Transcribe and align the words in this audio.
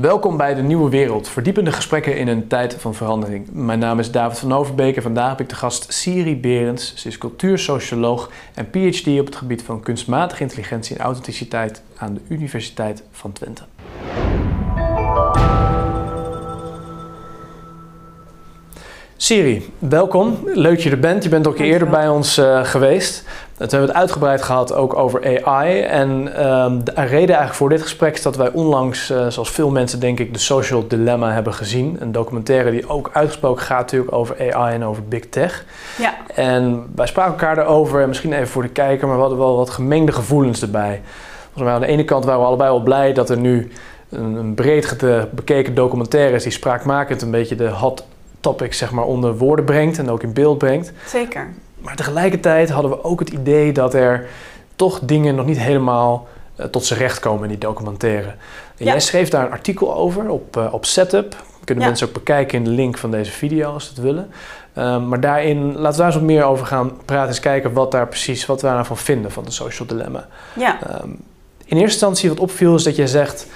Welkom 0.00 0.36
bij 0.36 0.54
de 0.54 0.62
Nieuwe 0.62 0.90
Wereld, 0.90 1.28
verdiepende 1.28 1.72
gesprekken 1.72 2.16
in 2.16 2.28
een 2.28 2.46
tijd 2.46 2.74
van 2.74 2.94
verandering. 2.94 3.48
Mijn 3.52 3.78
naam 3.78 3.98
is 3.98 4.10
David 4.10 4.38
van 4.38 4.54
Overbeek 4.54 4.96
en 4.96 5.02
vandaag 5.02 5.28
heb 5.28 5.40
ik 5.40 5.48
de 5.48 5.54
gast 5.54 5.92
Siri 5.92 6.36
Berends. 6.40 6.94
Ze 6.94 7.08
is 7.08 7.18
cultuursocioloog 7.18 8.30
en 8.54 8.70
PhD 8.70 9.06
op 9.20 9.26
het 9.26 9.36
gebied 9.36 9.62
van 9.62 9.80
kunstmatige 9.80 10.42
intelligentie 10.42 10.96
en 10.96 11.04
authenticiteit 11.04 11.82
aan 11.96 12.14
de 12.14 12.20
Universiteit 12.28 13.02
van 13.10 13.32
Twente. 13.32 13.62
Siri, 19.18 19.72
welkom. 19.78 20.38
Leuk 20.44 20.74
dat 20.74 20.82
je 20.82 20.90
er 20.90 20.98
bent. 20.98 21.22
Je 21.22 21.28
bent 21.28 21.46
ook 21.46 21.58
eerder 21.58 21.88
bij 21.88 22.08
ons 22.08 22.38
uh, 22.38 22.64
geweest. 22.64 23.24
We 23.56 23.66
hebben 23.66 23.88
het 23.88 23.92
uitgebreid 23.92 24.42
gehad 24.42 24.72
ook 24.72 24.96
over 24.96 25.44
AI. 25.44 25.80
En 25.80 26.28
uh, 26.28 26.72
de 26.84 26.92
reden 26.94 27.10
eigenlijk 27.10 27.54
voor 27.54 27.68
dit 27.68 27.82
gesprek 27.82 28.14
is 28.14 28.22
dat 28.22 28.36
wij 28.36 28.50
onlangs, 28.52 29.10
uh, 29.10 29.26
zoals 29.26 29.50
veel 29.50 29.70
mensen 29.70 30.00
denk 30.00 30.20
ik, 30.20 30.32
de 30.32 30.38
Social 30.38 30.88
Dilemma 30.88 31.32
hebben 31.32 31.54
gezien. 31.54 31.96
Een 32.00 32.12
documentaire 32.12 32.70
die 32.70 32.88
ook 32.88 33.10
uitgesproken 33.12 33.62
gaat 33.62 33.80
natuurlijk 33.80 34.12
over 34.12 34.54
AI 34.54 34.74
en 34.74 34.84
over 34.84 35.04
Big 35.04 35.28
Tech. 35.28 35.64
Ja. 35.98 36.14
En 36.34 36.86
wij 36.94 37.06
spraken 37.06 37.32
elkaar 37.32 37.58
erover, 37.58 38.02
en 38.02 38.08
misschien 38.08 38.32
even 38.32 38.48
voor 38.48 38.62
de 38.62 38.68
kijker, 38.68 39.06
maar 39.06 39.16
we 39.16 39.22
hadden 39.22 39.38
wel 39.38 39.56
wat 39.56 39.70
gemengde 39.70 40.12
gevoelens 40.12 40.62
erbij. 40.62 41.00
Volgens 41.42 41.64
mij 41.64 41.72
aan 41.72 41.80
de 41.80 41.86
ene 41.86 42.04
kant 42.04 42.24
waren 42.24 42.40
we 42.40 42.46
allebei 42.46 42.70
wel 42.70 42.82
blij 42.82 43.12
dat 43.12 43.30
er 43.30 43.38
nu 43.38 43.70
een, 44.10 44.34
een 44.34 44.54
breed 44.54 44.96
bekeken 45.34 45.74
documentaire 45.74 46.34
is 46.34 46.42
die 46.42 46.52
spraakmakend 46.52 47.22
een 47.22 47.30
beetje 47.30 47.56
de 47.56 47.68
hot 47.68 48.04
topic 48.46 48.74
zeg 48.74 48.90
maar, 48.90 49.04
onder 49.04 49.36
woorden 49.36 49.64
brengt 49.64 49.98
en 49.98 50.10
ook 50.10 50.22
in 50.22 50.32
beeld 50.32 50.58
brengt. 50.58 50.92
Zeker. 51.06 51.52
Maar 51.78 51.96
tegelijkertijd 51.96 52.70
hadden 52.70 52.90
we 52.90 53.04
ook 53.04 53.18
het 53.18 53.28
idee 53.28 53.72
dat 53.72 53.94
er 53.94 54.26
toch 54.76 55.00
dingen 55.02 55.34
nog 55.34 55.46
niet 55.46 55.58
helemaal 55.58 56.28
uh, 56.60 56.66
tot 56.66 56.84
zijn 56.84 56.98
recht 56.98 57.18
komen 57.18 57.42
in 57.42 57.48
die 57.48 57.58
documentaire. 57.58 58.34
En 58.76 58.84
Jij 58.84 59.00
schreef 59.00 59.28
daar 59.28 59.44
een 59.44 59.52
artikel 59.52 59.94
over 59.94 60.28
op, 60.28 60.56
uh, 60.56 60.72
op 60.72 60.84
Setup. 60.84 61.36
Kunnen 61.64 61.84
ja. 61.84 61.90
mensen 61.90 62.08
ook 62.08 62.14
bekijken 62.14 62.58
in 62.58 62.64
de 62.64 62.70
link 62.70 62.98
van 62.98 63.10
deze 63.10 63.30
video 63.30 63.72
als 63.72 63.84
ze 63.84 63.90
het 63.90 64.00
willen. 64.00 64.30
Um, 64.78 65.08
maar 65.08 65.20
daarin, 65.20 65.72
laten 65.72 65.90
we 65.90 65.96
daar 65.96 66.06
eens 66.06 66.14
wat 66.14 66.24
meer 66.24 66.44
over 66.44 66.66
gaan 66.66 66.92
praten. 67.04 67.28
Eens 67.28 67.40
kijken 67.40 67.72
wat 67.72 67.90
daar 67.90 68.08
precies, 68.08 68.46
wat 68.46 68.60
we 68.60 68.66
daarvan 68.66 68.96
vinden 68.96 69.32
van 69.32 69.44
de 69.44 69.50
social 69.50 69.88
dilemma. 69.88 70.28
Ja. 70.54 70.78
Um, 71.02 71.10
in 71.64 71.76
eerste 71.76 71.82
instantie 71.82 72.28
wat 72.28 72.40
opviel 72.40 72.74
is 72.74 72.82
dat 72.82 72.96
jij 72.96 73.06
zegt... 73.06 73.46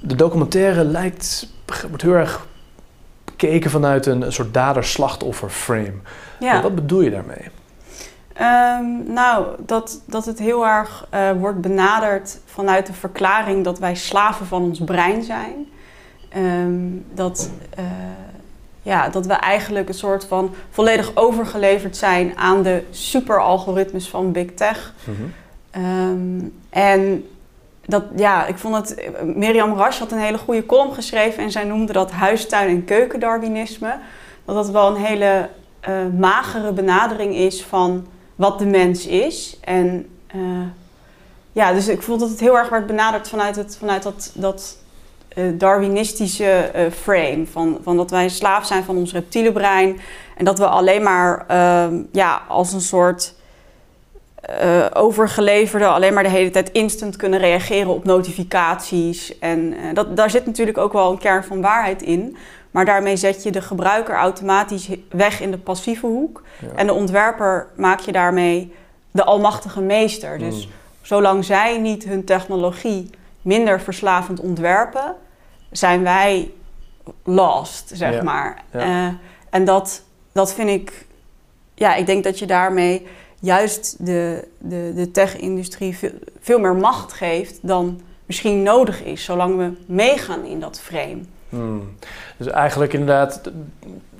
de 0.00 0.14
documentaire 0.14 0.84
lijkt, 0.84 1.48
wordt 1.88 2.02
heel 2.02 2.12
erg 2.12 2.46
bekeken 3.40 3.70
vanuit 3.70 4.06
een, 4.06 4.22
een 4.22 4.32
soort 4.32 4.54
dader-slachtoffer 4.54 5.48
frame. 5.48 5.94
Ja. 6.40 6.62
Wat 6.62 6.74
bedoel 6.74 7.00
je 7.00 7.10
daarmee? 7.10 7.48
Um, 8.40 9.12
nou, 9.12 9.46
dat, 9.58 10.02
dat 10.06 10.26
het 10.26 10.38
heel 10.38 10.66
erg 10.66 11.06
uh, 11.14 11.30
wordt 11.32 11.60
benaderd 11.60 12.40
vanuit 12.44 12.86
de 12.86 12.92
verklaring 12.92 13.64
dat 13.64 13.78
wij 13.78 13.94
slaven 13.94 14.46
van 14.46 14.62
ons 14.62 14.80
brein 14.84 15.22
zijn. 15.22 15.66
Um, 16.36 17.04
dat, 17.14 17.50
uh, 17.78 17.84
ja, 18.82 19.08
dat 19.08 19.26
we 19.26 19.32
eigenlijk 19.32 19.88
een 19.88 19.94
soort 19.94 20.24
van 20.24 20.54
volledig 20.70 21.10
overgeleverd 21.14 21.96
zijn 21.96 22.36
aan 22.36 22.62
de 22.62 22.84
superalgoritmes 22.90 24.08
van 24.08 24.32
Big 24.32 24.54
Tech. 24.54 24.94
Mm 25.04 25.14
-hmm. 25.14 25.84
um, 25.84 26.52
en 26.70 27.24
dat, 27.90 28.04
ja, 28.16 28.46
ik 28.46 28.58
vond 28.58 28.74
het. 28.74 29.10
Mirjam 29.24 29.74
Rasch 29.74 29.98
had 29.98 30.12
een 30.12 30.18
hele 30.18 30.38
goede 30.38 30.66
column 30.66 30.94
geschreven 30.94 31.42
en 31.42 31.50
zij 31.50 31.64
noemde 31.64 31.92
dat 31.92 32.10
huistuin- 32.10 32.68
en 32.68 32.84
keukendarwinisme. 32.84 33.94
Dat 34.44 34.54
dat 34.54 34.70
wel 34.70 34.88
een 34.88 35.02
hele 35.02 35.48
uh, 35.88 35.94
magere 36.18 36.72
benadering 36.72 37.34
is 37.34 37.62
van 37.62 38.06
wat 38.34 38.58
de 38.58 38.66
mens 38.66 39.06
is. 39.06 39.58
En 39.60 40.08
uh, 40.36 40.42
ja, 41.52 41.72
dus 41.72 41.88
ik 41.88 42.02
voelde 42.02 42.22
dat 42.22 42.30
het 42.30 42.40
heel 42.40 42.58
erg 42.58 42.68
werd 42.68 42.86
benaderd 42.86 43.28
vanuit, 43.28 43.56
het, 43.56 43.76
vanuit 43.76 44.02
dat, 44.02 44.32
dat 44.34 44.78
Darwinistische 45.54 46.70
frame. 47.00 47.46
Van, 47.46 47.78
van 47.82 47.96
dat 47.96 48.10
wij 48.10 48.28
slaaf 48.28 48.66
zijn 48.66 48.84
van 48.84 48.96
ons 48.96 49.12
reptiele 49.12 49.52
brein. 49.52 50.00
En 50.36 50.44
dat 50.44 50.58
we 50.58 50.66
alleen 50.66 51.02
maar 51.02 51.44
ja, 52.12 52.42
als 52.48 52.72
een 52.72 52.80
soort 52.80 53.34
overgeleverde 54.92 55.86
alleen 55.86 56.14
maar 56.14 56.22
de 56.22 56.28
hele 56.28 56.50
tijd 56.50 56.70
instant 56.72 57.16
kunnen 57.16 57.38
reageren 57.38 57.88
op 57.94 58.04
notificaties. 58.04 59.38
En 59.38 59.74
dat, 59.94 60.16
daar 60.16 60.30
zit 60.30 60.46
natuurlijk 60.46 60.78
ook 60.78 60.92
wel 60.92 61.10
een 61.10 61.18
kern 61.18 61.44
van 61.44 61.60
waarheid 61.60 62.02
in. 62.02 62.36
Maar 62.70 62.84
daarmee 62.84 63.16
zet 63.16 63.42
je 63.42 63.50
de 63.50 63.62
gebruiker 63.62 64.14
automatisch 64.14 64.88
weg 65.10 65.40
in 65.40 65.50
de 65.50 65.58
passieve 65.58 66.06
hoek. 66.06 66.42
Ja. 66.60 66.68
En 66.76 66.86
de 66.86 66.92
ontwerper 66.92 67.66
maak 67.76 68.00
je 68.00 68.12
daarmee 68.12 68.74
de 69.10 69.24
almachtige 69.24 69.80
meester. 69.80 70.38
Dus 70.38 70.66
Mm. 70.66 70.72
zolang 71.02 71.44
zij 71.44 71.78
niet 71.78 72.04
hun 72.04 72.24
technologie 72.24 73.10
minder 73.42 73.80
verslavend 73.80 74.40
ontwerpen, 74.40 75.14
zijn 75.70 76.02
wij 76.02 76.50
lost, 77.24 77.90
zeg 77.94 78.14
Ja. 78.14 78.22
maar. 78.22 78.62
Ja. 78.72 78.78
Eh, 78.80 79.12
en 79.50 79.64
dat, 79.64 80.02
dat 80.32 80.54
vind 80.54 80.68
ik, 80.68 81.06
ja, 81.74 81.94
ik 81.94 82.06
denk 82.06 82.24
dat 82.24 82.38
je 82.38 82.46
daarmee 82.46 83.06
juist 83.40 84.06
de, 84.06 84.48
de, 84.58 84.92
de 84.94 85.10
tech-industrie 85.10 85.96
veel, 85.96 86.12
veel 86.40 86.58
meer 86.58 86.74
macht 86.74 87.12
geeft 87.12 87.58
dan 87.62 88.00
misschien 88.26 88.62
nodig 88.62 89.02
is, 89.02 89.24
zolang 89.24 89.56
we 89.56 89.72
meegaan 89.86 90.44
in 90.44 90.60
dat 90.60 90.80
frame. 90.80 91.20
Hmm. 91.48 91.94
Dus 92.36 92.46
eigenlijk 92.46 92.92
inderdaad, 92.92 93.50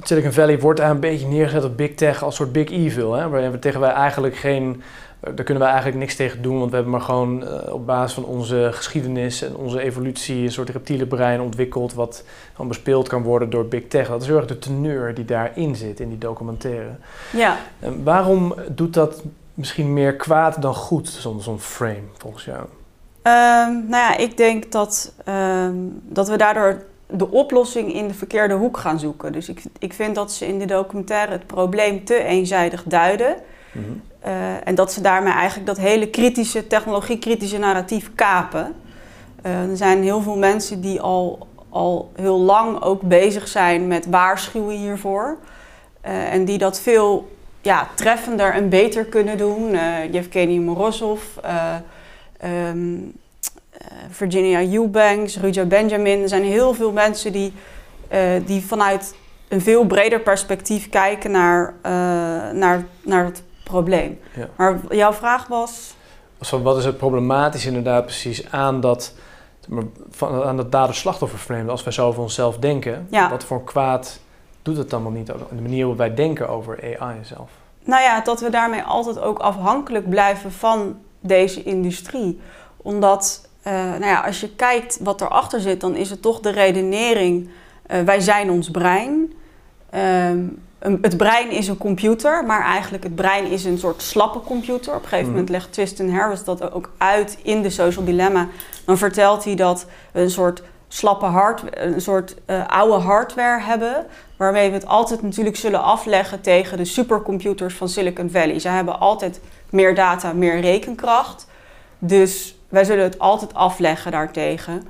Silicon 0.03 0.33
Valley 0.33 0.59
wordt 0.59 0.81
daar 0.81 0.91
een 0.91 1.01
beetje 1.01 1.27
neergezet 1.27 1.65
op 1.65 1.77
big 1.77 1.95
tech 1.95 2.23
als 2.23 2.37
soort 2.37 2.53
big 2.53 2.71
evil. 2.71 3.13
Hè? 3.13 3.29
We 3.29 3.59
tegen 3.59 3.81
wij 3.81 3.91
eigenlijk 3.91 4.37
geen, 4.37 4.83
daar 5.21 5.45
kunnen 5.45 5.63
wij 5.63 5.73
eigenlijk 5.73 6.01
niks 6.01 6.17
tegen 6.17 6.43
doen, 6.43 6.59
want 6.59 6.71
we 6.71 6.75
hebben 6.75 6.93
maar 6.93 7.03
gewoon 7.03 7.43
uh, 7.43 7.73
op 7.73 7.87
basis 7.87 8.13
van 8.13 8.25
onze 8.25 8.69
geschiedenis 8.73 9.43
en 9.43 9.57
onze 9.57 9.81
evolutie 9.81 10.43
een 10.43 10.53
soort 10.53 10.71
reptiele 10.71 11.07
brein 11.07 11.41
ontwikkeld 11.41 11.95
wat 11.95 12.25
gewoon 12.53 12.69
bespeeld 12.69 13.09
kan 13.09 13.23
worden 13.23 13.51
door 13.51 13.67
big 13.67 13.89
tech. 13.89 14.09
Dat 14.09 14.23
is 14.23 14.27
heel 14.27 14.37
erg 14.37 14.47
de 14.47 14.59
teneur 14.59 15.15
die 15.15 15.25
daarin 15.25 15.77
zit 15.77 16.01
in 16.01 16.09
die 16.09 16.19
documentaire. 16.19 16.91
Ja. 17.33 17.57
En 17.79 18.05
waarom 18.05 18.55
doet 18.69 18.95
dat 18.95 19.23
misschien 19.55 19.93
meer 19.93 20.17
kwaad 20.17 20.63
dan 20.63 20.75
goed, 20.75 21.09
zo'n 21.09 21.41
zo'n 21.41 21.61
frame 21.61 22.05
volgens 22.19 22.45
jou? 22.45 22.61
Um, 22.61 23.89
nou 23.89 23.91
ja, 23.91 24.17
ik 24.17 24.37
denk 24.37 24.73
dat, 24.73 25.15
um, 25.29 26.03
dat 26.03 26.29
we 26.29 26.37
daardoor 26.37 26.83
de 27.07 27.31
oplossing 27.31 27.95
in 27.95 28.09
de 28.09 28.15
verkeerde 28.15 28.55
hoek 28.55 28.77
gaan 28.77 28.99
zoeken. 28.99 29.33
Dus 29.33 29.49
ik, 29.49 29.63
ik 29.79 29.93
vind 29.93 30.15
dat 30.15 30.33
ze 30.33 30.47
in 30.47 30.59
de 30.59 30.65
documentaire 30.65 31.33
het 31.33 31.47
probleem 31.47 32.05
te 32.05 32.23
eenzijdig 32.23 32.83
duiden. 32.83 33.37
Mm 33.73 33.85
-hmm. 33.85 34.03
Uh, 34.27 34.67
en 34.67 34.75
dat 34.75 34.93
ze 34.93 35.01
daarmee 35.01 35.33
eigenlijk 35.33 35.67
dat 35.67 35.79
hele 35.79 36.09
kritische, 36.09 36.67
technologie-kritische 36.67 37.59
narratief 37.59 38.11
kapen. 38.15 38.75
Uh, 39.47 39.71
er 39.71 39.77
zijn 39.77 40.03
heel 40.03 40.21
veel 40.21 40.37
mensen 40.37 40.81
die 40.81 41.01
al, 41.01 41.47
al 41.69 42.11
heel 42.15 42.39
lang 42.39 42.83
ook 42.83 43.03
bezig 43.03 43.49
zijn 43.49 43.87
met 43.87 44.07
waarschuwen 44.07 44.77
hiervoor. 44.77 45.37
Uh, 46.07 46.33
en 46.33 46.45
die 46.45 46.59
dat 46.59 46.81
veel 46.81 47.37
ja, 47.61 47.89
treffender 47.95 48.53
en 48.53 48.69
beter 48.69 49.05
kunnen 49.05 49.39
doen. 49.39 49.77
Yevgeny 50.11 50.59
Morozov, 50.59 51.23
um, 52.45 53.13
Virginia 54.11 54.61
Eubanks, 54.73 55.37
Ruja 55.37 55.65
Benjamin. 55.65 56.23
Er 56.23 56.29
zijn 56.29 56.45
heel 56.45 56.75
veel 56.75 56.93
mensen 56.93 57.33
die, 57.33 57.53
die 58.45 58.67
vanuit 58.67 59.15
een 59.49 59.61
veel 59.61 59.85
breder 59.85 60.21
perspectief 60.21 60.89
kijken 60.89 61.31
naar, 61.31 61.75
naar, 62.53 62.85
naar 63.03 63.25
het 63.25 63.43
probleem. 63.71 64.21
Ja. 64.37 64.49
Maar 64.57 64.79
jouw 64.89 65.13
vraag 65.13 65.47
was? 65.47 65.95
Van 66.41 66.63
wat 66.63 66.77
is 66.77 66.85
het 66.85 66.97
problematisch 66.97 67.67
inderdaad 67.67 68.05
precies 68.05 68.51
aan 68.51 68.81
dat, 68.81 69.15
aan 70.21 70.57
dat 70.57 70.73
dader-slachtoffer 70.73 71.69
Als 71.69 71.83
wij 71.83 71.93
zo 71.93 72.07
over 72.07 72.23
onszelf 72.23 72.57
denken, 72.59 73.07
ja. 73.11 73.31
wat 73.31 73.45
voor 73.45 73.65
kwaad 73.65 74.21
doet 74.63 74.77
het 74.77 74.93
allemaal 74.93 75.13
niet? 75.13 75.27
De 75.27 75.63
manier 75.63 75.79
waarop 75.79 75.99
wij 75.99 76.15
denken 76.15 76.49
over 76.49 76.99
AI 76.99 77.19
zelf. 77.23 77.51
Nou 77.85 78.03
ja, 78.03 78.21
dat 78.21 78.41
we 78.41 78.51
daarmee 78.51 78.83
altijd 78.83 79.21
ook 79.21 79.39
afhankelijk 79.39 80.09
blijven 80.09 80.53
van 80.53 80.99
deze 81.21 81.63
industrie. 81.63 82.41
Omdat 82.77 83.49
uh, 83.67 83.73
nou 83.73 84.05
ja, 84.05 84.21
als 84.21 84.41
je 84.41 84.55
kijkt 84.55 84.99
wat 85.03 85.21
erachter 85.21 85.61
zit, 85.61 85.81
dan 85.81 85.97
is 85.97 86.11
het 86.11 86.23
toch 86.23 86.41
de 86.41 86.51
redenering: 86.51 87.49
uh, 87.91 88.01
wij 88.01 88.21
zijn 88.21 88.51
ons 88.51 88.71
brein. 88.71 89.33
Um, 89.95 90.63
een, 90.81 90.99
het 91.03 91.17
brein 91.17 91.51
is 91.51 91.69
een 91.69 91.79
computer, 91.79 92.45
maar 92.45 92.65
eigenlijk 92.65 93.03
het 93.05 93.15
brein 93.15 93.47
is 93.47 93.65
een 93.65 93.79
soort 93.79 94.03
slappe 94.03 94.41
computer. 94.41 94.95
Op 94.95 95.03
een 95.03 95.09
gegeven 95.09 95.25
Mhm. 95.25 95.31
moment 95.31 95.49
legt 95.49 95.73
Tristan 95.73 96.11
Harris 96.11 96.45
dat 96.45 96.73
ook 96.73 96.91
uit 96.99 97.39
in 97.43 97.63
de 97.63 97.71
Social 97.71 98.05
Dilemma. 98.05 98.49
Dan 98.85 98.99
vertelt 98.99 99.45
hij 99.45 99.55
dat 99.55 99.87
we 100.13 100.21
een 100.21 100.31
soort 100.31 100.63
slappe 100.89 101.25
hardware, 101.25 101.81
een 101.81 102.01
soort 102.01 102.37
uh, 102.47 102.67
oude 102.67 103.05
hardware 103.05 103.63
hebben, 103.63 104.07
waarmee 104.37 104.69
we 104.69 104.75
het 104.75 104.87
altijd 104.87 105.23
natuurlijk 105.23 105.57
zullen 105.57 105.83
afleggen 105.83 106.41
tegen 106.41 106.77
de 106.77 106.85
supercomputers 106.85 107.75
van 107.75 107.89
Silicon 107.89 108.31
Valley. 108.31 108.59
Zij 108.59 108.73
hebben 108.75 109.01
altijd 109.01 109.41
meer 109.71 109.95
data, 109.95 110.33
meer 110.33 110.61
rekenkracht. 110.61 111.47
Dus 111.99 112.59
wij 112.69 112.85
zullen 112.85 113.05
het 113.05 113.19
altijd 113.19 113.55
afleggen 113.55 114.13
daartegen. 114.13 114.87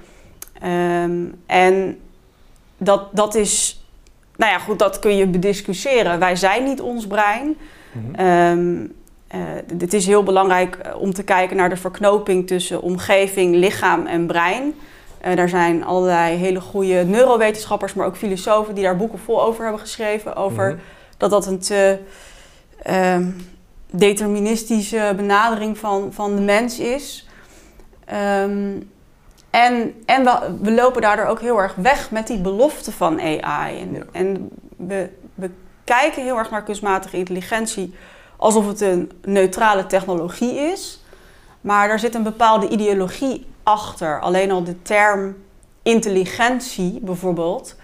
Um, 0.65 1.43
en 1.47 2.01
dat, 2.77 3.09
dat 3.13 3.35
is, 3.35 3.80
nou 4.41 4.53
ja, 4.53 4.59
goed, 4.59 4.79
dat 4.79 4.99
kun 4.99 5.17
je 5.17 5.27
bediscussiëren. 5.27 6.19
Wij 6.19 6.37
zijn 6.37 6.65
niet 6.65 6.81
ons 6.81 7.07
brein. 7.07 7.57
Um, 8.21 8.93
uh, 9.35 9.41
het 9.79 9.93
is 9.93 10.07
heel 10.07 10.23
belangrijk 10.23 10.79
om 10.99 11.13
te 11.13 11.23
kijken 11.23 11.57
naar 11.57 11.69
de 11.69 11.77
verknoping 11.77 12.47
tussen 12.47 12.83
omgeving, 12.83 13.55
lichaam 13.55 14.07
en 14.07 14.27
brein. 14.27 14.75
Uh, 15.27 15.37
daar 15.37 15.49
zijn 15.49 15.85
allerlei 15.85 16.37
hele 16.37 16.61
goede 16.61 17.05
neurowetenschappers, 17.05 17.95
maar 17.95 18.07
ook 18.07 18.17
filosofen 18.17 18.75
die 18.75 18.85
daar 18.85 18.97
boeken 18.97 19.19
vol 19.19 19.43
over 19.43 19.63
hebben 19.63 19.81
geschreven. 19.81 20.37
Over 20.37 20.69
mhm. 20.69 20.79
dat 21.17 21.31
dat 21.31 21.47
een 21.47 21.59
te 21.59 21.99
uh, 22.89 23.17
deterministische 23.91 25.13
benadering 25.17 25.79
van, 25.79 26.13
van 26.13 26.37
de 26.37 26.43
mens 26.43 26.79
is. 26.79 27.29
Um, 28.43 28.91
en 29.50 29.94
en 30.06 30.25
we, 30.25 30.56
we, 30.61 30.73
lopen 30.73 31.02
daardoor 31.02 31.26
ook 31.26 31.41
heel 31.41 31.61
erg 31.61 31.75
weg 31.75 32.11
met 32.11 32.26
die 32.26 32.41
belofte 32.41 32.93
van 32.93 33.20
AI. 33.20 33.81
En, 33.81 34.08
en 34.12 34.50
we, 34.76 35.11
we 35.35 35.50
kijken 35.85 36.23
heel 36.23 36.38
erg 36.38 36.50
naar 36.50 36.62
kunstmatige 36.62 37.17
intelligentie 37.17 37.94
alsof 38.37 38.67
het 38.67 38.81
een 38.81 39.11
neutrale 39.25 39.87
technologie 39.87 40.55
is. 40.55 41.05
Maar 41.61 41.88
daar 41.88 41.99
zit 41.99 42.14
een 42.14 42.23
bepaalde 42.23 42.69
ideologie 42.69 43.47
achter. 43.62 44.20
Alleen 44.20 44.50
al 44.50 44.64
de 44.64 44.82
term 44.82 45.37
intelligentie 45.82 46.99
bijvoorbeeld. 47.02 47.76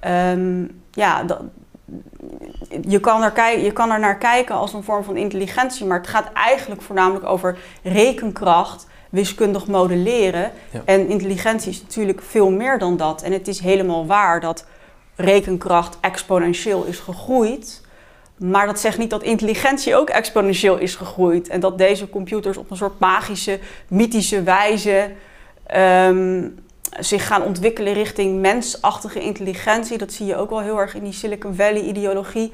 Ehm, 0.00 0.64
ja, 0.90 1.22
dat, 1.22 1.40
je, 2.88 3.00
kan 3.00 3.22
er 3.22 3.58
je 3.58 3.72
kan 3.72 3.90
er 3.90 4.00
naar 4.00 4.18
kijken 4.18 4.54
als 4.54 4.72
een 4.72 4.82
vorm 4.82 5.04
van 5.04 5.16
intelligentie, 5.16 5.86
maar 5.86 5.98
het 5.98 6.08
gaat 6.08 6.32
eigenlijk 6.32 6.82
voornamelijk 6.82 7.24
over 7.24 7.58
rekenkracht, 7.82 8.86
wiskundig 9.10 9.66
modelleren. 9.66 10.52
En 10.84 11.08
intelligentie 11.08 11.70
is 11.70 11.82
natuurlijk 11.82 12.22
veel 12.22 12.50
meer 12.50 12.78
dan 12.78 12.96
dat. 12.96 13.22
En 13.22 13.32
het 13.32 13.48
is 13.48 13.60
helemaal 13.60 14.06
waar 14.06 14.40
dat 14.40 14.66
rekenkracht 15.14 15.98
exponentieel 16.00 16.84
is 16.84 16.98
gegroeid. 16.98 17.80
Maar 18.36 18.66
dat 18.66 18.80
zegt 18.80 18.98
niet 18.98 19.10
dat 19.10 19.22
intelligentie 19.22 19.96
ook 19.96 20.10
exponentieel 20.10 20.78
is 20.78 20.94
gegroeid. 20.94 21.48
En 21.48 21.60
dat 21.60 21.78
deze 21.78 22.10
computers 22.10 22.56
op 22.56 22.70
een 22.70 22.76
soort 22.76 22.98
magische, 22.98 23.58
mythische 23.88 24.42
wijze 24.42 25.10
ehm, 25.66 26.48
zich 26.98 27.26
gaan 27.26 27.42
ontwikkelen 27.42 27.92
richting 27.92 28.40
mensachtige 28.40 29.20
intelligentie. 29.20 29.98
Dat 29.98 30.12
zie 30.12 30.26
je 30.26 30.36
ook 30.36 30.50
wel 30.50 30.60
heel 30.60 30.78
erg 30.78 30.94
in 30.94 31.04
die 31.04 31.12
Silicon 31.12 31.54
Valley-ideologie. 31.54 32.52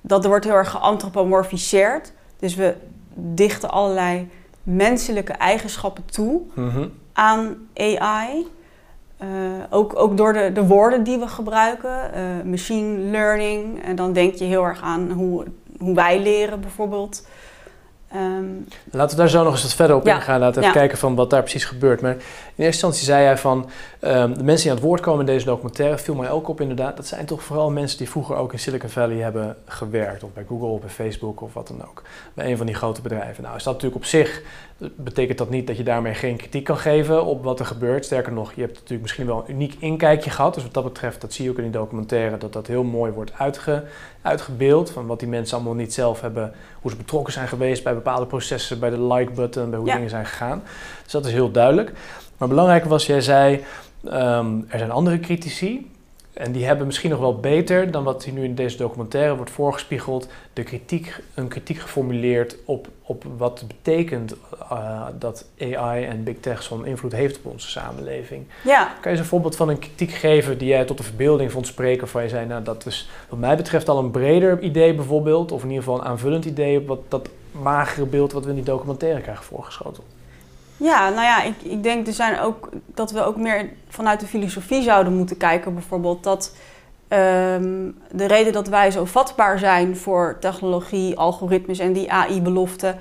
Dat 0.00 0.22
er 0.22 0.30
wordt 0.30 0.44
heel 0.44 0.54
erg 0.54 0.70
geanthropomorfiseerd. 0.70 2.12
Dus 2.38 2.54
we 2.54 2.74
dichten 3.14 3.70
allerlei 3.70 4.28
menselijke 4.62 5.32
eigenschappen 5.32 6.04
toe 6.04 6.40
mhm. 6.54 6.88
aan 7.12 7.56
AI. 7.74 8.46
Uh, 9.22 9.28
ook, 9.70 9.96
ook 9.96 10.16
door 10.16 10.32
de, 10.32 10.50
de 10.52 10.66
woorden 10.66 11.02
die 11.02 11.18
we 11.18 11.28
gebruiken, 11.28 12.10
uh, 12.14 12.50
machine 12.50 12.98
learning. 12.98 13.82
En 13.82 13.96
dan 13.96 14.12
denk 14.12 14.34
je 14.34 14.44
heel 14.44 14.64
erg 14.64 14.82
aan 14.82 15.10
hoe, 15.10 15.44
hoe 15.78 15.94
wij 15.94 16.20
leren 16.20 16.60
bijvoorbeeld. 16.60 17.26
Um, 18.14 18.68
Laten 18.90 19.16
we 19.16 19.22
daar 19.22 19.30
zo 19.30 19.42
nog 19.44 19.52
eens 19.52 19.62
wat 19.62 19.74
verder 19.74 19.96
op 19.96 20.06
ingaan. 20.06 20.40
Laten 20.40 20.60
we 20.60 20.60
even 20.60 20.78
kijken 20.78 20.98
van 20.98 21.14
wat 21.14 21.30
daar 21.30 21.40
precies 21.40 21.64
gebeurt. 21.64 22.00
Maar 22.00 22.12
in 22.12 22.18
eerste 22.18 22.64
instantie 22.64 23.04
zei 23.04 23.22
jij 23.22 23.38
van 23.38 23.70
um, 24.00 24.34
de 24.34 24.44
mensen 24.44 24.62
die 24.62 24.70
aan 24.70 24.76
het 24.76 24.86
woord 24.86 25.00
komen 25.00 25.20
in 25.20 25.26
deze 25.26 25.44
documentaire, 25.44 25.98
viel 25.98 26.14
mij 26.14 26.30
ook 26.30 26.48
op 26.48 26.60
inderdaad. 26.60 26.96
Dat 26.96 27.06
zijn 27.06 27.26
toch 27.26 27.42
vooral 27.42 27.70
mensen 27.70 27.98
die 27.98 28.10
vroeger 28.10 28.36
ook 28.36 28.52
in 28.52 28.58
Silicon 28.58 28.88
Valley 28.88 29.16
hebben 29.16 29.56
gewerkt. 29.66 30.22
Of 30.22 30.32
bij 30.32 30.44
Google 30.48 30.66
of 30.66 30.80
bij 30.80 30.90
Facebook 30.90 31.40
of 31.40 31.54
wat 31.54 31.68
dan 31.68 31.82
ook. 31.88 32.02
Bij 32.34 32.50
een 32.50 32.56
van 32.56 32.66
die 32.66 32.74
grote 32.74 33.00
bedrijven. 33.00 33.42
Nou 33.42 33.56
is 33.56 33.62
dat 33.62 33.72
natuurlijk 33.72 34.02
op 34.02 34.08
zich 34.08 34.42
betekent 34.96 35.38
dat 35.38 35.50
niet 35.50 35.66
dat 35.66 35.76
je 35.76 35.82
daarmee 35.82 36.14
geen 36.14 36.36
kritiek 36.36 36.64
kan 36.64 36.76
geven 36.76 37.24
op 37.24 37.44
wat 37.44 37.60
er 37.60 37.66
gebeurt. 37.66 38.04
Sterker 38.04 38.32
nog, 38.32 38.52
je 38.52 38.60
hebt 38.60 38.74
natuurlijk 38.74 39.02
misschien 39.02 39.26
wel 39.26 39.44
een 39.46 39.54
uniek 39.54 39.76
inkijkje 39.78 40.30
gehad. 40.30 40.54
Dus 40.54 40.62
wat 40.62 40.74
dat 40.74 40.84
betreft, 40.84 41.20
dat 41.20 41.32
zie 41.32 41.44
je 41.44 41.50
ook 41.50 41.56
in 41.56 41.62
die 41.62 41.72
documentaire, 41.72 42.38
dat 42.38 42.52
dat 42.52 42.66
heel 42.66 42.82
mooi 42.82 43.12
wordt 43.12 43.32
uitge, 43.38 43.84
uitgebeeld. 44.22 44.90
Van 44.90 45.06
wat 45.06 45.18
die 45.18 45.28
mensen 45.28 45.56
allemaal 45.56 45.74
niet 45.74 45.94
zelf 45.94 46.20
hebben, 46.20 46.52
hoe 46.80 46.90
ze 46.90 46.96
betrokken 46.96 47.32
zijn 47.32 47.48
geweest 47.48 47.84
bij 47.84 47.94
bepaalde 47.94 48.26
processen, 48.26 48.78
bij 48.78 48.90
de 48.90 49.02
like-button, 49.02 49.70
bij 49.70 49.78
hoe 49.78 49.92
dingen 49.92 50.10
zijn 50.10 50.26
gegaan. 50.26 50.62
Dus 51.02 51.12
dat 51.12 51.26
is 51.26 51.32
heel 51.32 51.50
duidelijk. 51.50 51.92
Maar 52.38 52.48
belangrijk 52.48 52.84
was, 52.84 53.06
jij 53.06 53.20
zei, 53.20 53.64
ehm, 54.04 54.60
er 54.68 54.78
zijn 54.78 54.90
andere 54.90 55.20
critici. 55.20 55.90
En 56.32 56.52
die 56.52 56.64
hebben 56.64 56.86
misschien 56.86 57.10
nog 57.10 57.18
wel 57.18 57.36
beter 57.36 57.90
dan 57.90 58.04
wat 58.04 58.24
hier 58.24 58.34
nu 58.34 58.44
in 58.44 58.54
deze 58.54 58.76
documentaire 58.76 59.36
wordt 59.36 59.50
voorgespiegeld, 59.50 60.28
de 60.52 60.62
kritiek, 60.62 61.22
een 61.34 61.48
kritiek 61.48 61.78
geformuleerd 61.78 62.56
op, 62.64 62.88
op 63.02 63.24
wat 63.36 63.64
betekent 63.66 64.34
uh, 64.72 65.06
dat 65.18 65.46
AI 65.60 66.04
en 66.04 66.24
big 66.24 66.36
tech 66.40 66.62
zo'n 66.62 66.86
invloed 66.86 67.12
heeft 67.12 67.36
op 67.36 67.52
onze 67.52 67.68
samenleving. 67.68 68.44
Ja. 68.64 68.84
Kan 68.84 69.02
je 69.02 69.08
eens 69.08 69.18
een 69.18 69.24
voorbeeld 69.24 69.56
van 69.56 69.68
een 69.68 69.78
kritiek 69.78 70.10
geven 70.10 70.58
die 70.58 70.68
jij 70.68 70.84
tot 70.84 70.96
de 70.98 71.02
verbeelding 71.02 71.52
vond 71.52 71.66
spreken, 71.66 72.08
waar 72.12 72.22
je 72.22 72.28
zei, 72.28 72.46
nou 72.46 72.62
dat 72.62 72.86
is 72.86 73.08
wat 73.28 73.38
mij 73.38 73.56
betreft 73.56 73.88
al 73.88 73.98
een 73.98 74.10
breder 74.10 74.60
idee 74.60 74.94
bijvoorbeeld, 74.94 75.52
of 75.52 75.62
in 75.62 75.68
ieder 75.68 75.84
geval 75.84 76.00
een 76.00 76.06
aanvullend 76.06 76.44
idee 76.44 76.78
op 76.78 76.86
wat 76.86 77.00
dat 77.08 77.28
magere 77.50 78.06
beeld 78.06 78.32
wat 78.32 78.44
we 78.44 78.50
in 78.50 78.56
die 78.56 78.64
documentaire 78.64 79.20
krijgen 79.20 79.44
voorgeschoten? 79.44 80.02
Ja, 80.82 81.08
nou 81.08 81.22
ja, 81.22 81.42
ik, 81.42 81.54
ik 81.62 81.82
denk 81.82 82.06
er 82.06 82.12
zijn 82.12 82.40
ook, 82.40 82.68
dat 82.94 83.10
we 83.10 83.24
ook 83.24 83.36
meer 83.36 83.70
vanuit 83.88 84.20
de 84.20 84.26
filosofie 84.26 84.82
zouden 84.82 85.16
moeten 85.16 85.36
kijken. 85.36 85.74
Bijvoorbeeld 85.74 86.22
dat 86.22 86.54
ehm, 87.08 87.90
de 88.10 88.26
reden 88.26 88.52
dat 88.52 88.68
wij 88.68 88.90
zo 88.90 89.04
vatbaar 89.04 89.58
zijn 89.58 89.96
voor 89.96 90.36
technologie, 90.40 91.18
algoritmes 91.18 91.78
en 91.78 91.92
die 91.92 92.12
AI-belofte, 92.12 92.94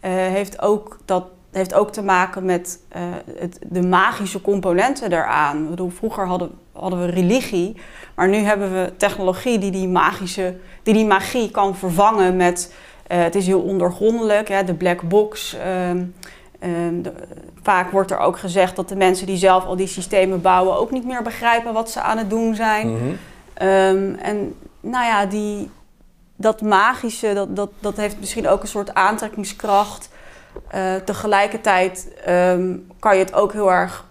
eh, 0.00 0.10
heeft, 0.10 0.60
ook 0.60 0.98
dat, 1.04 1.24
heeft 1.50 1.74
ook 1.74 1.92
te 1.92 2.02
maken 2.02 2.44
met 2.44 2.78
uh, 2.96 3.02
het, 3.38 3.58
de 3.70 3.82
magische 3.82 4.40
componenten 4.40 5.10
daaraan. 5.10 5.62
Ik 5.62 5.70
bedoel, 5.70 5.90
vroeger 5.90 6.26
hadden, 6.26 6.50
hadden 6.72 7.00
we 7.00 7.06
religie, 7.06 7.76
maar 8.14 8.28
nu 8.28 8.36
hebben 8.36 8.72
we 8.72 8.92
technologie 8.96 9.58
die 9.58 9.70
die, 9.70 9.88
magische, 9.88 10.56
die, 10.82 10.94
die 10.94 11.06
magie 11.06 11.50
kan 11.50 11.76
vervangen 11.76 12.36
met. 12.36 12.74
Uh, 13.12 13.22
het 13.22 13.34
is 13.34 13.46
heel 13.46 13.60
ondergrondelijk, 13.60 14.48
hè, 14.48 14.64
de 14.64 14.74
black 14.74 15.02
box. 15.02 15.56
Ehm, 16.62 17.02
vaak 17.62 17.90
wordt 17.90 18.10
er 18.10 18.18
ook 18.18 18.38
gezegd 18.38 18.76
dat 18.76 18.88
de 18.88 18.96
mensen 18.96 19.26
die 19.26 19.36
zelf 19.36 19.64
al 19.64 19.76
die 19.76 19.86
systemen 19.86 20.40
bouwen 20.40 20.76
ook 20.76 20.90
niet 20.90 21.04
meer 21.04 21.22
begrijpen 21.22 21.72
wat 21.72 21.90
ze 21.90 22.00
aan 22.00 22.18
het 22.18 22.30
doen 22.30 22.54
zijn. 22.54 22.92
Mhm. 22.92 23.12
Ehm, 23.54 24.14
en 24.14 24.54
nou 24.80 25.04
ja, 25.04 25.26
die, 25.26 25.70
dat 26.36 26.60
magische, 26.60 27.34
dat, 27.34 27.56
dat, 27.56 27.70
dat 27.80 27.96
heeft 27.96 28.20
misschien 28.20 28.48
ook 28.48 28.62
een 28.62 28.68
soort 28.68 28.94
aantrekkingskracht. 28.94 30.10
Uh, 30.74 30.94
tegelijkertijd 30.94 32.08
ehm, 32.24 32.76
kan 32.98 33.16
je 33.16 33.24
het 33.24 33.34
ook 33.34 33.52
heel 33.52 33.72
erg 33.72 34.04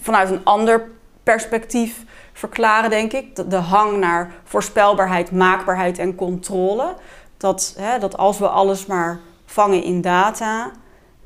vanuit 0.00 0.30
een 0.30 0.44
ander 0.44 0.88
perspectief 1.22 2.04
verklaren, 2.32 2.90
denk 2.90 3.12
ik. 3.12 3.36
De, 3.36 3.46
de 3.46 3.56
hang 3.56 3.98
naar 3.98 4.30
voorspelbaarheid, 4.44 5.30
maakbaarheid 5.30 5.98
en 5.98 6.14
controle. 6.14 6.94
Dat, 7.36 7.74
hè, 7.78 7.98
dat 7.98 8.16
als 8.16 8.38
we 8.38 8.48
alles 8.48 8.86
maar 8.86 9.20
vangen 9.46 9.82
in 9.82 10.00
data, 10.00 10.70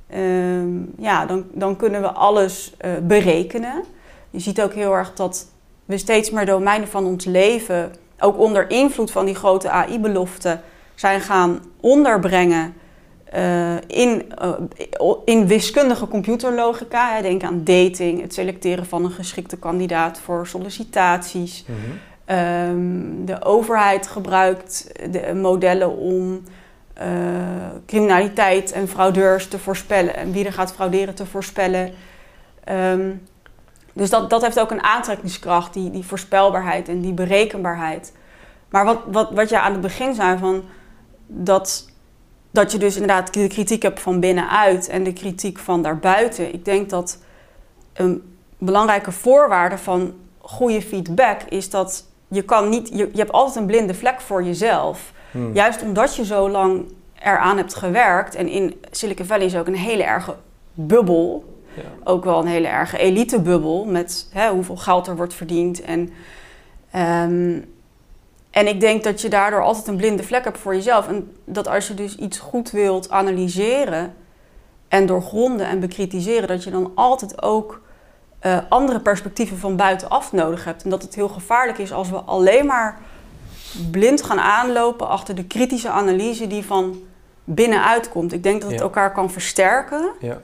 Ehm, 0.08 0.79
ja, 0.99 1.26
dan, 1.26 1.44
dan 1.53 1.76
kunnen 1.76 2.00
we 2.00 2.12
alles 2.12 2.75
uh, 2.85 2.91
berekenen. 3.03 3.85
Je 4.31 4.41
ziet 4.41 4.62
ook 4.62 4.73
heel 4.73 4.94
erg 4.94 5.14
dat 5.14 5.47
we 5.85 5.99
steeds 5.99 6.31
meer 6.31 6.47
domeinen 6.47 6.88
van 6.88 7.05
ons 7.05 7.25
leven, 7.25 7.92
ook 8.19 8.38
onder 8.38 8.71
invloed 8.71 9.11
van 9.11 9.25
die 9.25 9.35
grote 9.35 9.71
AI-beloften, 9.71 10.61
zijn 10.95 11.21
gaan 11.21 11.61
onderbrengen 11.80 12.75
uh, 13.35 13.75
in, 13.87 14.33
uh, 14.42 14.52
in 15.25 15.47
wiskundige 15.47 16.09
computerlogica. 16.09 17.21
Denk 17.21 17.42
aan 17.42 17.64
dating, 17.64 18.21
het 18.21 18.35
selecteren 18.35 18.87
van 18.87 19.04
een 19.04 19.11
geschikte 19.11 19.57
kandidaat 19.57 20.19
voor 20.19 20.47
sollicitaties. 20.47 21.64
Mm 21.66 21.75
-hmm. 21.75 23.25
de 23.25 23.45
overheid 23.45 24.07
gebruikt 24.07 24.92
de 25.11 25.35
modellen 25.35 25.97
om 25.97 26.42
uh, 27.03 27.07
criminaliteit 27.87 28.73
en 28.73 28.88
fraudeurs 28.88 29.49
te 29.49 29.59
voorspellen 29.59 30.17
en 30.17 30.33
wie 30.33 30.45
er 30.45 30.53
gaat 30.53 30.73
frauderen 30.73 31.15
te 31.15 31.26
voorspellen. 31.26 31.93
Um, 32.69 33.23
dus 33.93 34.11
dat, 34.11 34.31
dat 34.31 34.43
heeft 34.43 34.61
ook 34.61 34.71
een 34.71 34.83
aantrekkingskracht, 34.83 35.73
die, 35.73 35.91
die 35.91 36.05
voorspelbaarheid 36.05 36.88
en 36.88 37.00
die 37.00 37.12
berekenbaarheid. 37.12 38.12
Maar 38.69 38.85
wat, 38.85 38.99
wat, 39.07 39.31
wat 39.31 39.49
je 39.49 39.61
aan 39.61 39.73
het 39.73 39.81
begin 39.81 40.15
zei 40.15 40.38
van 40.38 40.65
dat, 41.26 41.88
dat 42.50 42.73
je 42.73 42.79
dus 42.79 42.95
inderdaad 42.95 43.35
de 43.35 43.47
kritiek 43.47 43.83
hebt 43.83 44.00
van 44.00 44.21
binnenuit 44.21 44.88
en 44.88 45.03
de 45.03 45.12
kritiek 45.12 45.59
van 45.59 45.83
daarbuiten. 45.83 46.55
Ik 46.55 46.65
denk 46.65 46.91
dat 46.91 47.19
een 47.93 48.37
belangrijke 48.59 49.12
voorwaarde 49.12 49.79
van 49.79 50.15
goede 50.38 50.83
feedback 50.83 51.43
is 51.43 51.71
dat 51.71 52.05
je 52.29 52.43
kan 52.43 52.69
niet, 52.69 52.88
je, 52.88 53.09
je 53.12 53.19
hebt 53.19 53.33
altijd 53.33 53.57
een 53.57 53.67
blinde 53.67 53.95
vlek 53.95 54.21
voor 54.21 54.43
jezelf. 54.43 55.12
Hmm. 55.37 55.55
Juist 55.55 55.83
omdat 55.83 56.16
je 56.16 56.25
zo 56.25 56.50
lang 56.50 56.85
eraan 57.23 57.57
hebt 57.57 57.75
gewerkt. 57.75 58.35
En 58.35 58.49
in 58.49 58.81
Silicon 58.90 59.26
Valley 59.26 59.47
is 59.47 59.57
ook 59.57 59.66
een 59.66 59.76
hele 59.76 60.02
erge 60.02 60.35
bubbel. 60.75 61.45
Ja. 61.75 61.83
Ook 62.05 62.25
wel 62.25 62.38
een 62.38 62.47
hele 62.47 62.66
erge 62.66 62.99
elitebubbel 62.99 63.85
met 63.85 64.28
hè, 64.33 64.50
hoeveel 64.50 64.76
geld 64.76 65.07
er 65.07 65.16
wordt 65.16 65.35
verdiend. 65.35 65.81
En, 65.83 66.12
ehm, 66.90 67.59
en 68.50 68.66
ik 68.66 68.81
denk 68.81 69.05
dat 69.05 69.21
je 69.21 69.28
daardoor 69.28 69.62
altijd 69.62 69.87
een 69.87 69.97
blinde 69.97 70.23
vlek 70.23 70.45
hebt 70.45 70.59
voor 70.59 70.75
jezelf. 70.75 71.09
En 71.09 71.33
dat 71.45 71.69
als 71.69 71.88
je 71.88 71.95
dus 71.95 72.16
iets 72.16 72.38
goed 72.38 72.71
wilt 72.71 73.11
analyseren 73.11 74.14
en 74.88 75.07
doorgronden 75.07 75.66
en 75.66 75.81
bekritiseren, 75.81 76.49
dat 76.49 76.64
je 76.64 76.71
dan 76.71 76.93
altijd 76.95 77.43
ook 77.43 77.81
uh, 78.43 78.59
andere 78.69 79.00
perspectieven 79.00 79.59
van 79.59 79.76
buitenaf 79.76 80.33
nodig 80.33 80.64
hebt. 80.64 80.83
En 80.85 80.90
dat 80.90 81.02
het 81.02 81.14
heel 81.14 81.28
gevaarlijk 81.28 81.78
is 81.78 81.93
als 81.93 82.11
we 82.11 82.16
alleen 82.16 82.66
maar 82.66 82.99
blind 83.90 84.23
gaan 84.23 84.40
aanlopen 84.40 85.09
achter 85.09 85.35
de 85.35 85.45
kritische 85.45 85.88
analyse 85.90 86.47
die 86.47 86.64
van 86.64 86.97
binnenuit 87.45 88.09
komt. 88.09 88.33
Ik 88.33 88.42
denk 88.42 88.61
dat 88.62 88.71
het 88.71 88.80
elkaar 88.80 89.12
kan 89.12 89.30
versterken. 89.30 90.11
Ja. 90.21 90.38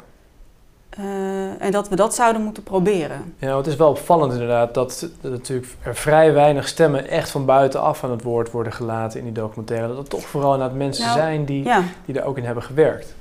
en 1.58 1.70
dat 1.70 1.88
we 1.88 1.96
dat 1.96 2.14
zouden 2.14 2.42
moeten 2.42 2.62
proberen. 2.62 3.34
Ja, 3.38 3.56
het 3.56 3.66
is 3.66 3.76
wel 3.76 3.88
opvallend 3.88 4.32
inderdaad 4.32 4.74
dat, 4.74 5.08
dat 5.20 5.30
natuurlijk 5.30 5.72
er 5.82 5.94
vrij 5.96 6.32
weinig 6.32 6.68
stemmen 6.68 7.08
echt 7.08 7.30
van 7.30 7.44
buitenaf 7.44 8.04
aan 8.04 8.10
het 8.10 8.22
woord 8.22 8.50
worden 8.50 8.72
gelaten 8.72 9.18
in 9.18 9.24
die 9.24 9.34
documentaire. 9.34 9.88
Dat 9.88 9.96
het 9.96 10.10
toch 10.10 10.24
vooral 10.26 10.52
inderdaad 10.52 10.76
mensen 10.76 11.04
Nou, 11.04 11.18
zijn 11.18 11.44
die, 11.44 11.64
Ja. 11.64 11.82
die 12.04 12.20
er 12.20 12.24
ook 12.24 12.36
in 12.36 12.44
hebben 12.44 12.62
gewerkt. 12.62 13.14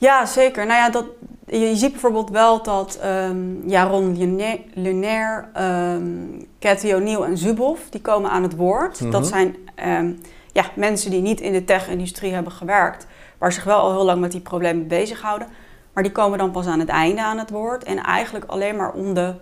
Ja, 0.00 0.26
zeker. 0.26 0.66
Nou 0.66 0.78
ja, 0.78 0.90
dat, 0.90 1.04
je, 1.46 1.58
je 1.58 1.76
ziet 1.76 1.90
bijvoorbeeld 1.92 2.30
wel 2.30 2.62
dat 2.62 2.98
ehm 3.02 3.68
Jaron 3.68 4.18
Lunaire, 4.18 4.62
Lunaire 4.74 5.44
ehm, 5.52 6.04
Cathy 6.58 6.92
O'Neill 6.92 7.22
en 7.22 7.38
Zuboff, 7.38 7.90
die 7.90 8.00
komen 8.00 8.30
aan 8.30 8.42
het 8.42 8.56
woord. 8.56 9.00
Mhm. 9.00 9.10
Dat 9.10 9.26
zijn 9.26 9.56
ehm, 9.74 10.12
ja, 10.52 10.64
mensen 10.74 11.10
die 11.10 11.20
niet 11.20 11.40
in 11.40 11.52
de 11.52 11.64
tech-industrie 11.64 12.32
hebben 12.32 12.52
gewerkt, 12.52 13.06
maar 13.38 13.52
zich 13.52 13.64
wel 13.64 13.78
al 13.78 13.92
heel 13.92 14.04
lang 14.04 14.20
met 14.20 14.32
die 14.32 14.40
problemen 14.40 14.88
bezighouden. 14.88 15.48
Maar 15.92 16.02
die 16.02 16.12
komen 16.12 16.38
dan 16.38 16.50
pas 16.50 16.66
aan 16.66 16.78
het 16.80 16.88
einde 16.88 17.22
aan 17.22 17.38
het 17.38 17.50
woord. 17.50 17.84
En 17.84 17.98
eigenlijk 17.98 18.44
alleen 18.44 18.76
maar 18.76 18.92
om 18.92 19.14
de, 19.14 19.34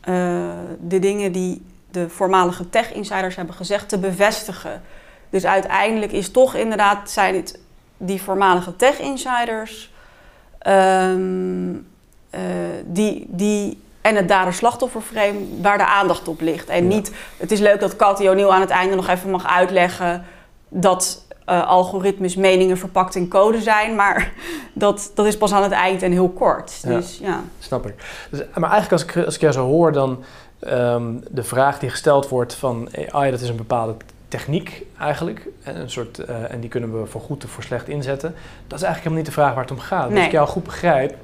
eh, 0.00 0.48
de 0.80 0.98
dingen 0.98 1.32
die 1.32 1.66
de 1.90 2.08
voormalige 2.08 2.68
tech-insiders 2.68 3.36
hebben 3.36 3.54
gezegd 3.54 3.88
te 3.88 3.98
bevestigen. 3.98 4.82
Dus 5.30 5.44
uiteindelijk 5.46 6.12
is 6.12 6.30
toch 6.30 6.54
inderdaad, 6.54 7.10
zijn 7.10 7.34
het 7.34 7.58
die 7.96 8.22
voormalige 8.22 8.76
tech-insiders, 8.76 9.92
ehm, 10.58 11.74
eh, 12.30 12.40
die, 12.84 13.26
die, 13.28 13.80
en 14.00 14.16
het 14.16 14.28
dader-slachtofferframe 14.28 15.38
waar 15.62 15.78
de 15.78 15.86
aandacht 15.86 16.28
op 16.28 16.40
ligt. 16.40 16.68
En 16.68 16.82
Ja. 16.82 16.94
niet, 16.94 17.12
het 17.36 17.52
is 17.52 17.60
leuk 17.60 17.80
dat 17.80 17.96
Cathy 17.96 18.28
O'Neill 18.28 18.48
aan 18.48 18.60
het 18.60 18.70
einde 18.70 18.94
nog 18.96 19.08
even 19.08 19.30
mag 19.30 19.46
uitleggen 19.46 20.24
dat 20.68 21.24
eh, 21.44 21.66
algoritmes 21.66 22.36
meningen 22.36 22.78
verpakt 22.78 23.14
in 23.14 23.28
code 23.28 23.60
zijn, 23.62 23.94
maar 23.94 24.32
dat, 24.72 25.10
dat 25.14 25.26
is 25.26 25.36
pas 25.36 25.52
aan 25.52 25.62
het 25.62 25.72
eind 25.72 26.02
en 26.02 26.12
heel 26.12 26.28
kort. 26.28 26.86
Dus 26.86 27.18
ja. 27.22 27.42
Snap 27.58 27.86
ik. 27.86 27.94
Dus, 28.30 28.40
maar 28.54 28.70
eigenlijk 28.70 28.92
als 28.92 29.02
ik, 29.02 29.24
als 29.24 29.34
ik 29.34 29.40
jou 29.40 29.52
zo 29.52 29.66
hoor, 29.66 29.92
dan 29.92 30.24
ehm, 30.60 31.14
de 31.30 31.42
vraag 31.42 31.78
die 31.78 31.90
gesteld 31.90 32.28
wordt 32.28 32.54
van 32.54 32.88
AI, 33.12 33.30
dat 33.30 33.40
is 33.40 33.48
een 33.48 33.56
bepaalde 33.56 33.94
techniek 34.28 34.82
eigenlijk. 34.98 35.46
En, 35.62 35.80
een 35.80 35.90
soort, 35.90 36.18
eh, 36.18 36.52
en 36.52 36.60
die 36.60 36.70
kunnen 36.70 37.00
we 37.00 37.06
voor 37.06 37.20
goed 37.20 37.44
of 37.44 37.50
voor 37.50 37.62
slecht 37.62 37.88
inzetten. 37.88 38.34
Dat 38.66 38.78
is 38.78 38.84
eigenlijk 38.84 38.96
helemaal 38.96 39.16
niet 39.16 39.26
de 39.26 39.32
vraag 39.40 39.54
waar 39.54 39.62
het 39.62 39.70
om 39.72 39.78
gaat. 39.78 40.04
Als 40.04 40.12
Nee. 40.12 40.24
ik 40.24 40.32
jou 40.32 40.48
goed 40.48 40.62
begrijp, 40.64 41.14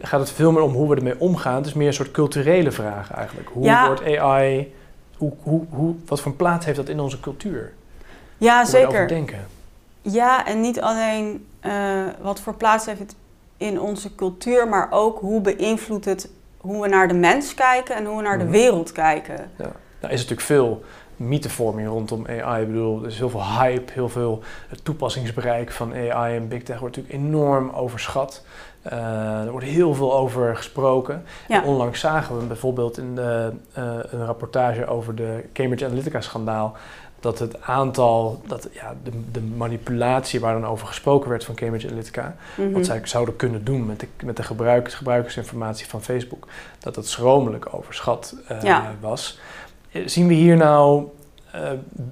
gaat 0.00 0.20
het 0.20 0.30
veel 0.30 0.52
meer 0.52 0.62
om 0.62 0.72
hoe 0.72 0.88
we 0.88 0.96
ermee 0.96 1.20
omgaan. 1.20 1.54
Het 1.54 1.66
is 1.66 1.72
meer 1.74 1.86
een 1.86 1.92
soort 1.92 2.10
culturele 2.10 2.70
vraag 2.70 3.12
eigenlijk. 3.12 3.48
Hoe 3.52 3.64
Ja. 3.64 3.86
wordt 3.86 4.02
AI, 4.18 4.74
hoe, 5.16 5.32
hoe, 5.42 5.64
hoe, 5.70 5.94
wat 6.06 6.20
voor 6.20 6.32
plaats 6.32 6.64
heeft 6.64 6.76
dat 6.76 6.88
in 6.88 7.00
onze 7.00 7.20
cultuur? 7.20 7.72
Ja, 8.38 8.60
Hoe 8.60 8.70
zeker. 8.70 9.08
denken. 9.08 9.46
Ja, 10.02 10.46
en 10.46 10.60
niet 10.60 10.80
alleen 10.80 11.46
eh, 11.60 12.02
wat 12.20 12.40
voor 12.40 12.54
plaats 12.54 12.86
heeft 12.86 12.98
het 12.98 13.14
in 13.56 13.80
onze 13.80 14.14
cultuur, 14.14 14.68
maar 14.68 14.88
ook 14.90 15.18
hoe 15.18 15.40
beïnvloedt 15.40 16.04
het 16.04 16.30
hoe 16.58 16.82
we 16.82 16.88
naar 16.88 17.08
de 17.08 17.14
mens 17.14 17.54
kijken 17.54 17.96
en 17.96 18.04
hoe 18.04 18.16
we 18.16 18.22
naar 18.22 18.38
de 18.38 18.44
Mhm. 18.44 18.52
wereld 18.52 18.92
kijken. 18.92 19.50
Nou 19.56 19.72
is 20.00 20.10
natuurlijk 20.10 20.40
veel 20.40 20.84
mythevorming 21.18 21.88
rondom 21.88 22.26
AI. 22.28 22.62
Ik 22.62 22.66
bedoel, 22.68 23.00
er 23.02 23.06
is 23.08 23.18
heel 23.18 23.30
veel 23.30 23.44
hype, 23.44 23.92
heel 23.92 24.08
veel 24.08 24.42
het 24.68 24.84
toepassingsbereik 24.84 25.70
van 25.72 25.92
AI 25.94 26.36
en 26.36 26.48
big 26.48 26.62
tech 26.62 26.78
wordt 26.78 26.96
natuurlijk 26.96 27.24
enorm 27.24 27.70
overschat. 27.70 28.44
Eh, 28.82 29.42
er 29.44 29.50
wordt 29.50 29.66
heel 29.66 29.94
veel 29.94 30.14
over 30.16 30.56
gesproken. 30.56 31.24
Ja. 31.48 31.62
Onlangs 31.64 32.00
zagen 32.00 32.38
we 32.38 32.44
bijvoorbeeld 32.44 32.98
in 32.98 33.14
de, 33.14 33.52
eh, 33.72 33.84
een 34.10 34.24
rapportage 34.26 34.86
over 34.86 35.14
de 35.14 35.44
Cambridge 35.52 35.84
Analytica-schandaal 35.86 36.76
dat 37.20 37.38
het 37.38 37.62
aantal, 37.62 38.42
dat, 38.46 38.68
ja, 38.72 38.94
de, 39.02 39.10
de 39.32 39.40
manipulatie 39.40 40.40
waar 40.40 40.52
dan 40.60 40.66
over 40.66 40.86
gesproken 40.86 41.30
werd 41.30 41.44
van 41.44 41.54
Cambridge 41.54 41.86
Analytica, 41.86 42.36
Mhm. 42.56 42.72
wat 42.72 42.86
zij 42.86 43.00
zouden 43.04 43.36
kunnen 43.36 43.64
doen 43.64 43.86
met 43.86 44.00
de, 44.00 44.06
met 44.24 44.36
de 44.36 44.42
gebruikers, 44.42 44.94
gebruikersinformatie 44.94 45.86
van 45.86 46.02
Facebook, 46.02 46.46
dat 46.78 46.94
dat 46.94 47.06
schromelijk 47.06 47.74
overschat 47.74 48.34
eh, 48.48 48.62
Ja. 48.62 48.94
was. 49.00 49.38
Zien 50.06 50.26
we 50.28 50.34
hier 50.34 50.56
nou, 50.56 51.04
eh, 51.52 51.60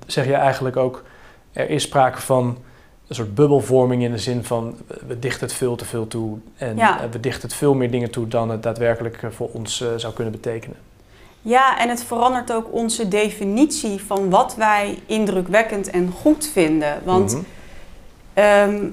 zeg 0.07 0.27
je 0.27 0.35
eigenlijk 0.35 0.77
ook, 0.77 1.05
er 1.53 1.71
is 1.71 1.83
sprake 1.83 2.21
van 2.21 2.59
een 3.09 3.15
soort 3.15 3.35
bubbelvorming 3.35 4.03
in 4.03 4.11
de 4.11 4.19
zin 4.19 4.45
van 4.45 4.77
we- 5.07 5.19
dichten 5.19 5.47
het 5.47 5.57
veel 5.57 5.77
te 5.77 5.85
veel 5.85 6.07
toe 6.07 6.39
en 6.57 6.77
Ja. 6.77 7.01
eh, 7.01 7.11
we 7.11 7.21
dichten 7.21 7.43
het 7.49 7.55
veel 7.57 7.75
meer 7.75 7.91
dingen 7.91 8.11
toe 8.11 8.29
dan 8.29 8.51
het 8.51 8.63
daadwerkelijk 8.63 9.23
eh, 9.23 9.31
voor 9.31 9.49
ons 9.53 9.85
zou 9.97 10.13
kunnen 10.15 10.33
betekenen. 10.33 10.77
Ja, 11.43 11.79
en 11.79 11.89
het 11.89 12.05
verandert 12.05 12.53
ook 12.53 12.73
onze 12.73 13.09
definitie 13.09 14.01
van 14.01 14.31
wat 14.31 14.55
wij 14.57 14.99
indrukwekkend 15.07 15.91
en 15.91 16.11
goed 16.21 16.47
vinden. 16.53 17.01
Want 17.05 17.33
Mhm. 17.33 17.43
Ehm, 18.35 18.85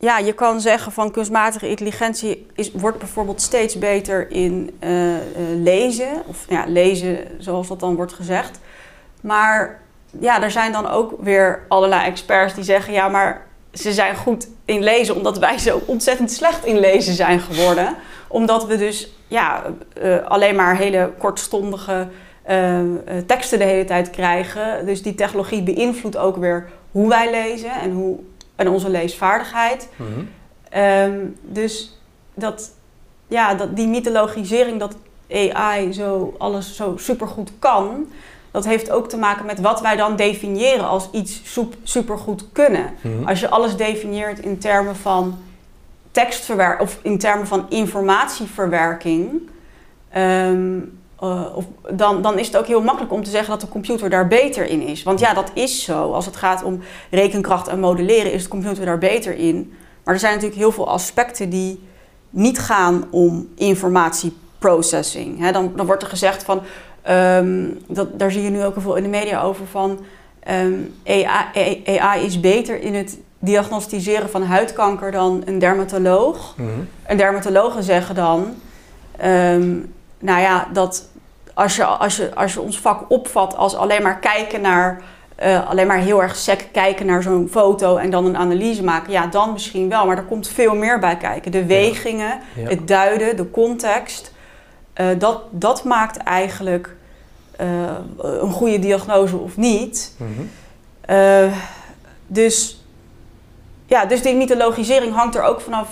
ja, 0.00 0.18
je 0.18 0.32
kan 0.32 0.60
zeggen 0.60 0.92
van 0.92 1.10
kunstmatige 1.10 1.68
intelligentie 1.68 2.46
is, 2.54 2.72
wordt 2.72 2.98
bijvoorbeeld 2.98 3.40
steeds 3.40 3.78
beter 3.78 4.30
in 4.30 4.76
eh, 4.78 5.16
eh, 5.16 5.20
lezen. 5.62 6.22
Of 6.26 6.44
ja, 6.48 6.64
lezen 6.66 7.18
zoals 7.38 7.68
dat 7.68 7.80
dan 7.80 7.94
wordt 7.96 8.12
gezegd. 8.12 8.58
Maar 9.20 9.80
ja, 10.20 10.42
er 10.42 10.50
zijn 10.50 10.72
dan 10.72 10.88
ook 10.88 11.14
weer 11.18 11.64
allerlei 11.68 12.06
experts 12.06 12.54
die 12.54 12.64
zeggen... 12.64 12.92
ja, 12.92 13.08
maar 13.08 13.46
ze 13.72 13.92
zijn 13.92 14.16
goed 14.16 14.48
in 14.64 14.82
lezen 14.82 15.16
omdat 15.16 15.38
wij 15.38 15.58
zo 15.58 15.80
ontzettend 15.86 16.30
slecht 16.32 16.64
in 16.64 16.78
lezen 16.78 17.14
zijn 17.14 17.40
geworden. 17.40 17.94
Omdat 18.28 18.66
we 18.66 18.76
dus 18.76 19.12
ja, 19.28 19.62
eh, 20.00 20.26
alleen 20.26 20.54
maar 20.54 20.76
hele 20.76 21.12
kortstondige 21.18 22.08
teksten 23.26 23.58
de 23.58 23.64
hele 23.64 23.84
tijd 23.84 24.10
krijgen. 24.10 24.86
Dus 24.86 25.02
die 25.02 25.14
technologie 25.14 25.62
beïnvloedt 25.62 26.16
ook 26.16 26.36
weer 26.36 26.68
hoe 26.90 27.08
wij 27.08 27.30
lezen 27.30 27.70
en, 27.70 27.92
hoe, 27.92 28.18
en 28.60 28.68
onze 28.68 28.90
leesvaardigheid. 28.90 29.88
Mhm. 29.96 30.08
Ehm, 30.68 31.18
dus 31.42 31.98
dat, 32.34 32.70
ja, 33.28 33.54
dat, 33.54 33.76
die 33.76 33.86
mythologisering 33.86 34.80
dat 34.80 34.96
AI 35.30 35.92
zo 35.92 36.34
alles 36.38 36.76
zo 36.76 36.96
supergoed 36.96 37.50
kan, 37.58 38.06
dat 38.50 38.64
heeft 38.64 38.90
ook 38.90 39.08
te 39.08 39.16
maken 39.16 39.46
met 39.46 39.60
wat 39.60 39.80
wij 39.80 39.96
dan 39.96 40.16
definiëren 40.16 40.88
als 40.88 41.08
iets 41.12 41.42
supergoed 41.82 42.44
kunnen. 42.52 42.94
Mhm. 43.00 43.28
Als 43.28 43.40
je 43.40 43.48
alles 43.48 43.76
definieert 43.76 44.38
in 44.38 44.58
termen 44.58 44.96
van 44.96 45.38
tekstverwerking 46.10 46.88
of 46.88 46.98
in 47.02 47.18
termen 47.18 47.46
van 47.46 47.66
informatieverwerking, 47.68 49.50
ehm, 50.08 50.78
eh, 51.20 51.46
of, 51.54 51.64
dan, 51.90 52.22
dan 52.22 52.38
is 52.38 52.46
het 52.46 52.56
ook 52.56 52.66
heel 52.66 52.82
makkelijk 52.82 53.12
om 53.12 53.24
te 53.24 53.30
zeggen 53.30 53.50
dat 53.50 53.60
de 53.60 53.68
computer 53.68 54.10
daar 54.10 54.28
beter 54.28 54.66
in 54.66 54.82
is. 54.82 55.02
Want 55.02 55.20
ja, 55.20 55.34
dat 55.34 55.50
is 55.54 55.84
zo. 55.84 56.12
Als 56.12 56.26
het 56.26 56.36
gaat 56.36 56.62
om 56.62 56.80
rekenkracht 57.10 57.68
en 57.68 57.80
modelleren, 57.80 58.32
is 58.32 58.42
de 58.42 58.48
computer 58.48 58.84
daar 58.84 58.98
beter 58.98 59.34
in. 59.34 59.72
Maar 60.04 60.14
er 60.14 60.20
zijn 60.20 60.32
natuurlijk 60.32 60.60
heel 60.60 60.72
veel 60.72 60.88
aspecten 60.88 61.50
die 61.50 61.80
niet 62.30 62.58
gaan 62.58 63.04
om 63.10 63.48
informatieprocessing. 63.54 65.50
Dan, 65.50 65.72
dan 65.76 65.86
wordt 65.86 66.02
er 66.02 66.08
gezegd 66.08 66.42
van, 66.42 66.60
ehm, 67.02 67.68
dat, 67.86 68.18
daar 68.18 68.30
zie 68.30 68.42
je 68.42 68.50
nu 68.50 68.64
ook 68.64 68.72
heel 68.72 68.82
veel 68.82 68.96
in 68.96 69.02
de 69.02 69.08
media 69.08 69.42
over 69.42 69.66
van, 69.66 69.98
ehm, 70.40 70.74
AI, 71.04 71.82
AI 71.98 72.24
is 72.24 72.40
beter 72.40 72.80
in 72.80 72.94
het 72.94 73.18
diagnosticeren 73.38 74.30
van 74.30 74.42
huidkanker 74.42 75.10
dan 75.10 75.42
een 75.44 75.58
dermatoloog. 75.58 76.54
Mhm. 76.56 76.68
En 77.02 77.16
dermatologen 77.16 77.82
zeggen 77.82 78.14
dan, 78.14 78.54
ehm, 79.16 79.76
nou 80.18 80.40
ja, 80.40 80.68
dat 80.72 81.09
als 81.60 81.76
je, 81.76 81.84
als, 81.84 82.16
je, 82.16 82.34
als 82.34 82.52
je 82.52 82.60
ons 82.60 82.78
vak 82.78 83.04
opvat 83.10 83.56
als 83.56 83.74
alleen 83.76 84.02
maar 84.02 84.18
kijken 84.18 84.60
naar, 84.60 85.02
eh, 85.34 85.68
alleen 85.68 85.86
maar 85.86 85.98
heel 85.98 86.22
erg 86.22 86.36
sec 86.36 86.68
kijken 86.72 87.06
naar 87.06 87.22
zo'n 87.22 87.48
foto 87.50 87.96
en 87.96 88.10
dan 88.10 88.24
een 88.24 88.36
analyse 88.36 88.84
maken, 88.84 89.12
ja, 89.12 89.26
dan 89.26 89.52
misschien 89.52 89.88
wel. 89.88 90.06
Maar 90.06 90.16
er 90.16 90.22
komt 90.24 90.48
veel 90.48 90.74
meer 90.74 90.98
bij 90.98 91.16
kijken. 91.16 91.52
De 91.52 91.64
wegingen, 91.66 92.40
Ja. 92.54 92.68
het 92.68 92.88
duiden, 92.88 93.36
de 93.36 93.50
context, 93.50 94.32
eh, 94.92 95.06
dat, 95.18 95.40
dat 95.50 95.84
maakt 95.84 96.16
eigenlijk 96.16 96.96
eh, 97.56 97.66
een 98.18 98.52
goede 98.52 98.78
diagnose 98.78 99.36
of 99.36 99.56
niet. 99.56 100.14
Mhm. 100.16 101.50
Dus, 102.26 102.84
ja, 103.86 104.04
dus 104.04 104.22
die 104.22 104.36
mythologisering 104.36 105.14
hangt 105.14 105.34
er 105.34 105.42
ook 105.42 105.60
vanaf 105.60 105.88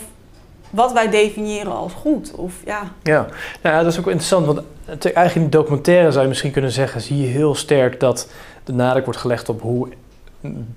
wat 0.70 0.92
wij 0.92 1.10
definiëren 1.10 1.72
als 1.72 1.92
goed. 1.92 2.32
Of, 2.34 2.54
ja. 2.64 2.82
Ja, 3.02 3.26
nou 3.62 3.76
ja, 3.76 3.82
dat 3.82 3.92
is 3.92 3.98
ook 3.98 4.06
interessant, 4.06 4.46
want 4.46 4.62
eigenlijk 4.86 5.34
in 5.34 5.44
de 5.44 5.48
documentaire 5.48 6.10
zou 6.10 6.22
je 6.22 6.28
misschien 6.28 6.50
kunnen 6.52 6.72
zeggen, 6.72 7.00
zie 7.00 7.20
je 7.20 7.26
heel 7.26 7.54
sterk 7.54 8.00
dat 8.00 8.28
de 8.64 8.72
nadruk 8.72 9.04
wordt 9.04 9.20
gelegd 9.20 9.48
op 9.48 9.62
hoe 9.62 9.88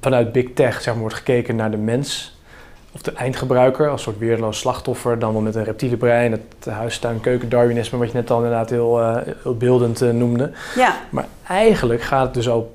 vanuit 0.01 0.31
Big 0.31 0.45
Tech 0.53 0.81
zeg 0.81 0.93
maar, 0.93 1.01
wordt 1.01 1.15
gekeken 1.15 1.55
naar 1.55 1.71
de 1.71 1.77
mens 1.77 2.39
of 2.91 3.01
de 3.01 3.13
eindgebruiker 3.13 3.89
als 3.89 4.01
soort 4.01 4.17
weerloos 4.17 4.60
slachtoffer, 4.60 5.19
dan 5.19 5.33
wel 5.33 5.41
met 5.41 5.55
een 5.55 5.63
reptiele 5.63 5.98
brein, 5.98 6.31
het 6.31 6.65
huistuin-keuken-Darwinisme, 6.74 7.98
wat 7.98 8.07
je 8.07 8.13
net 8.13 8.31
al 8.31 8.38
inderdaad 8.38 8.69
heel, 8.69 9.01
eh, 9.01 9.17
heel 9.43 9.57
beeldend 9.57 10.01
eh, 10.01 10.10
noemde. 10.10 10.51
ja, 10.75 10.95
Maar 11.10 11.27
eigenlijk 11.48 12.01
gaat 12.01 12.24
het 12.25 12.33
dus 12.33 12.50
ook, 12.50 12.69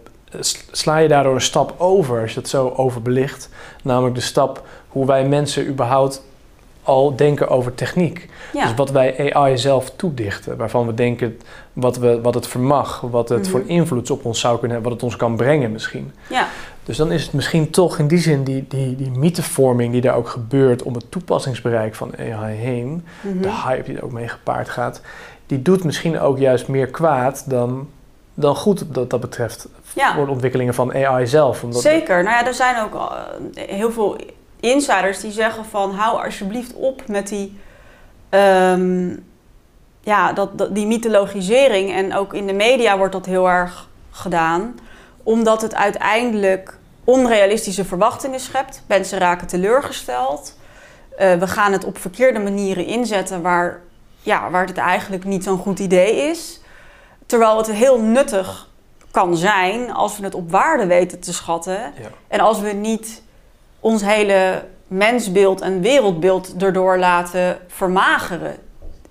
sla 0.71 0.97
je 0.97 1.09
daardoor 1.09 1.35
een 1.35 1.41
stap 1.41 1.75
over, 1.79 2.21
als 2.21 2.33
je 2.33 2.41
het 2.41 2.49
zo 2.49 2.73
overbelicht, 2.77 3.49
namelijk 3.83 4.15
de 4.15 4.21
stap 4.21 4.67
hoe 4.89 5.07
wij 5.07 5.29
mensen 5.29 5.67
überhaupt 5.67 6.23
al 6.87 7.17
denken 7.17 7.49
over 7.49 7.75
techniek. 7.75 8.29
ja. 8.53 8.63
Dus 8.63 8.75
wat 8.75 8.91
wij 8.91 9.35
AI 9.35 9.59
zelf 9.59 9.91
toedichten, 9.97 10.57
waarvan 10.57 10.87
we 10.87 10.95
denken 10.95 11.39
wat, 11.73 11.97
we, 11.97 12.21
wat 12.21 12.35
het 12.35 12.47
vermag, 12.47 13.01
wat 13.01 13.29
het 13.29 13.41
Mhm. 13.43 13.51
voor 13.51 13.63
invloed 13.67 14.11
op 14.11 14.25
ons 14.25 14.41
zou 14.41 14.59
kunnen 14.59 14.73
hebben, 14.73 14.91
wat 14.93 15.01
het 15.03 15.11
ons 15.11 15.21
kan 15.21 15.37
brengen 15.37 15.73
misschien. 15.73 16.13
ja. 16.29 16.47
Dus 16.85 16.97
dan 16.97 17.13
is 17.13 17.23
het 17.23 17.33
misschien 17.33 17.71
toch 17.71 17.99
in 17.99 18.07
die 18.09 18.19
zin 18.19 18.45
die, 18.45 18.65
die, 18.69 18.97
die 18.97 19.11
mythevorming 19.11 19.93
die 19.93 20.01
daar 20.01 20.15
ook 20.17 20.29
gebeurt 20.29 20.83
om 20.83 20.95
het 20.95 21.11
toepassingsbereik 21.11 21.95
van 21.95 22.13
AI 22.19 22.55
heen, 22.55 23.05
Mhm. 23.21 23.41
de 23.43 23.51
hype 23.67 23.83
die 23.83 23.97
er 23.97 24.05
ook 24.05 24.13
mee 24.13 24.29
gepaard 24.29 24.69
gaat, 24.69 25.01
die 25.47 25.63
doet 25.63 25.85
misschien 25.85 26.21
ook 26.21 26.39
juist 26.39 26.69
meer 26.69 26.87
kwaad 26.87 27.45
dan, 27.51 27.89
dan 28.35 28.57
goed 28.57 28.85
wat 28.93 29.11
dat 29.11 29.21
betreft 29.21 29.69
Ja. 29.95 30.15
voor 30.15 30.25
de 30.25 30.31
ontwikkelingen 30.33 30.75
van 30.75 30.95
AI 30.95 31.27
zelf. 31.27 31.63
Omdat 31.65 31.81
Zeker. 31.83 32.23
Nou 32.23 32.37
ja, 32.37 32.47
er 32.47 32.55
zijn 32.55 32.83
ook 32.85 32.95
eh, 32.95 33.69
heel 33.69 33.93
veel 33.93 34.17
insiders 34.73 35.21
die 35.21 35.31
zeggen 35.31 35.65
van 35.65 35.91
hou 35.95 36.25
alsjeblieft 36.25 36.75
op 36.75 37.09
met 37.09 37.29
die, 37.29 37.59
ehm, 38.29 39.17
ja, 40.01 40.33
dat, 40.33 40.59
dat- 40.59 40.75
die 40.75 40.87
mythologisering. 40.87 41.93
En 41.93 42.15
ook 42.15 42.35
in 42.35 42.47
de 42.47 42.53
media 42.53 42.99
wordt 42.99 43.13
dat 43.13 43.27
heel 43.27 43.49
erg 43.49 43.89
gedaan. 44.11 44.79
Omdat 45.23 45.63
het 45.63 45.75
uiteindelijk 45.75 46.79
onrealistische 47.05 47.85
verwachtingen 47.85 48.41
schept. 48.41 48.83
Mensen 48.89 49.19
raken 49.19 49.47
teleurgesteld. 49.47 50.59
Eh, 51.17 51.35
we 51.35 51.47
gaan 51.47 51.73
het 51.73 51.85
op 51.85 51.99
verkeerde 51.99 52.39
manieren 52.39 52.87
inzetten 52.87 53.43
waar, 53.43 53.81
ja, 54.23 54.51
waar 54.51 54.67
het 54.67 54.77
eigenlijk 54.79 55.25
niet 55.25 55.45
zo'n 55.45 55.59
goed 55.59 55.79
idee 55.79 56.17
is. 56.31 56.61
Terwijl 57.27 57.57
het 57.57 57.71
heel 57.71 58.01
nuttig 58.01 58.69
kan 59.11 59.37
zijn 59.37 59.93
als 59.93 60.19
we 60.19 60.25
het 60.25 60.35
op 60.35 60.51
waarde 60.51 60.87
weten 60.87 61.21
te 61.21 61.33
schatten. 61.33 61.73
Ja. 61.75 62.09
En 62.29 62.41
als 62.41 62.61
we 62.61 62.73
niet 62.73 63.23
ons 63.81 64.05
hele 64.05 64.65
mensbeeld 64.87 65.61
en 65.61 65.81
wereldbeeld 65.81 66.55
erdoor 66.63 66.99
laten 66.99 67.57
vermageren. 67.67 68.55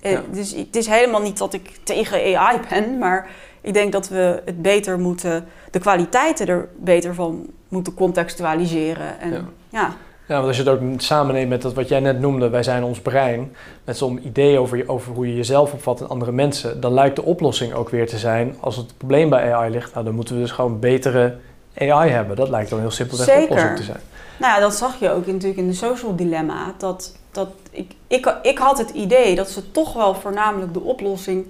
Eh, 0.02 0.12
Ja. 0.12 0.22
Dus 0.32 0.54
het 0.56 0.76
is 0.76 0.88
helemaal 0.88 1.22
niet 1.22 1.38
dat 1.38 1.54
ik 1.54 1.72
tegen 1.84 2.38
AI 2.38 2.60
ben, 2.70 2.98
maar 2.98 3.28
ik 3.62 3.74
denk 3.74 3.92
dat 3.92 4.10
we 4.10 4.42
het 4.46 4.62
beter 4.62 5.00
moeten, 5.00 5.46
de 5.72 5.80
kwaliteiten 5.80 6.48
er 6.48 6.70
beter 6.78 7.14
van 7.16 7.46
moeten 7.68 7.94
contextualiseren. 7.94 9.20
En, 9.20 9.32
Ja. 9.32 9.44
ja. 9.70 9.94
Ja, 10.28 10.36
want 10.36 10.48
als 10.48 10.58
je 10.58 10.64
het 10.64 10.72
ook 10.72 10.82
samenneemt 11.02 11.50
met 11.50 11.62
dat 11.62 11.74
wat 11.74 11.88
jij 11.88 12.00
net 12.00 12.20
noemde, 12.20 12.50
wij 12.50 12.64
zijn 12.64 12.84
ons 12.84 13.00
brein, 13.02 13.56
met 13.84 13.98
zo'n 13.98 14.20
idee 14.26 14.60
over, 14.60 14.78
je- 14.78 14.90
over 14.90 15.14
hoe 15.14 15.28
je 15.28 15.36
jezelf 15.36 15.74
opvat 15.74 16.02
en 16.02 16.08
andere 16.10 16.32
mensen, 16.32 16.82
dan 16.82 16.94
lijkt 16.94 17.16
de 17.16 17.24
oplossing 17.24 17.74
ook 17.74 17.90
weer 17.90 18.08
te 18.08 18.18
zijn, 18.18 18.56
als 18.60 18.76
het 18.76 18.98
probleem 18.98 19.30
bij 19.30 19.54
AI 19.54 19.72
ligt, 19.72 19.94
nou, 19.94 20.06
dan 20.06 20.16
moeten 20.16 20.36
we 20.36 20.42
dus 20.42 20.52
gewoon 20.52 20.80
betere 20.80 21.36
AI 21.77 22.10
hebben. 22.10 22.36
Dat 22.36 22.50
lijkt 22.50 22.70
dan 22.70 22.79
heel 22.79 22.91
simpel 22.91 23.17
de 23.17 23.24
Zeker. 23.24 23.44
oplossing 23.44 23.75
te 23.75 23.84
zijn. 23.84 24.01
Nou 24.38 24.53
ja, 24.53 24.60
dat 24.60 24.75
zag 24.75 25.00
je 25.00 25.12
ook 25.12 25.25
natuurlijk 25.25 25.58
in 25.58 25.67
de 25.67 25.74
social 25.74 26.15
dilemma. 26.15 26.74
Dat, 26.77 27.15
dat 27.32 27.50
ik, 27.72 27.91
ik, 28.08 28.36
ik 28.41 28.58
had 28.58 28.77
het 28.77 28.89
idee 28.89 29.36
dat 29.36 29.50
ze 29.50 29.72
toch 29.72 29.94
wel 29.94 30.15
voornamelijk 30.15 30.74
de 30.74 30.82
oplossing. 30.82 31.48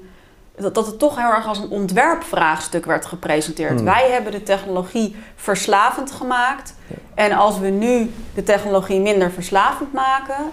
Dat, 0.58 0.76
dat 0.76 0.86
het 0.86 1.00
toch 1.00 1.16
heel 1.16 1.30
erg 1.30 1.48
als 1.48 1.58
een 1.58 1.70
ontwerpvraagstuk 1.70 2.86
werd 2.86 3.06
gepresenteerd. 3.06 3.76
Hmm. 3.76 3.86
Wij 3.86 4.10
hebben 4.12 4.32
de 4.32 4.44
technologie 4.44 5.16
verslavend 5.36 6.12
gemaakt. 6.12 6.76
Ja. 6.88 6.96
En 7.14 7.32
als 7.32 7.60
we 7.60 7.68
nu 7.68 8.12
de 8.34 8.44
technologie 8.44 9.00
minder 9.00 9.32
verslavend 9.32 9.94
maken, 9.94 10.50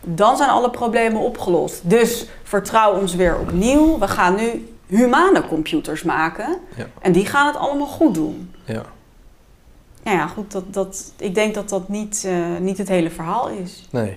dan 0.00 0.36
zijn 0.36 0.50
alle 0.50 0.70
problemen 0.70 1.20
opgelost. 1.20 1.90
Dus 1.90 2.26
vertrouw 2.42 3.00
ons 3.00 3.14
weer 3.14 3.38
opnieuw. 3.38 3.98
We 3.98 4.08
gaan 4.08 4.34
nu 4.34 4.74
humane 4.86 5.46
computers 5.46 6.02
maken. 6.02 6.58
Ja. 6.76 6.86
En 7.00 7.12
die 7.12 7.26
gaan 7.26 7.46
het 7.46 7.56
allemaal 7.56 7.86
goed 7.86 8.14
doen. 8.14 8.54
Ja. 8.64 8.82
Nou 10.06 10.18
ja, 10.18 10.26
goed, 10.26 10.52
dat, 10.52 10.64
dat, 10.74 11.12
ik 11.18 11.34
denk 11.34 11.54
dat 11.54 11.68
dat 11.68 11.88
niet, 11.88 12.24
eh, 12.26 12.60
niet 12.60 12.78
het 12.78 12.88
hele 12.88 13.10
verhaal 13.10 13.48
is. 13.48 13.86
Nee. 13.90 14.16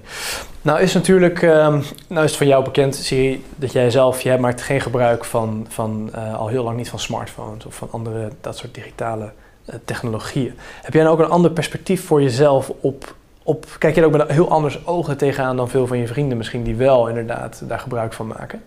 Nou 0.62 0.80
is 0.80 0.94
natuurlijk, 0.94 1.42
ehm, 1.42 1.82
nou 2.08 2.24
is 2.24 2.30
het 2.30 2.36
van 2.36 2.48
jou 2.48 2.64
bekend, 2.64 3.08
je 3.08 3.40
dat 3.56 3.72
jij 3.72 3.90
zelf, 3.90 4.22
jij 4.22 4.40
maakt 4.40 4.62
geen 4.62 4.82
gebruik 4.82 5.26
van, 5.26 5.66
van 5.70 6.10
eh, 6.14 6.36
al 6.36 6.48
heel 6.48 6.64
lang 6.64 6.78
niet 6.78 6.90
van 6.90 7.00
smartphones 7.00 7.66
of 7.66 7.76
van 7.76 7.88
andere, 7.92 8.30
dat 8.42 8.58
soort 8.58 8.76
digitale 8.76 9.32
eh, 9.66 9.76
technologieën. 9.86 10.54
Heb 10.82 10.94
jij 10.94 11.04
nou 11.04 11.14
ook 11.18 11.26
een 11.26 11.32
ander 11.32 11.52
perspectief 11.52 12.06
voor 12.06 12.22
jezelf 12.22 12.72
op, 12.80 13.16
op, 13.44 13.66
kijk 13.78 13.96
je 13.96 14.02
er 14.02 14.08
ook 14.08 14.18
met 14.18 14.32
heel 14.32 14.50
anders 14.50 14.86
ogen 14.86 15.18
tegenaan 15.18 15.58
dan 15.58 15.70
veel 15.70 15.88
van 15.88 15.98
je 15.98 16.08
vrienden 16.08 16.38
misschien 16.38 16.64
die 16.64 16.76
wel 16.76 17.08
inderdaad 17.08 17.62
daar 17.68 17.80
gebruik 17.80 18.14
van 18.14 18.28
maken? 18.28 18.62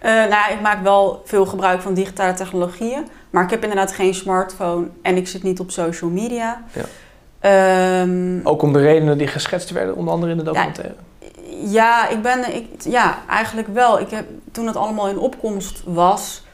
Eh, 0.00 0.10
nou, 0.12 0.28
ja, 0.30 0.48
ik 0.48 0.60
maak 0.60 0.82
wel 0.82 1.22
veel 1.24 1.46
gebruik 1.46 1.80
van 1.80 1.94
digitale 1.94 2.32
technologieën, 2.34 3.06
maar 3.30 3.44
ik 3.44 3.50
heb 3.50 3.62
inderdaad 3.62 3.92
geen 3.92 4.14
smartphone 4.14 4.86
en 5.02 5.16
ik 5.16 5.28
zit 5.28 5.42
niet 5.42 5.60
op 5.60 5.70
social 5.70 6.10
media. 6.10 6.62
Ja. 6.72 6.84
Ehm, 7.40 8.40
Ook 8.42 8.62
om 8.62 8.72
de 8.72 8.80
redenen 8.80 9.18
die 9.18 9.26
geschetst 9.26 9.70
werden, 9.70 9.96
onder 9.96 10.14
andere 10.14 10.32
in 10.32 10.38
de 10.38 10.44
documentaire. 10.44 10.94
Ja, 11.64 12.08
ik 12.08 12.22
ben, 12.22 12.54
ik, 12.54 12.66
ja, 12.82 13.18
eigenlijk 13.28 13.68
wel. 13.68 14.00
Ik 14.00 14.10
heb, 14.10 14.26
toen 14.52 14.66
het 14.66 14.76
allemaal 14.76 15.08
in 15.08 15.18
opkomst 15.18 15.82
was, 15.84 16.44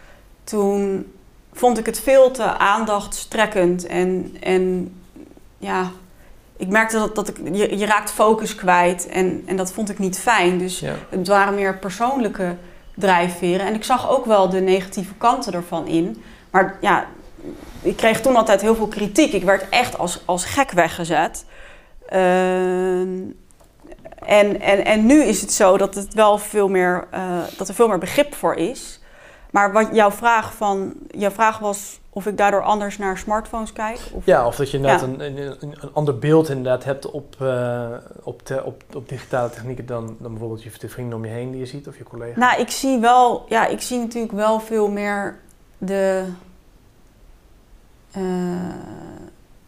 toen 0.44 1.12
vond 1.52 1.78
ik 1.78 1.86
het 1.86 2.00
veel 2.00 2.30
te 2.30 2.42
aandachtstrekkend. 2.58 3.86
En, 3.86 4.36
en 4.40 4.94
ja, 5.58 5.90
ik 6.56 6.68
merkte 6.68 6.96
dat, 6.98 7.14
dat 7.14 7.28
ik, 7.28 7.36
je, 7.52 7.78
je 7.78 7.86
raakt 7.86 8.10
focus 8.10 8.54
kwijt 8.54 9.06
en, 9.08 9.42
en 9.46 9.56
dat 9.56 9.72
vond 9.72 9.90
ik 9.90 9.98
niet 9.98 10.18
fijn. 10.18 10.58
Dus 10.58 10.80
Ja. 10.80 10.94
het 11.08 11.28
waren 11.28 11.54
meer 11.54 11.78
persoonlijke 11.78 12.56
drijfveren. 12.94 13.66
En 13.66 13.74
ik 13.74 13.84
zag 13.84 14.10
ook 14.10 14.24
wel 14.24 14.48
de 14.48 14.60
negatieve 14.60 15.14
kanten 15.14 15.52
ervan 15.52 15.86
in. 15.86 16.22
Maar 16.50 16.76
ja, 16.80 17.06
ik 17.82 17.96
kreeg 17.96 18.20
toen 18.20 18.36
altijd 18.36 18.60
heel 18.60 18.74
veel 18.74 18.88
kritiek. 18.88 19.32
Ik 19.32 19.44
werd 19.44 19.68
echt 19.68 19.98
als, 19.98 20.22
als 20.24 20.44
gek 20.44 20.70
weggezet. 20.70 21.44
Ehm, 22.08 23.18
en, 24.18 24.60
en, 24.60 24.84
en 24.84 25.06
nu 25.06 25.22
is 25.22 25.40
het 25.40 25.52
zo 25.52 25.76
dat, 25.76 25.94
het 25.94 26.14
wel 26.14 26.38
veel 26.38 26.68
meer, 26.68 27.06
eh, 27.10 27.38
dat 27.56 27.68
er 27.68 27.74
veel 27.74 27.88
meer 27.88 27.98
begrip 27.98 28.34
voor 28.34 28.54
is. 28.54 29.00
Maar 29.50 29.72
wat 29.72 29.88
jouw 29.92 30.10
vraag, 30.10 30.54
van, 30.54 30.94
jouw 31.08 31.30
vraag 31.30 31.58
was 31.58 32.00
of 32.16 32.26
ik 32.26 32.36
daardoor 32.36 32.62
anders 32.62 32.98
naar 32.98 33.18
smartphones 33.18 33.72
kijk? 33.72 33.98
Of, 34.12 34.26
Ja, 34.26 34.46
of 34.46 34.56
dat 34.56 34.70
je 34.70 34.76
inderdaad 34.76 35.00
Ja. 35.00 35.06
een, 35.06 35.20
een, 35.20 35.56
een, 35.60 35.74
ander 35.92 36.18
beeld 36.18 36.48
inderdaad 36.48 36.84
hebt 36.84 37.10
op, 37.10 37.36
eh, 37.40 37.86
op, 38.22 38.42
te- 38.42 38.64
op, 38.64 38.82
op 38.94 39.08
digitale 39.08 39.50
technieken 39.50 39.86
dan, 39.86 40.16
dan 40.18 40.30
bijvoorbeeld 40.30 40.62
je 40.62 40.70
de 40.78 40.88
vrienden 40.88 41.18
om 41.18 41.24
je 41.24 41.30
heen 41.30 41.50
die 41.50 41.60
je 41.60 41.66
ziet 41.66 41.88
of 41.88 41.98
je 41.98 42.04
collega's. 42.04 42.36
Nou, 42.36 42.60
ik 42.60 42.70
zie 42.70 42.98
wel, 42.98 43.44
ja, 43.48 43.66
ik 43.66 43.80
zie 43.80 43.98
natuurlijk 43.98 44.32
wel 44.32 44.60
veel 44.60 44.88
meer 44.90 45.38
de, 45.78 46.24
eh, 48.12 48.22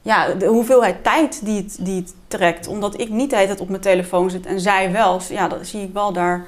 ja, 0.02 0.28
de 0.34 0.46
hoeveelheid 0.46 1.04
tijd 1.04 1.44
die 1.44 1.62
het, 1.62 1.78
die 1.80 2.00
het 2.00 2.14
trekt. 2.28 2.66
Omdat 2.66 3.00
ik 3.00 3.08
niet 3.08 3.30
de 3.30 3.36
hele 3.36 3.48
tijd 3.48 3.60
op 3.60 3.68
mijn 3.68 3.80
telefoon 3.82 4.30
zit 4.30 4.46
en 4.46 4.60
zij 4.60 4.92
wel. 4.92 5.20
Ja, 5.28 5.48
dat 5.48 5.66
zie 5.66 5.82
ik 5.82 5.92
wel 5.92 6.12
daar 6.12 6.46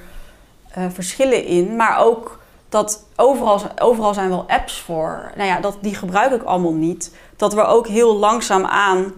eh, 0.71 0.85
verschillen 0.89 1.45
in. 1.45 1.75
Maar 1.75 1.99
ook 1.99 2.38
dat 2.69 3.05
overal, 3.15 3.61
overal 3.79 4.13
zijn 4.13 4.29
wel 4.29 4.45
apps 4.47 4.81
voor. 4.81 5.31
Nou 5.35 5.47
ja, 5.47 5.59
dat, 5.59 5.77
die 5.81 5.95
gebruik 5.95 6.31
ik 6.31 6.43
allemaal 6.43 6.73
niet. 6.73 7.15
Dat 7.35 7.53
we 7.53 7.63
ook 7.63 7.87
heel 7.87 8.15
langzaam 8.15 8.65
aan, 8.65 9.13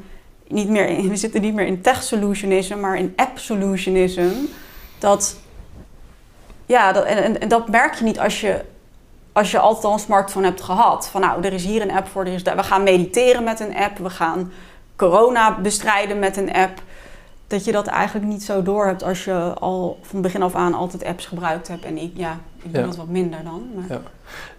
niet 0.47 0.69
meer 0.69 1.01
we 1.09 1.15
zitten 1.15 1.41
niet 1.41 1.53
meer 1.53 1.65
in 1.65 1.81
tech 1.81 2.03
solutionism, 2.03 2.79
maar 2.79 2.97
in 2.97 3.13
app 3.15 3.37
solutionism. 3.37 4.31
Dat 4.99 5.35
ja, 6.65 6.91
dat, 6.91 7.03
en, 7.03 7.23
en, 7.23 7.41
en 7.41 7.47
dat 7.47 7.69
merk 7.69 7.93
je 7.93 8.03
niet 8.03 8.19
als 8.19 8.41
je, 8.41 8.61
als 9.33 9.51
je 9.51 9.59
altijd 9.59 9.85
al 9.85 9.93
een 9.93 9.99
smartphone 9.99 10.45
hebt 10.45 10.61
gehad. 10.61 11.07
Van 11.07 11.21
nou, 11.21 11.43
er 11.43 11.53
is 11.53 11.65
hier 11.65 11.81
een 11.81 11.91
app 11.91 12.07
voor, 12.07 12.25
er 12.25 12.33
is 12.33 12.43
daar. 12.43 12.55
We 12.55 12.63
gaan 12.63 12.83
mediteren 12.83 13.43
met 13.43 13.59
een 13.59 13.75
app, 13.75 13.97
we 13.97 14.09
gaan 14.09 14.51
corona 14.95 15.59
bestrijden 15.59 16.19
met 16.19 16.37
een 16.37 16.53
app. 16.53 16.81
Dat 17.51 17.65
je 17.65 17.71
dat 17.71 17.87
eigenlijk 17.87 18.27
niet 18.27 18.43
zo 18.43 18.61
door 18.63 18.85
hebt 18.85 19.03
als 19.03 19.23
je 19.25 19.33
al 19.59 19.99
van 20.01 20.21
begin 20.21 20.41
af 20.43 20.55
aan 20.55 20.73
altijd 20.73 21.03
apps 21.05 21.25
gebruikt 21.25 21.67
hebt. 21.67 21.85
En 21.85 21.97
ik, 21.97 22.11
ja, 22.15 22.37
ik 22.63 22.71
doe 22.73 22.81
Ja. 22.81 22.87
dat 22.87 22.95
wat 22.95 23.07
minder 23.07 23.39
dan. 23.43 23.63
Maar... 23.75 23.85
Ja. 23.89 24.01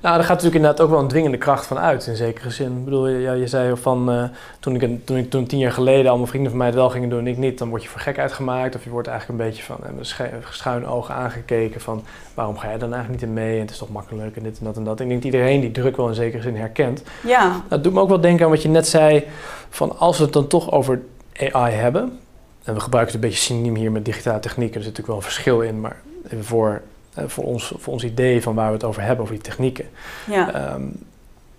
Nou, 0.01 0.15
daar 0.15 0.19
gaat 0.25 0.29
natuurlijk 0.29 0.55
inderdaad 0.55 0.81
ook 0.81 0.91
wel 0.91 0.99
een 1.01 1.09
dwingende 1.09 1.39
kracht 1.39 1.67
van 1.67 1.79
uit, 1.79 2.07
in 2.07 2.17
zekere 2.17 2.51
zin. 2.51 2.77
Ik 2.79 2.85
bedoel, 2.85 3.09
ja, 3.09 3.33
je 3.33 3.47
zei 3.47 3.77
van, 3.77 4.11
eh, 4.11 4.25
toen, 4.61 4.75
ik, 4.75 4.83
een- 4.83 5.03
toen 5.05 5.17
ik 5.17 5.31
toen 5.31 5.47
tien 5.47 5.59
jaar 5.59 5.73
geleden 5.73 6.09
allemaal 6.09 6.27
vrienden 6.27 6.49
van 6.51 6.59
mij 6.59 6.67
het 6.67 6.77
wel 6.77 6.91
gingen 6.91 7.09
doen 7.09 7.19
en 7.19 7.27
ik 7.27 7.37
niet, 7.37 7.59
dan 7.59 7.69
word 7.69 7.83
je 7.83 7.89
voor 7.89 8.01
gek 8.01 8.19
uitgemaakt. 8.19 8.75
Of 8.75 8.85
je 8.85 8.91
wordt 8.91 9.09
eigenlijk 9.09 9.41
een 9.41 9.47
beetje 9.47 9.63
van 9.63 9.77
eh, 9.83 9.93
met 9.97 10.07
sche- 10.07 10.31
schuine 10.51 10.87
ogen 10.87 11.15
aangekeken 11.15 11.81
van, 11.81 12.03
waarom 12.35 12.59
ga 12.59 12.71
je 12.71 12.79
dan 12.79 12.93
eigenlijk 12.93 13.23
niet 13.23 13.31
in 13.31 13.35
mee? 13.37 13.55
En 13.55 13.61
het 13.61 13.71
is 13.71 13.79
toch 13.79 13.91
makkelijk 13.91 14.37
en 14.37 14.43
dit 14.43 14.59
en 14.59 14.65
dat 14.65 14.77
en 14.77 14.85
dat. 14.85 15.01
Ik 15.01 15.09
denk 15.09 15.23
dat 15.23 15.33
iedereen 15.33 15.61
die 15.61 15.71
druk 15.73 15.97
wel 15.97 16.09
in 16.09 16.15
zekere 16.15 16.43
zin 16.43 16.57
herkent. 16.57 17.03
Ja, 17.27 17.61
Dat 17.69 17.85
doet 17.85 17.93
me 17.93 18.01
ook 18.01 18.09
wel 18.09 18.21
denken 18.21 18.45
aan 18.45 18.51
wat 18.51 18.63
je 18.63 18.69
net 18.69 18.89
zei, 18.89 19.25
van 19.71 19.99
als 19.99 20.19
we 20.19 20.25
het 20.25 20.33
dan 20.33 20.47
toch 20.47 20.71
over 20.73 21.01
AI 21.53 21.73
hebben, 21.75 22.19
en 22.65 22.75
we 22.75 22.81
gebruiken 22.81 23.15
het 23.15 23.25
een 23.25 23.31
beetje 23.31 23.45
synoniem 23.45 23.75
hier 23.75 23.93
met 23.93 24.05
digitale 24.05 24.41
technieken, 24.41 24.77
er 24.77 24.83
zit 24.83 24.97
natuurlijk 24.97 25.07
wel 25.07 25.17
een 25.17 25.33
verschil 25.33 25.61
in, 25.61 25.81
maar 25.81 25.97
even 26.25 26.45
voor, 26.45 26.83
eh, 27.15 27.25
voor, 27.27 27.45
ons, 27.45 27.73
voor 27.77 27.93
ons 27.93 28.05
idee 28.05 28.43
van 28.43 28.55
waar 28.55 28.67
we 28.67 28.73
het 28.73 28.85
over 28.85 29.03
hebben, 29.03 29.21
over 29.23 29.35
die 29.35 29.45
technieken. 29.45 29.85
ja. 30.27 30.55
Ehm, 30.55 30.83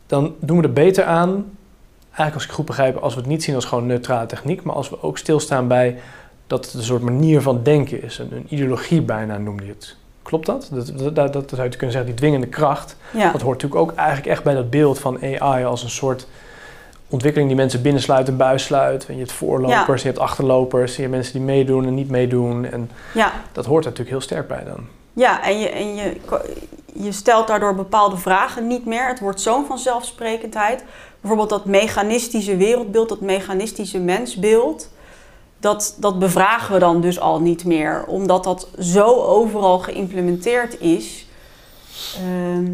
dan 0.08 0.36
doen 0.40 0.58
we 0.58 0.64
er 0.64 0.74
beter 0.74 1.04
aan, 1.04 1.58
eigenlijk 2.06 2.34
als 2.34 2.44
ik 2.44 2.52
goed 2.52 2.66
begrijp, 2.66 2.98
als 2.98 3.14
we 3.14 3.20
het 3.20 3.30
niet 3.30 3.44
zien 3.44 3.56
als 3.56 3.66
gewoon 3.66 3.86
neutrale 3.86 4.26
techniek, 4.26 4.64
maar 4.64 4.76
als 4.76 4.90
we 4.90 5.02
ook 5.02 5.18
stilstaan 5.18 5.68
bij 5.68 5.98
dat 6.48 6.66
het 6.66 6.74
een 6.74 6.84
soort 6.84 7.02
manier 7.02 7.42
van 7.42 7.64
denken 7.64 8.04
is, 8.04 8.18
een, 8.18 8.32
een 8.32 8.46
ideologie 8.50 9.02
bijna 9.02 9.38
noemde 9.38 9.66
je 9.66 9.72
het. 9.72 9.96
Klopt 10.22 10.46
dat? 10.46 10.70
Dat, 10.72 10.88
dat, 10.98 11.16
dat, 11.16 11.34
dat 11.34 11.50
zou 11.50 11.64
je 11.64 11.70
kunnen 11.70 11.92
zeggen, 11.92 12.06
die 12.06 12.14
dwingende 12.14 12.48
kracht. 12.48 12.96
ja. 13.14 13.32
Dat 13.32 13.42
hoort 13.42 13.62
natuurlijk 13.62 13.82
ook 13.82 13.98
eigenlijk 13.98 14.28
echt 14.28 14.44
bij 14.44 14.54
dat 14.54 14.70
beeld 14.70 15.00
van 15.00 15.18
AI 15.40 15.66
als 15.66 15.84
een 15.84 15.90
soort 15.90 16.28
ontwikkeling 17.14 17.50
die 17.50 17.60
mensen 17.60 17.82
binnensluit 17.82 18.28
en 18.28 18.38
buissluit. 18.38 19.06
En 19.06 19.14
je 19.14 19.20
hebt 19.20 19.32
voorlopers, 19.32 20.02
je 20.02 20.08
hebt 20.08 20.20
achterlopers, 20.20 20.96
je 20.96 21.02
hebt 21.02 21.14
mensen 21.14 21.34
die 21.34 21.42
meedoen 21.42 21.86
en 21.86 21.94
niet 21.94 22.10
meedoen. 22.10 22.66
En 22.66 22.92
ja. 23.14 23.32
dat 23.52 23.66
hoort 23.66 23.86
er 23.86 23.90
natuurlijk 23.90 24.18
heel 24.18 24.26
sterk 24.26 24.48
bij 24.48 24.64
dan. 24.64 24.88
Ja, 25.14 25.44
en 25.44 25.60
je, 25.60 25.70
en 25.70 25.96
je, 25.96 26.18
je 26.94 27.12
stelt 27.12 27.48
daardoor 27.48 27.76
bepaalde 27.76 28.18
vragen 28.18 28.68
niet 28.68 28.86
meer. 28.86 29.08
Het 29.08 29.20
wordt 29.20 29.42
zo'n 29.42 29.66
vanzelfsprekendheid. 29.66 30.84
Bijvoorbeeld 31.20 31.50
dat 31.50 31.66
mechanistische 31.66 32.58
wereldbeeld, 32.58 33.10
dat 33.10 33.22
mechanistische 33.22 34.00
mensbeeld. 34.00 34.90
Dat, 35.60 35.96
dat 35.98 36.20
bevragen 36.20 36.74
we 36.74 36.80
dan 36.80 37.02
dus 37.02 37.20
al 37.20 37.42
niet 37.42 37.66
meer, 37.66 38.06
omdat 38.06 38.44
dat 38.44 38.68
zo 38.80 39.06
overal 39.22 39.80
geïmplementeerd 39.80 40.80
is. 40.80 41.28
Ehm, 42.16 42.72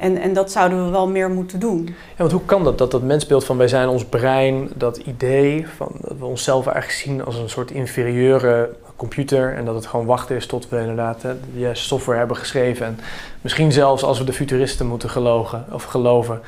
en, 0.00 0.16
en 0.20 0.32
dat 0.32 0.50
zouden 0.50 0.84
we 0.84 0.90
wel 0.90 1.08
meer 1.08 1.30
moeten 1.30 1.60
doen. 1.60 1.84
Ja, 1.86 1.94
want 2.16 2.32
hoe 2.32 2.44
kan 2.44 2.64
dat? 2.64 2.78
Dat 2.78 2.90
dat 2.90 3.02
mensbeeld 3.02 3.44
van 3.44 3.56
wij 3.56 3.68
zijn 3.68 3.88
ons 3.88 4.04
brein, 4.04 4.68
dat 4.74 4.96
idee 4.96 5.66
van 5.76 5.88
dat 6.00 6.16
we 6.18 6.24
onszelf 6.24 6.66
eigenlijk 6.66 6.98
zien 6.98 7.24
als 7.24 7.36
een 7.36 7.50
soort 7.50 7.70
inferieure 7.70 8.70
computer 8.96 9.54
en 9.56 9.64
dat 9.64 9.74
het 9.74 9.86
gewoon 9.86 10.06
wachten 10.06 10.36
is 10.36 10.46
tot 10.46 10.68
we 10.68 10.78
inderdaad 10.80 11.22
hè, 11.22 11.34
de 11.54 11.60
juiste 11.60 11.84
software 11.84 12.18
hebben 12.18 12.36
geschreven. 12.36 12.86
En 12.86 12.98
misschien 13.40 13.72
zelfs 13.72 14.02
als 14.02 14.18
we 14.18 14.24
de 14.24 14.32
futuristen 14.32 14.86
moeten 14.86 15.10
gelogen, 15.10 15.64
of 15.72 15.84
geloven, 15.84 16.40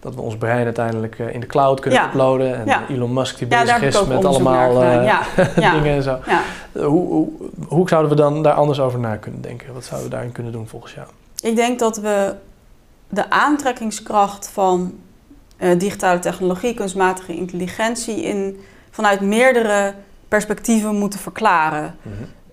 dat 0.00 0.14
we 0.14 0.20
ons 0.20 0.36
brein 0.36 0.64
uiteindelijk 0.64 1.18
uh, 1.18 1.34
in 1.34 1.40
de 1.40 1.46
cloud 1.46 1.80
kunnen 1.80 2.00
Ja. 2.00 2.06
uploaden. 2.06 2.54
En 2.56 2.66
Ja. 2.66 2.82
Elon 2.88 3.12
Musk 3.12 3.38
die 3.38 3.48
Ja, 3.50 3.60
bezig 3.62 3.82
is 3.82 4.04
met 4.06 4.24
allemaal 4.24 4.82
eh, 4.82 5.18
dingen 5.74 5.94
en 5.94 6.02
zo. 6.02 6.18
Ja. 6.26 6.40
Hoe, 6.72 7.08
hoe, 7.08 7.28
hoe 7.68 7.88
zouden 7.88 8.10
we 8.10 8.16
dan 8.16 8.42
daar 8.42 8.52
anders 8.52 8.80
over 8.80 8.98
na 8.98 9.16
kunnen 9.16 9.40
denken? 9.40 9.72
Wat 9.74 9.84
zouden 9.84 10.08
we 10.08 10.14
daarin 10.14 10.32
kunnen 10.32 10.52
doen 10.52 10.68
volgens 10.68 10.94
jou? 10.94 11.06
Ik 11.40 11.56
denk 11.56 11.78
dat 11.78 11.96
we 11.96 12.34
de 13.08 13.30
aantrekkingskracht 13.30 14.48
van 14.48 14.98
eh, 15.56 15.78
digitale 15.78 16.18
technologie, 16.18 16.74
kunstmatige 16.74 17.34
intelligentie, 17.34 18.22
in, 18.22 18.60
vanuit 18.90 19.20
meerdere 19.20 19.94
perspectieven 20.28 20.94
moeten 20.94 21.20
verklaren. 21.20 21.96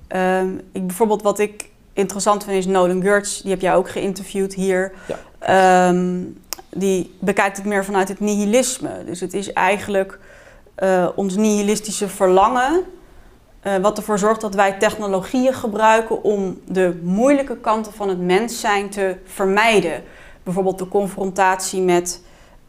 Ehm, 0.08 0.56
ik, 0.72 0.88
bijvoorbeeld 0.88 1.22
wat 1.22 1.40
ik 1.40 1.70
interessant 1.94 2.44
vind 2.44 2.58
is 2.58 2.66
Nolan 2.66 3.02
Gertz, 3.02 3.42
die 3.42 3.52
heb 3.52 3.62
jij 3.62 3.76
ook 3.76 3.90
geïnterviewd 3.90 4.54
hier. 4.54 4.92
Ja. 5.08 5.18
Ehm, 5.40 6.22
die 6.70 7.16
bekijkt 7.20 7.58
het 7.58 7.66
meer 7.66 7.86
vanuit 7.86 8.08
het 8.08 8.20
nihilisme. 8.20 9.04
Dus 9.06 9.20
het 9.20 9.34
is 9.34 9.54
eigenlijk 9.54 10.20
eh, 10.76 11.08
ons 11.16 11.36
nihilistische 11.36 12.08
verlangen 12.08 12.84
eh, 13.60 13.76
wat 13.78 13.98
ervoor 13.98 14.20
zorgt 14.20 14.42
dat 14.42 14.56
wij 14.56 14.74
technologieën 14.74 15.54
gebruiken 15.54 16.24
om 16.24 16.60
de 16.68 17.00
moeilijke 17.04 17.58
kanten 17.58 17.94
van 17.94 18.10
het 18.10 18.20
mens 18.20 18.60
zijn 18.60 18.90
te 18.90 19.16
vermijden. 19.26 20.04
Bijvoorbeeld 20.44 20.80
de 20.80 20.88
confrontatie 20.88 21.82
met 21.82 22.22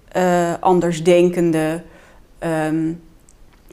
eh 0.09 0.53
andersdenkenden. 0.61 1.85
Ehm, 2.39 2.93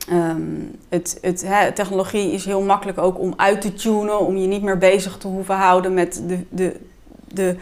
ehm, 0.10 0.42
het, 0.90 1.18
het, 1.22 1.46
technologie 1.76 2.32
is 2.32 2.46
heel 2.46 2.62
makkelijk 2.62 2.98
ook 2.98 3.20
om 3.20 3.34
uit 3.38 3.62
te 3.62 3.74
tunen, 3.74 4.20
om 4.20 4.38
je 4.38 4.48
niet 4.48 4.62
meer 4.62 4.78
bezig 4.78 5.18
te 5.18 5.28
hoeven 5.28 5.56
houden 5.56 5.94
met 5.94 6.24
de, 6.28 6.46
de, 6.50 6.80
de 7.28 7.56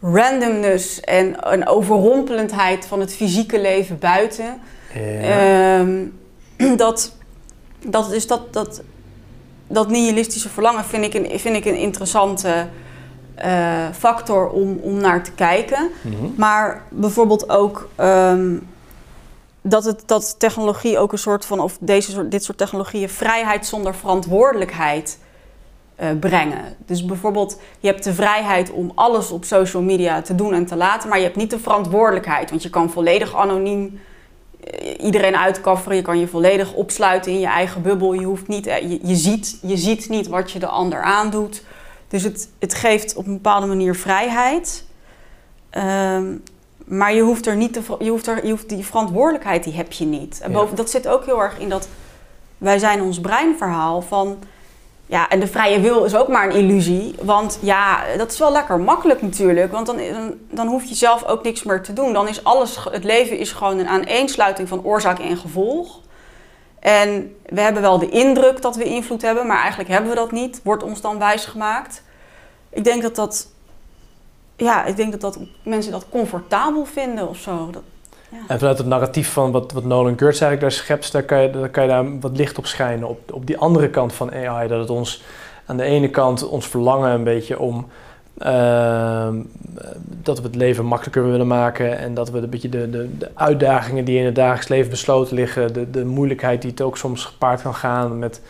randomness 0.00 1.00
en 1.00 1.52
een 1.52 1.66
overrompelendheid 1.66 2.86
van 2.86 3.00
het 3.00 3.14
fysieke 3.14 3.60
leven 3.60 3.98
buiten. 3.98 4.60
Ja. 4.94 5.78
Ehm, 5.80 6.06
dat, 6.76 7.16
dat, 7.86 8.10
dus 8.10 8.26
dat, 8.26 8.52
dat, 8.52 8.82
dat 9.66 9.88
nihilistische 9.88 10.48
verlangen 10.48 10.84
vind 10.84 11.04
ik 11.04 11.14
een, 11.14 11.40
vind 11.40 11.56
ik 11.56 11.64
een 11.64 11.78
interessante 11.78 12.68
eh, 13.34 13.86
factor 13.92 14.48
om, 14.48 14.78
om 14.82 14.96
naar 14.96 15.24
te 15.24 15.32
kijken. 15.32 15.90
Mhm. 16.00 16.16
Maar 16.36 16.82
bijvoorbeeld 16.88 17.48
ook 17.48 17.88
ehm, 17.96 18.56
dat, 19.62 19.84
het, 19.84 20.02
dat 20.06 20.34
technologie 20.38 20.98
ook 20.98 21.12
een 21.12 21.18
soort 21.18 21.44
van, 21.44 21.60
of 21.60 21.76
deze 21.80 22.28
dit 22.28 22.44
soort 22.44 22.58
technologieën 22.58 23.08
vrijheid 23.08 23.66
zonder 23.66 23.94
verantwoordelijkheid 23.94 25.18
eh, 25.94 26.08
brengen. 26.20 26.76
Dus 26.86 27.04
bijvoorbeeld, 27.04 27.60
je 27.80 27.86
hebt 27.88 28.04
de 28.04 28.14
vrijheid 28.14 28.70
om 28.70 28.92
alles 28.94 29.30
op 29.30 29.44
social 29.44 29.82
media 29.82 30.22
te 30.22 30.34
doen 30.34 30.54
en 30.54 30.66
te 30.66 30.76
laten, 30.76 31.08
maar 31.08 31.18
je 31.18 31.24
hebt 31.24 31.36
niet 31.36 31.50
de 31.50 31.58
verantwoordelijkheid. 31.58 32.50
Want 32.50 32.62
je 32.62 32.70
kan 32.70 32.90
volledig 32.90 33.36
anoniem 33.36 34.00
eh, 34.64 35.04
iedereen 35.04 35.36
uitkafferen, 35.36 35.96
je 35.96 36.02
kan 36.02 36.18
je 36.18 36.28
volledig 36.28 36.72
opsluiten 36.72 37.32
in 37.32 37.40
je 37.40 37.46
eigen 37.46 37.82
bubbel. 37.82 38.12
Je, 38.12 38.24
hoeft 38.24 38.48
niet, 38.48 38.64
je, 38.64 38.98
je, 39.02 39.16
ziet, 39.16 39.58
je 39.62 39.76
ziet 39.76 40.08
niet 40.08 40.28
wat 40.28 40.50
je 40.50 40.58
de 40.58 40.66
ander 40.66 41.02
aandoet. 41.02 41.62
Dus 42.12 42.22
het, 42.22 42.48
het 42.58 42.74
geeft 42.74 43.14
op 43.14 43.26
een 43.26 43.32
bepaalde 43.32 43.66
manier 43.66 43.94
vrijheid. 43.94 44.84
Ehm, 45.70 46.24
maar 46.84 47.14
je 47.14 47.22
hoeft 47.22 47.46
er 47.46 47.56
niet 47.56 47.72
te, 47.72 47.80
je 47.98 48.10
hoeft 48.10 48.26
er, 48.26 48.44
je 48.44 48.50
hoeft 48.50 48.68
die 48.68 48.84
verantwoordelijkheid 48.84 49.64
die 49.64 49.74
heb 49.74 49.92
je 49.92 50.04
niet. 50.04 50.40
En 50.42 50.50
Ja. 50.50 50.56
boven, 50.56 50.76
dat 50.76 50.90
zit 50.90 51.08
ook 51.08 51.24
heel 51.24 51.42
erg 51.42 51.58
in 51.58 51.68
dat 51.68 51.88
wij 52.58 52.78
zijn 52.78 53.02
ons 53.02 53.20
breinverhaal 53.20 54.02
van 54.02 54.38
ja, 55.06 55.28
en 55.28 55.40
de 55.40 55.46
vrije 55.46 55.80
wil 55.80 56.04
is 56.04 56.14
ook 56.14 56.28
maar 56.28 56.44
een 56.44 56.56
illusie. 56.56 57.14
Want 57.22 57.58
ja, 57.62 58.00
dat 58.16 58.32
is 58.32 58.38
wel 58.38 58.52
lekker 58.52 58.80
makkelijk 58.80 59.22
natuurlijk. 59.22 59.72
Want 59.72 59.86
dan, 59.86 60.00
dan, 60.50 60.66
hoef 60.66 60.84
je 60.84 60.94
zelf 60.94 61.24
ook 61.24 61.42
niks 61.42 61.62
meer 61.62 61.82
te 61.82 61.92
doen. 61.92 62.12
Dan 62.12 62.28
is 62.28 62.44
alles, 62.44 62.78
het 62.90 63.04
leven 63.04 63.38
is 63.38 63.52
gewoon 63.52 63.78
een 63.78 63.88
aaneensluiting 63.88 64.68
van 64.68 64.84
oorzaak 64.84 65.18
en 65.18 65.36
gevolg. 65.36 66.00
En 66.82 67.36
we 67.46 67.60
hebben 67.60 67.82
wel 67.82 67.98
de 67.98 68.08
indruk 68.08 68.62
dat 68.62 68.76
we 68.76 68.84
invloed 68.84 69.22
hebben, 69.22 69.46
maar 69.46 69.60
eigenlijk 69.60 69.90
hebben 69.90 70.10
we 70.10 70.16
dat 70.16 70.32
niet. 70.32 70.60
Wordt 70.64 70.82
ons 70.82 71.00
dan 71.00 71.18
wijsgemaakt. 71.18 72.02
Ik 72.70 72.84
denk 72.84 73.02
dat 73.02 73.16
dat, 73.16 73.48
ja, 74.56 74.84
ik 74.84 74.96
denk 74.96 75.10
dat, 75.12 75.20
dat 75.20 75.38
mensen 75.62 75.92
dat 75.92 76.06
comfortabel 76.10 76.84
vinden 76.84 77.28
of 77.28 77.36
zo. 77.36 77.70
Ja. 78.28 78.38
En 78.48 78.58
vanuit 78.58 78.78
het 78.78 78.86
narratief 78.86 79.32
van 79.32 79.52
wat, 79.52 79.72
wat 79.72 79.84
Nolan 79.84 80.18
Gertz 80.18 80.40
eigenlijk 80.40 80.60
daar 80.60 80.72
schept, 80.72 81.12
daar 81.12 81.22
kan, 81.22 81.42
je, 81.42 81.50
daar 81.50 81.68
kan 81.68 81.82
je 81.82 81.88
daar 81.88 82.20
wat 82.20 82.36
licht 82.36 82.58
op 82.58 82.66
schijnen. 82.66 83.08
Op, 83.08 83.32
op 83.32 83.46
die 83.46 83.58
andere 83.58 83.90
kant 83.90 84.12
van 84.12 84.32
AI, 84.32 84.68
dat 84.68 84.78
het 84.78 84.90
ons 84.90 85.22
aan 85.66 85.76
de 85.76 85.82
ene 85.82 86.10
kant 86.10 86.48
ons 86.48 86.66
verlangen 86.66 87.10
een 87.10 87.24
beetje 87.24 87.58
om 87.58 87.88
ehm, 88.42 89.36
dat 90.22 90.38
we 90.40 90.44
het 90.46 90.54
leven 90.54 90.84
makkelijker 90.84 91.30
willen 91.30 91.46
maken 91.46 91.98
en 91.98 92.14
dat 92.14 92.30
we 92.30 92.38
een 92.38 92.50
beetje 92.50 92.68
de, 92.68 92.90
de, 92.90 93.18
de 93.18 93.30
uitdagingen 93.34 94.04
die 94.04 94.18
in 94.18 94.24
het 94.24 94.34
dagelijks 94.34 94.68
leven 94.68 94.90
besloten 94.90 95.34
liggen, 95.36 95.72
de, 95.72 95.90
de 95.90 96.04
moeilijkheid 96.04 96.62
die 96.62 96.70
het 96.70 96.80
ook 96.80 96.96
soms 96.96 97.24
gepaard 97.24 97.62
kan 97.62 97.74
gaan 97.74 98.18
met 98.18 98.40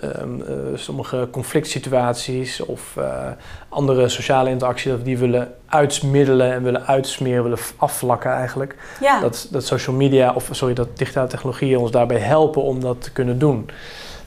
ehm, 0.00 0.40
eh, 0.40 0.54
sommige 0.74 1.28
conflict 1.30 1.66
situaties 1.68 2.60
of 2.60 2.96
eh, 2.96 3.26
andere 3.68 4.08
sociale 4.08 4.50
interacties, 4.50 4.90
dat 4.90 4.98
we 4.98 5.04
die 5.04 5.18
willen 5.18 5.52
uitsmiddelen 5.66 6.52
en 6.52 6.62
willen 6.62 6.86
uitsmeren, 6.86 7.42
willen 7.42 7.58
afvlakken 7.76 8.30
eigenlijk 8.32 8.76
ja. 9.00 9.20
dat, 9.20 9.48
dat 9.50 9.64
social 9.64 9.96
media, 9.96 10.32
of 10.34 10.48
sorry, 10.50 10.74
dat 10.74 10.98
digitale 10.98 11.28
technologieën 11.28 11.78
ons 11.78 11.90
daarbij 11.90 12.18
helpen 12.18 12.62
om 12.62 12.80
dat 12.80 13.02
te 13.02 13.12
kunnen 13.12 13.38
doen. 13.38 13.70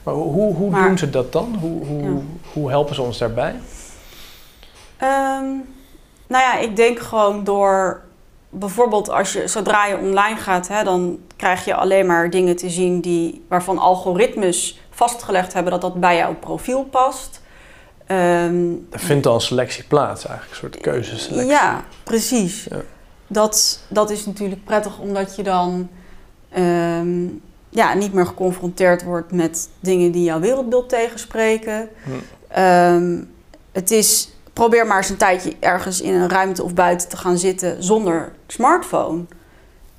Maar 0.02 0.14
hoe, 0.14 0.54
hoe 0.54 0.70
Maar- 0.70 0.88
doen 0.88 0.98
ze 0.98 1.10
dat 1.10 1.32
dan? 1.32 1.56
Hoe, 1.60 1.84
hoe, 1.86 2.02
Ja. 2.02 2.08
hoe 2.52 2.70
helpen 2.70 2.94
ze 2.94 3.02
ons 3.02 3.18
daarbij? 3.18 3.54
Ehm, 5.02 5.44
nou 6.26 6.42
ja, 6.44 6.58
ik 6.58 6.76
denk 6.76 6.98
gewoon 6.98 7.44
door 7.44 8.00
bijvoorbeeld 8.50 9.10
als 9.10 9.32
je 9.32 9.48
zodra 9.48 9.86
je 9.86 9.96
online 9.96 10.36
gaat, 10.36 10.68
hè, 10.68 10.84
dan 10.84 11.18
krijg 11.36 11.64
je 11.64 11.74
alleen 11.74 12.06
maar 12.06 12.30
dingen 12.30 12.56
te 12.56 12.70
zien 12.70 13.00
die, 13.00 13.44
waarvan 13.48 13.78
algoritmes 13.78 14.80
vastgelegd 14.90 15.52
hebben 15.52 15.72
dat 15.72 15.80
dat 15.80 16.00
bij 16.00 16.16
jouw 16.16 16.34
profiel 16.34 16.84
past. 16.84 17.40
Ehm, 18.06 18.70
Er 18.90 18.98
vindt 18.98 19.26
al 19.26 19.34
een 19.34 19.40
selectie 19.40 19.84
plaats 19.84 20.26
eigenlijk, 20.26 20.50
een 20.62 20.70
soort 20.70 20.80
keuzeselectie. 20.82 21.50
ja, 21.50 21.84
precies. 22.02 22.64
Ja. 22.70 22.80
Dat, 23.26 23.80
dat 23.88 24.10
is 24.10 24.26
natuurlijk 24.26 24.64
prettig 24.64 24.98
omdat 24.98 25.36
je 25.36 25.42
dan 25.42 25.88
ehm, 26.50 27.26
ja, 27.68 27.94
niet 27.94 28.12
meer 28.12 28.26
geconfronteerd 28.26 29.02
wordt 29.02 29.32
met 29.32 29.68
dingen 29.80 30.12
die 30.12 30.24
jouw 30.24 30.40
wereldbeeld 30.40 30.88
tegenspreken. 30.88 31.88
Hm. 32.04 33.20
Het 33.72 33.90
is, 33.90 34.31
probeer 34.52 34.86
maar 34.86 34.96
eens 34.96 35.08
een 35.08 35.16
tijdje 35.16 35.56
ergens 35.60 36.00
in 36.00 36.14
een 36.14 36.28
ruimte 36.28 36.62
of 36.62 36.74
buiten 36.74 37.08
te 37.08 37.16
gaan 37.16 37.38
zitten 37.38 37.82
zonder 37.82 38.32
smartphone. 38.46 39.22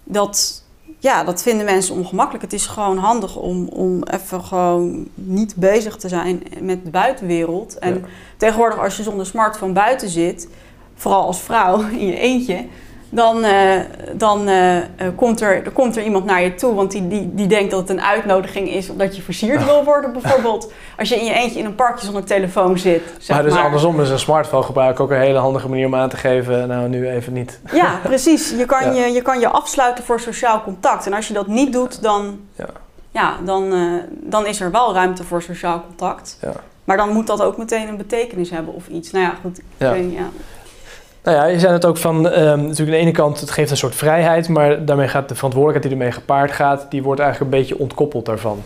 Dat, 0.03 0.63
ja, 0.99 1.23
dat 1.23 1.41
vinden 1.41 1.65
mensen 1.65 1.95
ongemakkelijk. 1.95 2.43
Het 2.43 2.53
is 2.53 2.65
gewoon 2.65 2.97
handig 2.97 3.35
om, 3.35 3.67
om 3.67 4.03
even 4.03 4.43
gewoon 4.43 5.07
niet 5.13 5.55
bezig 5.55 5.95
te 5.95 6.07
zijn 6.09 6.43
met 6.59 6.83
de 6.83 6.89
buitenwereld. 6.89 7.77
En 7.79 7.93
Ja. 7.93 7.99
tegenwoordig 8.37 8.79
als 8.79 8.97
je 8.97 9.03
zonder 9.03 9.25
smartphone 9.25 9.73
buiten 9.73 10.09
zit, 10.09 10.47
vooral 10.95 11.25
als 11.25 11.41
vrouw 11.41 11.81
in 11.89 12.05
je 12.05 12.17
eentje, 12.17 12.65
dan, 13.13 13.43
eh, 13.43 13.79
dan 14.13 14.47
eh, 14.47 14.77
eh, 14.77 14.83
komt, 15.15 15.41
er, 15.41 15.65
er 15.65 15.71
komt 15.71 15.97
er 15.97 16.03
iemand 16.03 16.25
naar 16.25 16.41
je 16.41 16.55
toe, 16.55 16.75
want 16.75 16.91
die, 16.91 17.07
die, 17.07 17.31
die 17.33 17.47
denkt 17.47 17.71
dat 17.71 17.79
het 17.79 17.89
een 17.89 18.01
uitnodiging 18.01 18.69
is 18.69 18.89
omdat 18.89 19.15
je 19.15 19.21
versierd 19.21 19.65
wil 19.71 19.83
worden. 19.83 20.11
Bijvoorbeeld 20.11 20.71
als 20.97 21.09
je 21.09 21.15
in 21.15 21.25
je 21.25 21.33
eentje 21.33 21.59
in 21.59 21.65
een 21.65 21.75
parkje 21.75 22.05
zonder 22.05 22.23
telefoon 22.23 22.77
zit. 22.77 23.01
Zeg 23.19 23.35
maar 23.35 23.45
dus 23.45 23.53
maar. 23.53 23.63
andersom 23.63 24.01
is 24.01 24.09
een 24.09 24.19
smartphone 24.19 24.63
gebruiken 24.63 25.03
ook 25.03 25.11
een 25.11 25.17
hele 25.17 25.37
handige 25.37 25.69
manier 25.69 25.85
om 25.85 25.95
aan 25.95 26.09
te 26.09 26.17
geven, 26.17 26.67
nou 26.67 26.89
nu 26.89 27.09
even 27.09 27.33
niet. 27.33 27.59
Ja, 27.73 27.99
precies. 28.03 28.49
Je 28.49 28.65
kan, 28.65 28.95
Ja. 28.95 29.05
je, 29.05 29.11
je 29.13 29.21
kan 29.21 29.39
je 29.39 29.47
afsluiten 29.47 30.03
voor 30.03 30.19
sociaal 30.19 30.63
contact. 30.63 31.05
En 31.05 31.13
als 31.13 31.27
je 31.27 31.33
dat 31.33 31.47
niet 31.47 31.73
doet, 31.73 32.01
dan, 32.01 32.39
Ja. 32.55 32.65
ja, 33.11 33.35
dan, 33.45 33.73
dan 34.11 34.45
is 34.45 34.61
er 34.61 34.71
wel 34.71 34.93
ruimte 34.93 35.23
voor 35.23 35.41
sociaal 35.41 35.83
contact. 35.87 36.37
Ja. 36.41 36.53
Maar 36.83 36.97
dan 36.97 37.09
moet 37.09 37.27
dat 37.27 37.41
ook 37.41 37.57
meteen 37.57 37.87
een 37.87 37.97
betekenis 37.97 38.49
hebben 38.49 38.73
of 38.73 38.87
iets. 38.87 39.11
Nou 39.11 39.25
ja, 39.25 39.33
goed. 39.41 39.57
Ik 39.57 39.65
weet 39.77 40.13
ja. 40.13 40.29
Nou 41.23 41.37
ja, 41.37 41.45
je 41.45 41.59
zei 41.59 41.73
het 41.73 41.85
ook 41.85 41.97
van, 41.97 42.29
ehm, 42.29 42.61
natuurlijk 42.61 42.79
aan 42.79 42.85
de 42.85 42.97
ene 42.97 43.11
kant, 43.11 43.39
het 43.39 43.51
geeft 43.51 43.71
een 43.71 43.77
soort 43.77 43.95
vrijheid, 43.95 44.49
maar 44.49 44.85
daarmee 44.85 45.07
gaat 45.07 45.29
de 45.29 45.35
verantwoordelijkheid 45.35 45.93
die 45.93 46.03
ermee 46.03 46.19
gepaard 46.21 46.51
gaat, 46.51 46.85
die 46.89 47.03
wordt 47.03 47.21
eigenlijk 47.21 47.51
een 47.51 47.59
beetje 47.59 47.79
ontkoppeld 47.79 48.25
daarvan. 48.25 48.61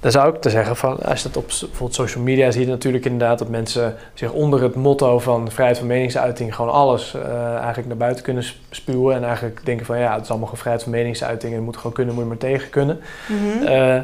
daar 0.00 0.10
zou 0.10 0.34
ik 0.34 0.40
te 0.40 0.50
zeggen 0.50 0.76
van, 0.76 0.98
als 1.02 1.22
je 1.22 1.28
dat 1.28 1.36
op 1.36 1.46
bijvoorbeeld 1.46 1.94
social 1.94 2.24
media 2.24 2.50
ziet, 2.50 2.68
natuurlijk 2.68 3.04
inderdaad 3.04 3.38
dat 3.38 3.48
mensen 3.48 3.96
zich 4.14 4.32
onder 4.32 4.62
het 4.62 4.74
motto 4.74 5.18
van 5.18 5.50
vrijheid 5.50 5.78
van 5.78 5.86
meningsuiting 5.86 6.54
gewoon 6.54 6.72
alles 6.72 7.14
uh, 7.16 7.54
eigenlijk 7.54 7.88
naar 7.88 7.96
buiten 7.96 8.24
kunnen 8.24 8.44
spuwen. 8.70 9.16
En 9.16 9.24
eigenlijk 9.24 9.64
denken 9.64 9.86
van 9.86 9.98
ja, 9.98 10.12
het 10.12 10.22
is 10.22 10.28
allemaal 10.28 10.46
gewoon 10.46 10.60
vrijheid 10.60 10.84
van 10.84 10.92
meningsuiting 10.92 11.52
en 11.52 11.56
het 11.56 11.66
moet 11.66 11.76
gewoon 11.76 11.92
kunnen, 11.92 12.14
moet 12.14 12.22
je 12.22 12.28
maar 12.28 12.38
tegen 12.38 12.70
kunnen. 12.70 13.00
Mhm. 13.28 13.72
Uh, 13.72 14.00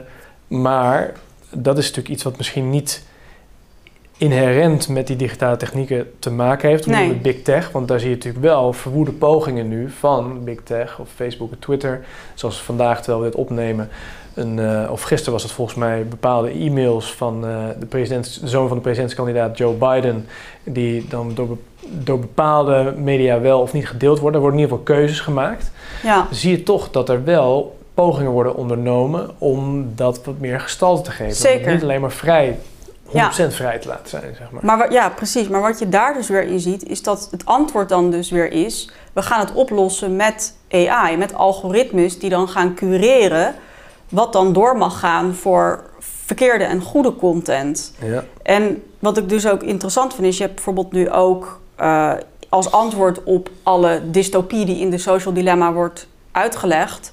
maar 0.48 1.12
dat 1.50 1.78
is 1.78 1.84
natuurlijk 1.84 2.14
iets 2.14 2.22
wat 2.22 2.36
misschien 2.36 2.70
niet 2.70 3.02
inherent 4.18 4.88
met 4.88 5.06
die 5.06 5.16
digitale 5.16 5.56
technieken 5.56 6.10
te 6.18 6.30
maken 6.30 6.68
heeft, 6.68 6.86
Nee. 6.86 7.08
met 7.08 7.22
big 7.22 7.42
tech. 7.42 7.70
Want 7.70 7.88
daar 7.88 8.00
zie 8.00 8.08
je 8.08 8.14
natuurlijk 8.14 8.44
wel 8.44 8.72
verwoede 8.72 9.12
pogingen 9.12 9.68
nu 9.68 9.90
van 9.98 10.44
big 10.44 10.58
tech 10.64 10.98
of 10.98 11.08
Facebook 11.14 11.50
en 11.52 11.58
Twitter. 11.58 12.04
Zoals 12.34 12.62
vandaag, 12.62 12.98
terwijl 13.02 13.22
we 13.22 13.30
dit 13.30 13.38
opnemen, 13.38 13.88
een, 14.34 14.58
eh, 14.58 14.90
of 14.90 15.02
gisteren 15.02 15.32
was 15.32 15.42
het 15.42 15.52
volgens 15.52 15.76
mij 15.76 16.06
bepaalde 16.06 16.50
e-mails 16.50 17.12
van 17.12 17.46
eh, 17.46 17.56
de, 17.80 17.86
president, 17.86 18.40
de 18.40 18.48
zoon 18.48 18.68
van 18.68 18.76
de 18.76 18.82
presidentskandidaat 18.82 19.58
Joe 19.58 19.74
Biden, 19.74 20.26
die 20.64 21.06
dan 21.08 21.32
door, 21.34 21.56
door 21.88 22.18
bepaalde 22.18 22.94
media 22.96 23.40
wel 23.40 23.60
of 23.60 23.72
niet 23.72 23.88
gedeeld 23.88 24.18
worden. 24.18 24.34
Er 24.34 24.40
worden 24.40 24.60
in 24.60 24.64
ieder 24.66 24.78
geval 24.78 24.96
keuzes 24.96 25.20
gemaakt. 25.20 25.70
Ja, 26.02 26.26
Zie 26.30 26.50
je 26.50 26.62
toch 26.62 26.90
dat 26.90 27.08
er 27.08 27.24
wel 27.24 27.76
pogingen 27.94 28.30
worden 28.30 28.54
ondernomen 28.54 29.30
om 29.38 29.88
dat 29.94 30.24
wat 30.24 30.38
meer 30.38 30.60
gestalte 30.60 31.02
te 31.02 31.10
geven. 31.10 31.34
Zeker. 31.36 31.72
niet 31.72 31.82
alleen 31.82 32.00
maar 32.00 32.12
vrij, 32.12 32.58
100% 33.08 33.12
Ja. 33.12 33.50
vrij 33.50 33.78
te 33.78 33.88
laten 33.88 34.08
zijn, 34.08 34.34
zeg 34.38 34.50
maar. 34.50 34.64
maar 34.64 34.92
ja, 34.92 35.08
precies. 35.08 35.48
Maar 35.48 35.60
wat 35.60 35.78
je 35.78 35.88
daar 35.88 36.14
dus 36.14 36.28
weer 36.28 36.42
in 36.42 36.60
ziet, 36.60 36.88
is 36.88 37.02
dat 37.02 37.28
het 37.30 37.46
antwoord 37.46 37.88
dan 37.88 38.10
dus 38.10 38.30
weer 38.30 38.52
is: 38.52 38.90
we 39.12 39.22
gaan 39.22 39.40
het 39.40 39.52
oplossen 39.52 40.16
met 40.16 40.54
AI, 40.70 41.16
met 41.16 41.34
algoritmes 41.34 42.18
die 42.18 42.30
dan 42.30 42.48
gaan 42.48 42.74
cureren 42.74 43.54
wat 44.08 44.32
dan 44.32 44.52
door 44.52 44.76
mag 44.76 44.98
gaan 44.98 45.34
voor 45.34 45.84
verkeerde 45.98 46.64
en 46.64 46.82
goede 46.82 47.16
content. 47.16 47.94
Ja. 48.04 48.24
En 48.42 48.82
wat 48.98 49.16
ik 49.16 49.28
dus 49.28 49.48
ook 49.48 49.62
interessant 49.62 50.14
vind, 50.14 50.26
is 50.26 50.36
je 50.36 50.42
hebt 50.42 50.54
bijvoorbeeld 50.54 50.92
nu 50.92 51.10
ook 51.10 51.60
eh, 51.76 52.12
als 52.48 52.72
antwoord 52.72 53.22
op 53.24 53.50
alle 53.62 54.00
dystopie 54.10 54.64
die 54.64 54.78
in 54.78 54.90
de 54.90 54.98
social 54.98 55.34
dilemma 55.34 55.72
wordt 55.72 56.06
uitgelegd, 56.32 57.12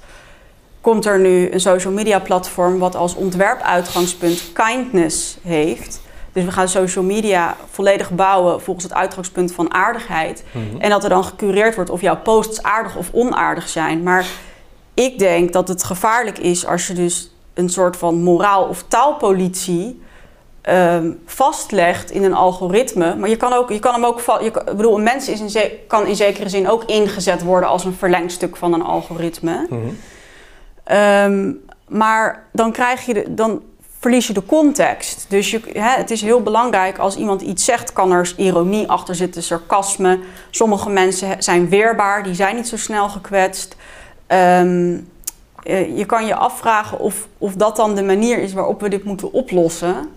komt 0.86 1.06
er 1.06 1.18
nu 1.18 1.52
een 1.52 1.60
social 1.60 1.92
media 1.92 2.20
platform 2.20 2.78
wat 2.78 2.96
als 2.96 3.14
ontwerpuitgangspunt 3.14 4.52
kindness 4.52 5.38
heeft. 5.42 6.00
Dus 6.32 6.44
we 6.44 6.52
gaan 6.52 6.68
social 6.68 7.04
media 7.04 7.56
volledig 7.70 8.10
bouwen 8.10 8.60
volgens 8.60 8.84
het 8.84 8.94
uitgangspunt 8.94 9.52
van 9.52 9.74
aardigheid. 9.74 10.44
Mhm. 10.50 10.80
En 10.80 10.90
dat 10.90 11.02
er 11.02 11.08
dan 11.08 11.24
gecureerd 11.24 11.74
wordt 11.74 11.90
of 11.90 12.00
jouw 12.00 12.16
posts 12.16 12.62
aardig 12.62 12.96
of 12.96 13.08
onaardig 13.12 13.68
zijn. 13.68 14.02
Maar 14.02 14.26
ik 14.94 15.18
denk 15.18 15.52
dat 15.52 15.68
het 15.68 15.84
gevaarlijk 15.84 16.38
is 16.38 16.66
als 16.66 16.86
je 16.86 16.92
dus 16.92 17.30
een 17.54 17.68
soort 17.68 17.96
van 17.96 18.22
moraal- 18.22 18.68
of 18.68 18.84
taalpolitie 18.88 20.02
ehm, 20.60 21.10
vastlegt 21.24 22.10
in 22.10 22.24
een 22.24 22.34
algoritme. 22.34 23.16
Maar 23.16 23.28
je 23.28 23.36
kan, 23.36 23.52
ook, 23.52 23.70
je 23.70 23.78
kan 23.78 23.94
hem 23.94 24.04
ook. 24.04 24.20
Je, 24.20 24.46
ik 24.46 24.64
bedoel, 24.64 24.96
een 24.96 25.02
mens 25.02 25.28
is 25.28 25.54
in 25.54 25.70
kan 25.88 26.06
in 26.06 26.16
zekere 26.16 26.48
zin 26.48 26.70
ook 26.70 26.84
ingezet 26.84 27.42
worden 27.42 27.68
als 27.68 27.84
een 27.84 27.94
verlengstuk 27.94 28.56
van 28.56 28.72
een 28.72 28.82
algoritme. 28.82 29.66
Mhm. 29.70 29.88
Ehm, 30.86 31.52
maar 31.88 32.46
dan, 32.52 32.72
krijg 32.72 33.06
je 33.06 33.24
dan 33.28 33.62
verlies 33.98 34.26
je 34.26 34.32
de 34.32 34.46
context. 34.46 35.26
Dus 35.28 35.50
je, 35.50 35.60
hè, 35.72 35.96
het 35.96 36.10
is 36.10 36.22
heel 36.22 36.42
belangrijk 36.42 36.98
als 36.98 37.16
iemand 37.16 37.42
iets 37.42 37.64
zegt, 37.64 37.92
kan 37.92 38.12
er 38.12 38.32
ironie 38.36 38.88
achter 38.88 39.14
zitten, 39.14 39.42
sarcasme. 39.42 40.18
Sommige 40.50 40.90
mensen 40.90 41.42
zijn 41.42 41.68
weerbaar, 41.68 42.22
die 42.22 42.34
zijn 42.34 42.56
niet 42.56 42.68
zo 42.68 42.76
snel 42.76 43.08
gekwetst. 43.08 43.76
Ehm, 44.26 44.98
eh, 45.62 45.98
je 45.98 46.04
kan 46.04 46.26
je 46.26 46.34
afvragen 46.34 46.98
of, 46.98 47.26
of 47.38 47.54
dat 47.54 47.76
dan 47.76 47.94
de 47.94 48.02
manier 48.02 48.38
is 48.38 48.52
waarop 48.52 48.80
we 48.80 48.88
dit 48.88 49.04
moeten 49.04 49.32
oplossen. 49.32 50.10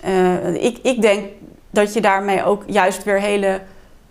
Eh, 0.00 0.54
ik, 0.54 0.78
ik 0.82 1.02
denk 1.02 1.24
dat 1.70 1.92
je 1.94 2.00
daarmee 2.00 2.44
ook 2.44 2.62
juist 2.66 3.04
weer 3.04 3.20
hele 3.20 3.60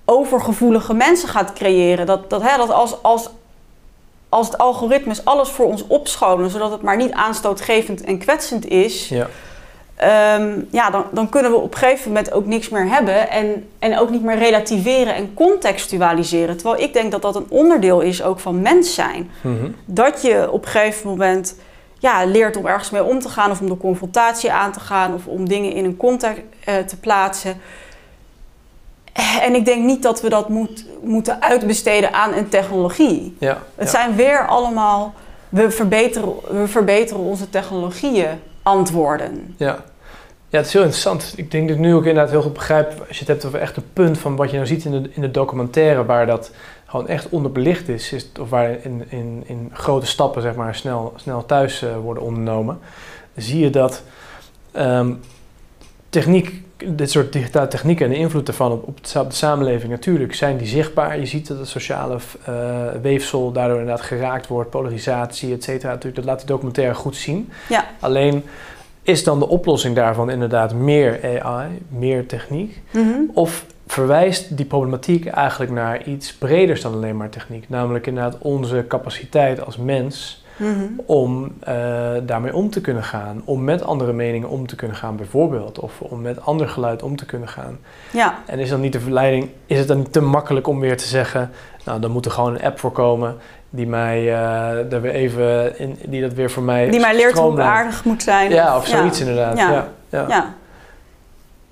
overgevoelige 0.06 0.94
mensen 0.94 1.30
gaat 1.30 1.54
creëren. 1.54 2.06
Dat, 2.06 2.30
dat, 2.30 2.42
hè, 2.42 2.58
dat 2.58 2.70
als, 2.70 3.02
als, 3.02 3.30
als 4.34 4.48
het 4.48 4.58
algoritmes 4.58 5.26
alles 5.26 5.50
voor 5.50 5.66
ons 5.66 5.88
opschonen, 5.88 6.50
zodat 6.50 6.72
het 6.72 6.82
maar 6.82 6.98
niet 6.98 7.12
aanstootgevend 7.12 8.04
en 8.04 8.18
kwetsend 8.18 8.68
is, 8.68 9.08
Ja. 9.10 9.28
ehm, 9.96 10.60
ja, 10.72 10.90
dan, 10.90 11.06
dan 11.12 11.30
kunnen 11.30 11.52
we 11.52 11.58
op 11.58 11.74
een 11.74 11.80
gegeven 11.80 12.08
moment 12.08 12.32
ook 12.32 12.46
niks 12.46 12.70
meer 12.70 12.88
hebben 12.88 13.30
en, 13.30 13.68
en 13.80 14.00
ook 14.00 14.10
niet 14.10 14.24
meer 14.24 14.38
relativeren 14.38 15.16
en 15.16 15.34
contextualiseren. 15.34 16.58
Terwijl 16.58 16.84
ik 16.84 16.94
denk 16.94 17.12
dat 17.12 17.22
dat 17.22 17.36
een 17.36 17.46
onderdeel 17.50 18.00
is 18.02 18.24
ook 18.24 18.40
van 18.40 18.62
mens 18.62 18.94
zijn. 18.94 19.30
Mhm. 19.42 19.70
Dat 19.86 20.22
je 20.22 20.52
op 20.52 20.66
een 20.66 20.72
gegeven 20.72 21.10
moment 21.10 21.56
ja, 22.00 22.26
leert 22.26 22.58
om 22.58 22.66
ergens 22.66 22.90
mee 22.90 23.04
om 23.04 23.20
te 23.20 23.30
gaan 23.30 23.52
of 23.52 23.60
om 23.62 23.70
de 23.70 23.78
confrontatie 23.78 24.52
aan 24.52 24.72
te 24.72 24.80
gaan 24.80 25.14
of 25.14 25.26
om 25.26 25.48
dingen 25.50 25.72
in 25.74 25.86
een 25.86 25.98
context 25.98 26.42
eh, 26.66 26.76
te 26.78 26.98
plaatsen. 27.00 27.62
En 29.42 29.56
ik 29.56 29.66
denk 29.66 29.86
niet 29.86 30.04
dat 30.04 30.22
we 30.22 30.30
dat 30.30 30.50
moet, 30.50 30.86
moeten 31.02 31.42
uitbesteden 31.42 32.14
aan 32.14 32.34
een 32.34 32.50
technologie. 32.50 33.36
Ja. 33.40 33.58
Het 33.76 33.86
ja. 33.86 33.92
zijn 33.92 34.16
weer 34.16 34.48
allemaal, 34.48 35.14
we 35.50 35.72
verbeteren, 35.72 36.34
we 36.50 36.68
verbeteren 36.68 37.24
onze 37.24 37.50
technologieën 37.50 38.40
antwoorden. 38.64 39.56
Ja. 39.58 39.84
ja, 40.50 40.58
het 40.58 40.66
is 40.66 40.74
heel 40.74 40.82
interessant. 40.82 41.34
Ik 41.36 41.52
denk 41.52 41.68
dat 41.68 41.78
ik 41.78 41.84
nu 41.84 41.94
ook 41.94 42.06
inderdaad 42.06 42.32
heel 42.32 42.42
goed 42.42 42.54
begrijp, 42.54 43.06
als 43.08 43.18
je 43.18 43.20
het 43.20 43.28
hebt 43.28 43.46
over 43.46 43.60
echt 43.60 43.78
een 43.78 43.94
punt 43.94 44.18
van 44.18 44.36
wat 44.36 44.50
je 44.50 44.56
nou 44.56 44.68
ziet 44.68 44.86
in 44.86 44.92
de, 44.92 45.10
in 45.14 45.22
de 45.22 45.32
documentaire, 45.32 46.06
waar 46.06 46.26
dat 46.26 46.52
gewoon 46.86 47.08
echt 47.08 47.30
onderbelicht 47.30 47.90
is, 47.90 48.12
is 48.12 48.30
of 48.40 48.50
waar 48.50 48.70
in, 48.84 49.04
in, 49.10 49.44
in 49.46 49.70
grote 49.74 50.06
stappen 50.06 50.42
zeg 50.42 50.56
maar, 50.56 50.76
snel, 50.76 51.14
snel 51.16 51.46
thuis 51.46 51.82
eh, 51.82 51.98
worden 51.98 52.24
ondernomen, 52.24 52.80
zie 53.36 53.60
je 53.60 53.70
dat 53.70 54.04
ehm, 54.72 55.14
techniek, 56.10 56.63
dit 56.78 57.12
soort 57.12 57.34
digitale 57.34 57.68
technieken 57.68 58.06
en 58.06 58.12
de 58.12 58.18
invloed 58.18 58.46
daarvan 58.46 58.72
op, 58.72 58.88
op 58.88 59.04
de 59.04 59.36
samenleving 59.36 59.92
natuurlijk, 59.92 60.34
zijn 60.36 60.58
die 60.58 60.68
zichtbaar. 60.68 61.20
Je 61.20 61.26
ziet 61.26 61.48
dat 61.48 61.58
het 61.58 61.68
sociale 61.68 62.18
eh, 62.46 62.54
weefsel 63.02 63.52
daardoor 63.52 63.80
inderdaad 63.80 64.06
geraakt 64.06 64.48
wordt, 64.48 64.70
polarisatie, 64.70 65.54
et 65.54 65.64
cetera. 65.64 65.92
Natuurlijk, 65.92 66.16
dat 66.16 66.26
laat 66.26 66.38
die 66.38 66.48
documentaire 66.48 66.94
goed 66.94 67.16
zien. 67.16 67.50
Ja. 67.70 67.86
Alleen 68.00 68.44
is 69.04 69.24
dan 69.24 69.40
de 69.40 69.48
oplossing 69.48 69.96
daarvan 69.96 70.30
inderdaad 70.30 70.74
meer 70.74 71.42
AI, 71.42 71.68
meer 71.90 72.26
techniek? 72.26 72.82
Of 73.34 73.66
verwijst 73.88 74.58
die 74.58 74.66
problematiek 74.66 75.26
eigenlijk 75.26 75.72
naar 75.72 76.04
iets 76.04 76.34
breders 76.34 76.82
dan 76.82 76.94
alleen 76.94 77.18
maar 77.18 77.30
techniek? 77.30 77.70
Namelijk 77.70 78.08
inderdaad 78.08 78.38
onze 78.40 78.86
capaciteit 78.88 79.66
als 79.66 79.78
mens 79.78 80.43
Mhm. 80.56 80.84
om 81.06 81.54
eh, 81.60 82.12
daarmee 82.24 82.56
om 82.56 82.70
te 82.70 82.82
kunnen 82.82 83.04
gaan. 83.04 83.42
Om 83.46 83.64
met 83.64 83.84
andere 83.84 84.14
meningen 84.14 84.50
om 84.50 84.68
te 84.68 84.76
kunnen 84.76 84.98
gaan 84.98 85.16
bijvoorbeeld. 85.16 85.80
Of 85.80 86.02
om 86.02 86.22
met 86.22 86.46
ander 86.46 86.70
geluid 86.70 87.04
om 87.04 87.16
te 87.16 87.26
kunnen 87.26 87.48
gaan. 87.48 87.78
Ja, 88.12 88.38
En 88.46 88.60
is 88.60 88.70
dan 88.70 88.82
niet 88.82 88.94
de 88.94 89.00
verleiding, 89.00 89.50
is 89.66 89.78
het 89.78 89.88
dan 89.88 89.98
niet 89.98 90.14
te 90.14 90.22
makkelijk 90.22 90.68
om 90.68 90.80
weer 90.80 90.98
te 90.98 91.08
zeggen... 91.08 91.52
nou, 91.86 92.00
dan 92.00 92.12
moet 92.12 92.26
er 92.26 92.32
gewoon 92.32 92.54
een 92.54 92.64
app 92.64 92.80
voor 92.80 92.92
komen 92.92 93.38
die 93.70 93.88
mij 93.88 94.24
uh, 94.24 95.00
weer 95.02 95.12
even 95.12 95.80
in, 95.80 95.98
die 96.06 96.22
dat 96.22 96.34
weer 96.34 96.52
voor 96.52 96.64
mij 96.64 96.90
die 96.90 97.00
mij 97.00 97.16
leert 97.16 97.38
hoe 97.38 97.62
aardig 97.62 98.04
moet 98.04 98.24
zijn. 98.24 98.52
Ja, 98.52 98.78
of 98.78 98.88
zoiets 98.88 99.20
inderdaad. 99.20 99.58
Ja. 99.58 99.72
Ja. 99.72 99.88
Ja. 100.10 100.26
Ja. 100.28 100.54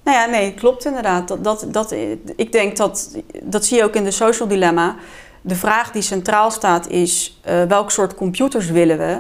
Nou 0.04 0.17
ja, 0.17 0.26
nee, 0.26 0.54
klopt 0.54 0.86
inderdaad. 0.86 1.28
Dat, 1.28 1.44
dat, 1.44 1.65
dat, 1.72 1.96
ik 2.36 2.52
denk 2.52 2.78
dat, 2.78 3.17
dat 3.44 3.65
zie 3.65 3.78
je 3.78 3.84
ook 3.84 3.96
in 3.96 4.04
de 4.04 4.12
social 4.12 4.48
dilemma. 4.48 4.96
De 5.41 5.56
vraag 5.56 5.91
die 5.91 6.01
centraal 6.01 6.51
staat 6.51 6.88
is, 6.88 7.39
uh, 7.49 7.63
welk 7.63 7.91
soort 7.91 8.15
computers 8.15 8.69
willen 8.69 8.97
we? 8.97 9.19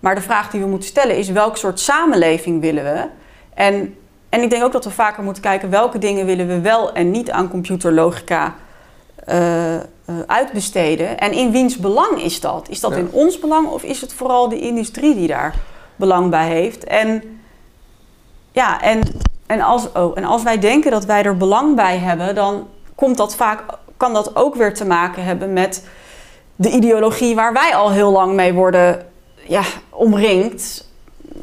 Maar 0.00 0.14
de 0.14 0.20
vraag 0.20 0.50
die 0.50 0.60
we 0.60 0.66
moeten 0.66 0.88
stellen 0.88 1.16
is, 1.16 1.28
welk 1.28 1.56
soort 1.56 1.80
samenleving 1.80 2.60
willen 2.60 2.84
we? 2.84 3.06
En, 3.54 3.96
en 4.28 4.42
ik 4.42 4.50
denk 4.50 4.64
ook 4.64 4.72
dat 4.72 4.84
we 4.84 4.90
vaker 4.90 5.22
moeten 5.22 5.42
kijken, 5.42 5.70
welke 5.70 5.98
dingen 5.98 6.26
willen 6.26 6.46
we 6.46 6.60
wel 6.60 6.92
en 6.92 7.10
niet 7.10 7.30
aan 7.30 7.50
computerlogica 7.50 8.54
uh, 9.28 9.74
uh, 9.74 9.80
uitbesteden? 10.26 11.18
En 11.18 11.32
in 11.32 11.50
wiens 11.50 11.76
belang 11.76 12.22
is 12.22 12.40
dat? 12.40 12.68
Is 12.68 12.80
dat 12.80 12.90
Ja. 12.90 12.96
in 12.96 13.08
ons 13.12 13.38
belang 13.38 13.68
of 13.68 13.82
is 13.82 14.00
het 14.00 14.12
vooral 14.12 14.48
de 14.48 14.58
industrie 14.60 15.14
die 15.14 15.28
daar 15.28 15.54
belang 15.96 16.30
bij 16.30 16.48
heeft? 16.48 16.84
En 16.84 17.40
ja, 18.52 18.82
en, 18.82 19.00
en, 19.46 19.60
als, 19.60 19.92
oh, 19.92 20.16
en 20.16 20.24
als 20.24 20.42
wij 20.42 20.58
denken 20.58 20.90
dat 20.90 21.04
wij 21.04 21.22
er 21.22 21.36
belang 21.36 21.76
bij 21.76 21.98
hebben, 21.98 22.34
dan 22.34 22.68
komt 22.94 23.16
dat 23.16 23.36
vaak, 23.36 23.62
kan 24.00 24.12
dat 24.12 24.36
ook 24.36 24.54
weer 24.54 24.74
te 24.74 24.84
maken 24.86 25.24
hebben 25.24 25.52
met 25.52 25.86
de 26.56 26.70
ideologie 26.70 27.34
waar 27.34 27.52
wij 27.52 27.74
al 27.74 27.90
heel 27.90 28.12
lang 28.12 28.34
mee 28.34 28.52
worden 28.54 29.06
ja, 29.46 29.62
omringd. 29.90 30.88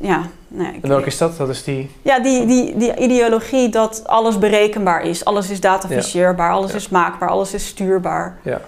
Ja, 0.01 0.21
nee, 0.47 0.73
ik- 0.73 0.83
En 0.83 0.89
welke 0.89 1.05
is 1.05 1.17
dat? 1.17 1.37
Dat 1.37 1.49
is 1.49 1.63
die... 1.63 1.91
ja 2.01 2.19
die, 2.19 2.45
die, 2.45 2.77
die 2.77 2.95
ideologie 2.95 3.69
dat 3.69 4.03
alles 4.07 4.37
berekenbaar 4.37 5.01
is, 5.01 5.25
alles 5.25 5.49
is 5.49 5.61
dataficeerbaar, 5.61 6.51
alles 6.51 6.71
Ja. 6.71 6.77
is 6.77 6.89
maakbaar, 6.89 7.29
alles 7.29 7.53
is 7.53 7.67
stuurbaar. 7.67 8.37
Ja. 8.41 8.61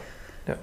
Ja. 0.45 0.55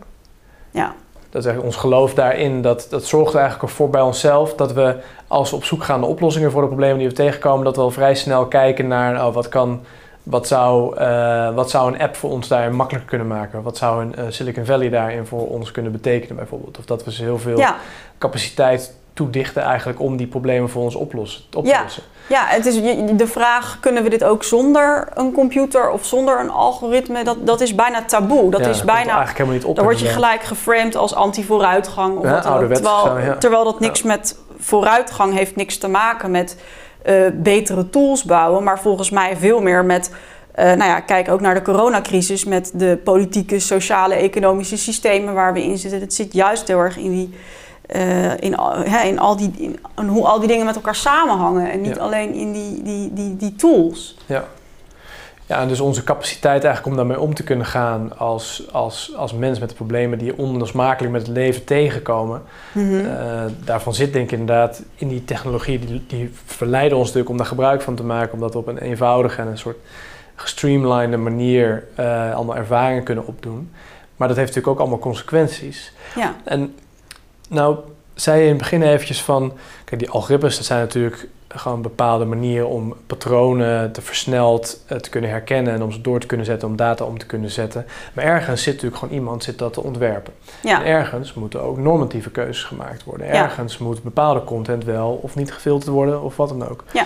Ja, 0.70 0.94
Dat 1.30 1.40
is 1.40 1.46
eigenlijk 1.46 1.64
ons 1.64 1.76
geloof 1.76 2.14
daarin. 2.14 2.62
Dat, 2.62 2.86
dat 2.90 3.04
zorgt 3.04 3.34
er 3.34 3.40
eigenlijk 3.40 3.72
voor 3.72 3.90
bij 3.90 4.00
onszelf 4.00 4.54
dat 4.54 4.72
we, 4.72 4.96
als 5.26 5.50
we 5.50 5.56
op 5.56 5.64
zoek 5.64 5.84
gaan 5.84 6.00
naar 6.00 6.08
oplossingen 6.08 6.50
voor 6.50 6.60
de 6.62 6.66
problemen 6.68 6.98
die 6.98 7.08
we 7.08 7.14
tegenkomen, 7.14 7.64
dat 7.64 7.76
we 7.76 7.82
al 7.82 7.90
vrij 7.90 8.14
snel 8.14 8.46
kijken 8.46 8.86
naar 8.88 9.26
oh, 9.26 9.34
wat 9.34 9.48
kan. 9.48 9.80
Wat 10.26 10.46
zou, 10.46 10.96
eh, 10.96 11.54
wat 11.54 11.70
zou 11.70 11.92
een 11.94 12.00
app 12.00 12.16
voor 12.16 12.30
ons 12.30 12.48
daar 12.48 12.74
makkelijker 12.74 13.08
kunnen 13.10 13.26
maken? 13.28 13.62
Wat 13.62 13.76
zou 13.76 14.02
een 14.02 14.14
eh, 14.14 14.24
Silicon 14.28 14.64
Valley 14.64 14.88
daarin 14.88 15.26
voor 15.26 15.48
ons 15.48 15.70
kunnen 15.70 15.92
betekenen 15.92 16.36
bijvoorbeeld? 16.36 16.78
Of 16.78 16.84
dat 16.84 17.04
we 17.04 17.12
ze 17.12 17.22
heel 17.22 17.38
veel 17.38 17.58
ja, 17.58 17.76
capaciteit 18.18 18.94
toedichten 19.14 19.62
eigenlijk 19.62 20.00
om 20.00 20.16
die 20.16 20.26
problemen 20.26 20.68
voor 20.70 20.82
ons 20.82 20.94
oplossen, 20.94 21.44
op 21.56 21.64
te 21.64 21.70
Ja. 21.70 21.82
lossen. 21.82 22.02
Ja, 22.28 22.44
het 22.46 22.66
is 22.66 22.74
de 23.16 23.26
vraag, 23.26 23.78
kunnen 23.80 24.02
we 24.02 24.08
dit 24.08 24.24
ook 24.24 24.44
zonder 24.44 25.08
een 25.14 25.32
computer 25.32 25.90
of 25.90 26.04
zonder 26.04 26.40
een 26.40 26.50
algoritme? 26.50 27.24
Dat, 27.24 27.46
dat 27.46 27.60
is 27.60 27.74
bijna 27.74 28.02
taboe. 28.04 28.50
Dat 28.50 28.60
Ja, 28.60 28.68
is 28.68 28.84
bijna, 28.84 29.00
eigenlijk 29.08 29.30
helemaal 29.38 29.54
niet 29.58 29.64
op. 29.64 29.76
dan 29.76 29.84
word 29.84 30.00
je 30.00 30.06
gelijk 30.06 30.42
geframed 30.42 30.96
als 30.96 31.14
anti-vooruitgang. 31.14 32.16
Of 32.18 32.24
Ja, 32.24 32.30
wat 32.30 32.42
dan 32.42 32.52
ook. 32.52 32.58
ouderwets 32.58 32.80
terwijl, 32.80 33.24
zo, 33.32 33.38
terwijl 33.38 33.64
dat 33.64 33.80
niks 33.80 34.02
met 34.02 34.38
vooruitgang 34.58 35.34
heeft 35.34 35.56
niks 35.56 35.78
te 35.78 35.88
maken 35.88 36.30
met 36.30 36.56
eh, 37.06 37.14
betere 37.34 37.90
tools 37.90 38.24
bouwen. 38.24 38.62
Maar 38.64 38.80
volgens 38.80 39.10
mij 39.10 39.36
veel 39.36 39.60
meer 39.60 39.84
met, 39.84 40.10
eh, 40.54 40.64
nou 40.64 40.84
ja, 40.90 41.00
kijk 41.00 41.28
ook 41.28 41.40
naar 41.40 41.54
de 41.54 41.62
coronacrisis. 41.62 42.44
Met 42.44 42.70
de 42.74 42.98
politieke, 43.04 43.58
sociale, 43.58 44.14
economische 44.14 44.76
systemen 44.76 45.34
waar 45.34 45.52
we 45.52 45.62
in 45.62 45.78
zitten. 45.78 46.00
Het 46.00 46.14
zit 46.14 46.32
juist 46.32 46.68
heel 46.68 46.78
erg 46.78 46.96
in 46.96 47.10
die... 47.10 47.34
eh, 47.86 48.36
in, 48.40 48.56
al- 48.56 48.76
hè, 48.84 49.02
in, 49.06 49.18
al 49.18 49.36
die, 49.36 49.50
in, 49.56 49.78
in 49.96 50.06
hoe 50.08 50.26
al 50.26 50.38
die 50.38 50.48
dingen 50.48 50.66
met 50.66 50.74
elkaar 50.74 50.94
samenhangen. 50.94 51.70
En 51.70 51.80
niet 51.80 51.96
Ja. 51.96 52.02
alleen 52.02 52.34
in 52.34 52.52
die, 52.52 52.82
die, 52.82 53.12
die, 53.12 53.36
die 53.36 53.54
tools. 53.54 54.16
Ja. 54.26 54.44
Ja, 55.46 55.60
en 55.60 55.68
dus 55.68 55.80
onze 55.80 56.04
capaciteit 56.04 56.64
eigenlijk 56.64 56.86
om 56.86 56.96
daarmee 56.96 57.20
om 57.20 57.34
te 57.34 57.42
kunnen 57.42 57.66
gaan 57.66 58.18
als, 58.18 58.62
als, 58.72 59.12
als 59.16 59.32
mens 59.32 59.58
met 59.58 59.68
de 59.68 59.74
problemen 59.74 60.18
die 60.18 60.38
onlosmakelijk 60.38 61.12
met 61.12 61.26
het 61.26 61.36
leven 61.36 61.64
tegenkomen. 61.64 62.42
Mhm. 62.72 62.94
Eh, 62.94 63.44
daarvan 63.64 63.94
zit 63.94 64.12
denk 64.12 64.30
ik 64.30 64.38
inderdaad 64.38 64.82
in 64.94 65.08
die 65.08 65.24
technologie, 65.24 65.78
die, 65.78 66.04
die 66.06 66.30
verleiden 66.44 66.98
ons 66.98 67.06
natuurlijk 67.06 67.30
om 67.30 67.36
daar 67.36 67.46
gebruik 67.46 67.82
van 67.82 67.94
te 67.94 68.04
maken, 68.04 68.32
omdat 68.32 68.52
we 68.52 68.58
op 68.58 68.66
een 68.66 68.78
eenvoudige 68.78 69.40
en 69.40 69.46
een 69.46 69.58
soort 69.58 69.78
gestreamlinede 70.34 71.16
manier 71.16 71.84
eh, 71.94 72.34
allemaal 72.34 72.56
ervaringen 72.56 73.02
kunnen 73.02 73.26
opdoen. 73.26 73.72
Maar 74.16 74.28
dat 74.28 74.36
heeft 74.36 74.48
natuurlijk 74.48 74.74
ook 74.74 74.80
allemaal 74.80 74.98
consequenties. 74.98 75.92
ja. 76.14 76.36
En 76.44 76.74
nou, 77.48 77.76
zei 78.14 78.38
je 78.38 78.44
in 78.44 78.48
het 78.48 78.58
begin 78.58 78.82
eventjes 78.82 79.22
van, 79.22 79.52
kijk, 79.84 80.00
die 80.00 80.10
algoritmes, 80.10 80.56
dat 80.56 80.66
zijn 80.66 80.80
natuurlijk 80.80 81.28
gewoon 81.48 81.82
bepaalde 81.82 82.24
manieren 82.24 82.68
om 82.68 82.94
patronen 83.06 83.92
te 83.92 84.02
versneld 84.02 84.82
eh, 84.86 84.98
te 84.98 85.10
kunnen 85.10 85.30
herkennen 85.30 85.72
en 85.72 85.82
om 85.82 85.92
ze 85.92 86.00
door 86.00 86.20
te 86.20 86.26
kunnen 86.26 86.46
zetten, 86.46 86.68
om 86.68 86.76
data 86.76 87.04
om 87.04 87.18
te 87.18 87.26
kunnen 87.26 87.50
zetten. 87.50 87.86
Maar 88.12 88.24
ergens 88.24 88.62
zit 88.62 88.74
natuurlijk 88.74 89.00
gewoon 89.00 89.14
iemand 89.14 89.44
zit 89.44 89.58
dat 89.58 89.72
te 89.72 89.82
ontwerpen. 89.82 90.32
ja. 90.62 90.80
En 90.80 90.86
ergens 90.86 91.34
moeten 91.34 91.62
ook 91.62 91.78
normatieve 91.78 92.30
keuzes 92.30 92.64
gemaakt 92.64 93.04
worden. 93.04 93.26
Ja. 93.26 93.32
Ergens 93.32 93.78
moet 93.78 94.02
bepaalde 94.02 94.44
content 94.44 94.84
wel 94.84 95.18
of 95.22 95.34
niet 95.34 95.52
gefilterd 95.52 95.90
worden 95.90 96.22
of 96.22 96.36
wat 96.36 96.48
dan 96.48 96.68
ook. 96.68 96.84
Ja. 96.92 97.04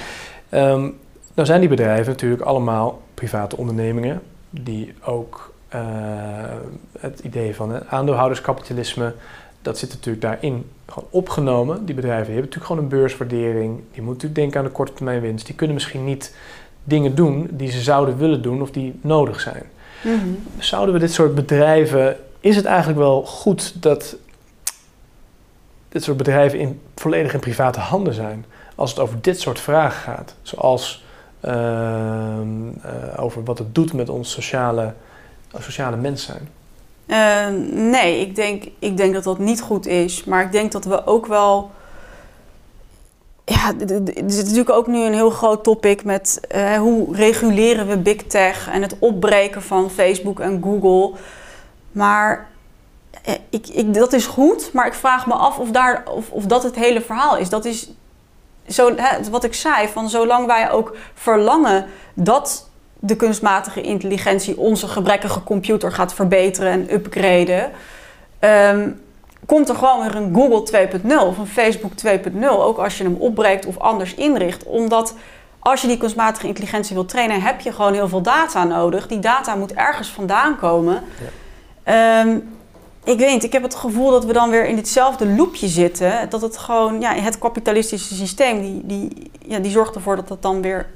Nou 1.35 1.53
zijn 1.53 1.61
die 1.61 1.69
bedrijven 1.69 2.13
natuurlijk 2.13 2.43
allemaal 2.43 3.03
private 3.15 3.57
ondernemingen 3.57 4.23
die 4.51 4.95
ook 5.05 5.53
eh, 5.69 5.81
het 7.01 7.21
idee 7.21 7.55
van 7.55 7.71
het 7.71 7.87
aandeelhouderskapitalisme, 7.89 9.15
dat 9.63 9.79
zit 9.79 9.91
natuurlijk 9.91 10.23
daarin 10.25 10.71
gewoon 10.87 11.09
opgenomen. 11.11 11.85
Die 11.85 11.95
bedrijven 11.95 12.25
die 12.27 12.35
hebben 12.35 12.51
natuurlijk 12.51 12.67
gewoon 12.67 12.83
een 12.83 12.99
beurswaardering. 12.99 13.75
Die 13.93 14.03
moeten 14.03 14.07
natuurlijk 14.07 14.35
denken 14.35 14.59
aan 14.59 14.65
de 14.65 14.71
korte 14.71 14.93
termijn 14.93 15.21
winst. 15.21 15.47
Die 15.47 15.55
kunnen 15.55 15.75
misschien 15.75 16.05
niet 16.05 16.35
dingen 16.85 17.15
doen 17.15 17.49
die 17.51 17.71
ze 17.71 17.81
zouden 17.81 18.17
willen 18.17 18.43
doen 18.43 18.63
of 18.63 18.71
die 18.71 18.99
nodig 19.03 19.41
zijn 19.41 19.65
Mhm. 20.03 20.29
zouden 20.59 20.95
we 20.95 21.01
dit 21.01 21.13
soort 21.13 21.35
bedrijven. 21.35 22.17
Is 22.41 22.57
het 22.57 22.65
eigenlijk 22.65 22.99
wel 22.99 23.23
goed 23.23 23.83
dat 23.83 24.17
dit 25.89 26.03
soort 26.03 26.17
bedrijven 26.17 26.59
in, 26.59 26.81
volledig 26.97 27.35
in 27.35 27.41
private 27.41 27.81
handen 27.81 28.15
zijn? 28.15 28.45
Als 28.75 28.91
het 28.91 28.99
over 28.99 29.21
dit 29.21 29.41
soort 29.41 29.61
vragen 29.61 30.01
gaat. 30.01 30.35
Zoals 30.43 31.05
ehm, 31.41 32.69
eh, 32.83 33.23
over 33.23 33.45
wat 33.45 33.59
het 33.59 33.75
doet 33.75 33.93
met 33.93 34.09
ons 34.09 34.31
sociale, 34.31 34.95
sociale 35.59 35.97
mens 35.97 36.25
zijn. 36.25 36.49
Eh, 37.11 37.47
nee, 37.71 38.21
ik 38.21 38.35
denk, 38.35 38.65
ik 38.79 38.97
denk 38.97 39.15
dat 39.15 39.25
dat 39.25 39.39
niet 39.39 39.61
goed 39.61 39.87
is. 39.87 40.25
Maar 40.25 40.43
ik 40.43 40.53
denk 40.53 40.73
dat 40.73 40.85
we 40.85 41.07
ook 41.07 41.27
wel. 41.27 41.71
Ja, 43.45 43.73
er 43.79 44.03
zit 44.27 44.43
natuurlijk 44.43 44.71
ook 44.71 44.87
nu 44.87 45.05
een 45.05 45.13
heel 45.13 45.31
groot 45.31 45.65
topic 45.65 46.05
met 46.05 46.41
eh, 46.49 46.77
hoe 46.77 47.17
reguleren 47.17 47.87
we 47.87 47.99
big 47.99 48.17
tech 48.17 48.69
en 48.69 48.83
het 48.83 48.97
opbreken 48.99 49.63
van 49.63 49.91
Facebook 49.91 50.41
en 50.41 50.63
Google. 50.63 51.19
Maar 51.93 52.49
eh, 53.25 53.35
ik, 53.49 53.69
ik, 53.69 53.95
dat 53.95 54.13
is 54.13 54.27
goed, 54.27 54.73
maar 54.73 54.87
ik 54.87 54.95
vraag 54.95 55.27
me 55.27 55.35
af 55.35 55.59
of, 55.59 55.71
daar, 55.71 56.05
of, 56.11 56.31
of 56.31 56.45
dat 56.45 56.63
het 56.63 56.75
hele 56.75 57.01
verhaal 57.01 57.37
is. 57.37 57.49
Dat 57.49 57.65
is 57.65 57.91
zo, 58.69 58.95
hè, 58.97 59.31
wat 59.31 59.45
ik 59.45 59.55
zei, 59.55 59.89
van 59.89 60.09
zolang 60.09 60.47
wij 60.47 60.71
ook 60.71 60.97
verlangen 61.15 61.87
dat 62.15 62.70
de 63.01 63.17
kunstmatige 63.17 63.81
intelligentie 63.81 64.59
onze 64.59 64.89
gebrekkige 64.89 65.43
computer 65.43 65.93
gaat 65.93 66.15
verbeteren 66.15 66.73
en 66.73 66.95
upgraden, 66.95 67.71
ehm, 68.39 68.91
komt 69.47 69.69
er 69.69 69.75
gewoon 69.75 70.03
weer 70.03 70.15
een 70.15 70.35
Google 70.35 70.63
2.0 70.63 71.27
of 71.27 71.39
een 71.39 71.47
Facebook 71.47 71.93
2.0, 71.93 72.63
ook 72.63 72.79
als 72.79 72.99
je 72.99 73.05
hem 73.05 73.17
opbreekt 73.19 73.67
of 73.67 73.79
anders 73.79 74.15
inricht. 74.15 74.65
Omdat 74.65 75.15
als 75.59 75.81
je 75.81 75.87
die 75.87 75.97
kunstmatige 75.97 76.47
intelligentie 76.47 76.95
wilt 76.95 77.09
trainen, 77.09 77.43
heb 77.43 77.61
je 77.61 77.73
gewoon 77.73 77.93
heel 77.93 78.09
veel 78.09 78.23
data 78.23 78.65
nodig. 78.65 79.07
Die 79.07 79.19
data 79.19 79.55
moet 79.55 79.75
ergens 79.75 80.09
vandaan 80.09 80.59
komen. 80.59 81.03
Ehm, 81.83 82.37
ik 83.05 83.19
weet 83.19 83.33
niet, 83.33 83.45
ik 83.45 83.53
heb 83.53 83.63
het 83.63 83.75
gevoel 83.75 84.11
dat 84.11 84.25
we 84.25 84.33
dan 84.33 84.51
weer 84.51 84.67
in 84.67 84.77
ditzelfde 84.77 85.27
loopje 85.27 85.69
zitten. 85.69 86.31
Dat 86.31 86.41
het 86.41 86.59
gewoon, 86.59 87.01
ja, 87.01 87.15
het 87.15 87.39
kapitalistische 87.39 88.15
systeem, 88.15 88.61
die, 88.61 88.81
die, 88.85 89.31
ja, 89.39 89.59
die 89.59 89.71
zorgt 89.71 89.95
ervoor 89.95 90.17
dat 90.17 90.29
het 90.29 90.43
dan 90.43 90.63
weer 90.63 90.87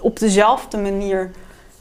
op 0.00 0.18
dezelfde 0.18 0.76
manier 0.78 1.30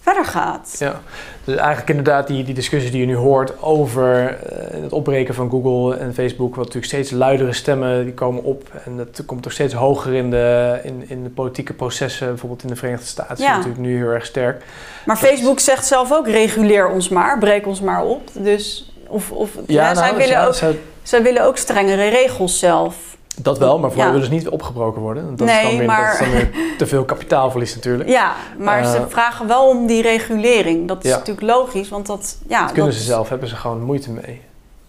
verder 0.02 0.26
gaat. 0.26 0.76
Ja, 0.80 1.02
dus 1.44 1.56
eigenlijk 1.56 1.90
inderdaad 1.90 2.28
die, 2.28 2.44
die 2.44 2.54
discussie 2.54 2.92
die 2.92 3.00
je 3.00 3.06
nu 3.06 3.16
hoort 3.16 3.62
over 3.62 4.28
eh, 4.28 4.82
het 4.82 4.92
opbreken 4.92 5.34
van 5.34 5.50
Google 5.50 5.96
en 5.98 6.14
Facebook, 6.14 6.50
wat 6.56 6.66
natuurlijk 6.66 6.94
steeds 6.94 7.12
luidere 7.12 7.54
stemmen 7.54 8.04
die 8.04 8.14
komen 8.14 8.44
op 8.44 8.70
en 8.86 8.98
dat 8.98 9.24
komt 9.26 9.46
ook 9.46 9.52
steeds 9.52 9.74
hoger 9.74 10.14
in 10.14 10.30
de, 10.30 10.80
in, 10.84 11.04
in 11.08 11.24
de 11.24 11.30
politieke 11.30 11.74
processen, 11.74 12.28
bijvoorbeeld 12.28 12.64
in 12.64 12.70
de 12.70 12.76
Verenigde 12.76 13.06
Staten, 13.06 13.38
Ja. 13.44 13.50
is 13.50 13.56
natuurlijk 13.56 13.82
nu 13.84 13.98
heel 13.98 14.10
erg 14.10 14.26
sterk. 14.26 14.64
Maar 15.06 15.18
Facebook 15.18 15.60
zegt 15.60 15.86
zelf 15.86 16.12
ook, 16.14 16.28
reguleer 16.28 16.90
ons 16.90 17.10
maar, 17.10 17.38
breek 17.40 17.68
ons 17.68 17.82
maar 17.82 18.04
op. 18.04 18.30
Dus, 18.34 18.94
of, 19.08 19.32
of, 19.32 19.50
ja, 19.68 19.96
zij, 19.96 20.06
nou, 20.06 20.18
willen 20.18 20.34
ja, 20.34 20.46
ook, 20.46 20.54
zij- 20.54 20.80
zij 21.04 21.24
willen 21.24 21.44
ook 21.46 21.58
strengere 21.58 22.08
regels 22.10 22.60
zelf. 22.60 22.96
Dat 23.36 23.58
wel, 23.58 23.80
maar 23.80 23.92
voor 23.92 24.04
Ja. 24.04 24.20
ze 24.22 24.30
niet 24.30 24.50
opgebroken 24.50 25.02
worden. 25.02 25.36
Dat, 25.36 25.48
is 25.48 25.54
Nee, 25.54 25.64
dan 25.66 25.78
weer, 25.78 25.88
maar- 25.88 26.04
dat 26.12 26.14
is 26.14 26.20
dan 26.20 26.30
weer 26.32 26.50
te 26.78 26.88
veel 26.88 27.04
kapitaalverlies 27.06 27.76
natuurlijk. 27.76 28.10
Ja, 28.10 28.34
maar 28.58 28.86
ze 28.86 28.98
Eh, 28.98 29.04
vragen 29.08 29.48
wel 29.48 29.68
om 29.70 29.86
die 29.88 30.02
regulering. 30.02 30.88
Dat 30.88 31.04
is 31.04 31.10
Ja. 31.12 31.18
natuurlijk 31.18 31.48
logisch, 31.48 31.90
want 31.90 32.06
dat... 32.08 32.38
Ja, 32.48 32.62
dat 32.62 32.72
kunnen 32.72 32.92
dat- 32.92 33.00
ze 33.00 33.06
zelf, 33.06 33.30
hebben 33.30 33.48
ze 33.48 33.56
gewoon 33.56 33.82
moeite 33.82 34.12
mee. 34.12 34.42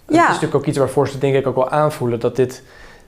Het 0.05 0.15
Ja. 0.15 0.23
is 0.23 0.29
natuurlijk 0.29 0.55
ook 0.55 0.67
iets 0.67 0.79
waarvoor 0.79 1.09
ze 1.09 1.19
denk 1.19 1.35
ik 1.35 1.47
ook 1.47 1.55
wel 1.55 1.71
aanvoelen 1.71 2.21
dat 2.21 2.37
dit, 2.37 2.63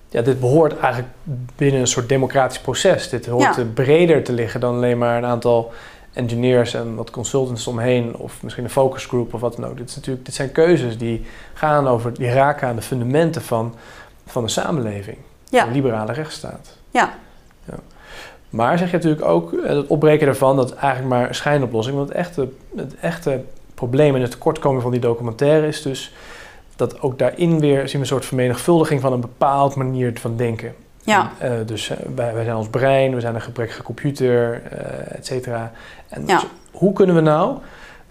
ja, 0.08 0.22
dit 0.22 0.40
behoort 0.40 0.78
eigenlijk 0.78 1.12
binnen 1.56 1.80
een 1.80 1.86
soort 1.86 2.08
democratisch 2.08 2.58
proces. 2.60 3.08
Dit 3.08 3.26
hoort 3.26 3.56
Ja. 3.56 3.64
breder 3.74 4.24
te 4.24 4.32
liggen 4.32 4.60
dan 4.60 4.74
alleen 4.74 4.98
maar 4.98 5.16
een 5.16 5.24
aantal 5.26 5.72
engineers 6.12 6.74
en 6.74 6.94
wat 6.94 7.10
consultants 7.10 7.66
omheen 7.66 8.16
of 8.16 8.42
misschien 8.42 8.64
een 8.64 8.70
focusgroup 8.70 9.34
of 9.34 9.40
wat 9.40 9.56
dan 9.56 9.66
ook. 9.70 9.76
Dit, 9.76 9.88
is 9.88 9.96
natuurlijk, 9.96 10.24
dit 10.26 10.34
zijn 10.34 10.52
keuzes 10.52 10.98
die 10.98 11.26
gaan 11.54 11.88
over, 11.88 12.14
die 12.14 12.30
raken 12.32 12.68
aan 12.68 12.76
de 12.76 12.82
fundamenten 12.82 13.42
van, 13.42 13.74
van 14.26 14.42
een 14.42 14.48
samenleving, 14.50 15.16
Ja. 15.48 15.66
een 15.66 15.72
liberale 15.72 16.12
rechtsstaat. 16.12 16.76
Ja. 16.90 17.14
Ja. 17.64 17.74
Maar 18.50 18.78
zeg 18.78 18.90
je 18.90 18.96
natuurlijk 18.96 19.24
ook, 19.24 19.52
eh, 19.52 19.68
het 19.76 19.86
opbreken 19.86 20.26
daarvan, 20.26 20.56
dat 20.56 20.70
is 20.70 20.76
eigenlijk 20.76 21.14
maar 21.14 21.28
een 21.28 21.34
schijnoplossing. 21.34 21.96
Want 21.96 22.08
het 22.08 22.16
echte, 22.18 22.48
het 22.76 22.94
echte 23.00 23.40
probleem 23.74 24.14
en 24.14 24.20
de 24.20 24.28
tekortkoming 24.28 24.82
van 24.82 24.90
die 24.90 25.00
documentaire 25.00 25.66
is 25.66 25.82
dus 25.82 26.14
dat 26.76 27.00
ook 27.00 27.18
daarin 27.18 27.60
weer 27.60 27.78
zien 27.80 27.90
we 27.92 27.98
een 27.98 28.06
soort 28.06 28.24
vermenigvuldiging 28.24 29.00
van 29.00 29.12
een 29.12 29.20
bepaald 29.20 29.74
manier 29.74 30.12
van 30.20 30.36
denken. 30.36 30.74
Ja. 31.02 31.30
Eh, 31.38 31.50
dus 31.66 31.88
eh, 31.90 31.96
wij, 32.14 32.34
wij 32.34 32.44
zijn 32.44 32.56
ons 32.56 32.68
brein, 32.68 33.14
we 33.14 33.20
zijn 33.20 33.34
een 33.34 33.40
gebrekkige 33.40 33.82
computer, 33.82 34.62
eh 34.70 35.16
et 35.16 35.26
cetera. 35.26 35.72
En 36.08 36.26
Ja. 36.26 36.34
dus 36.38 36.46
hoe 36.72 36.92
kunnen 36.92 37.14
we 37.14 37.20
nou, 37.20 37.56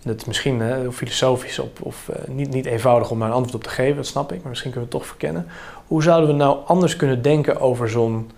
dat 0.04 0.16
is 0.16 0.26
misschien 0.26 0.62
eh, 0.62 0.78
filosofisch 0.92 1.60
op, 1.60 1.80
of 1.82 2.10
eh, 2.10 2.28
niet, 2.28 2.50
niet 2.54 2.66
eenvoudig 2.66 3.10
om 3.10 3.20
daar 3.20 3.28
een 3.28 3.34
antwoord 3.34 3.56
op 3.56 3.64
te 3.64 3.70
geven, 3.70 3.96
dat 3.96 4.06
snap 4.06 4.32
ik, 4.32 4.40
maar 4.42 4.50
misschien 4.50 4.72
kunnen 4.72 4.90
we 4.90 4.96
het 4.96 5.04
toch 5.06 5.16
verkennen. 5.18 5.48
Hoe 5.88 6.04
zouden 6.04 6.30
we 6.30 6.36
nou 6.36 6.58
anders 6.66 6.96
kunnen 6.96 7.22
denken 7.22 7.60
over 7.60 7.90
zo'n 7.90 8.32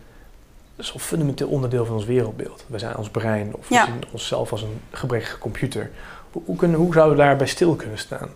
zo'n 0.77 0.99
fundamenteel 0.99 1.47
onderdeel 1.47 1.86
van 1.86 1.95
ons 1.95 2.05
wereldbeeld? 2.05 2.63
We 2.67 2.79
zijn 2.79 2.97
ons 2.97 3.10
brein 3.10 3.53
of 3.55 3.69
Ja. 3.69 3.86
we 3.86 3.91
zien 3.91 4.03
onszelf 4.12 4.51
als 4.51 4.62
een 4.62 4.81
gebrekkige 4.91 5.38
computer. 5.38 5.91
Hoe, 6.31 6.41
hoe, 6.45 6.55
kunnen, 6.55 6.79
hoe 6.79 6.93
zouden 6.93 7.17
we 7.17 7.23
daarbij 7.23 7.47
stil 7.47 7.75
kunnen 7.75 7.97
staan? 7.97 8.29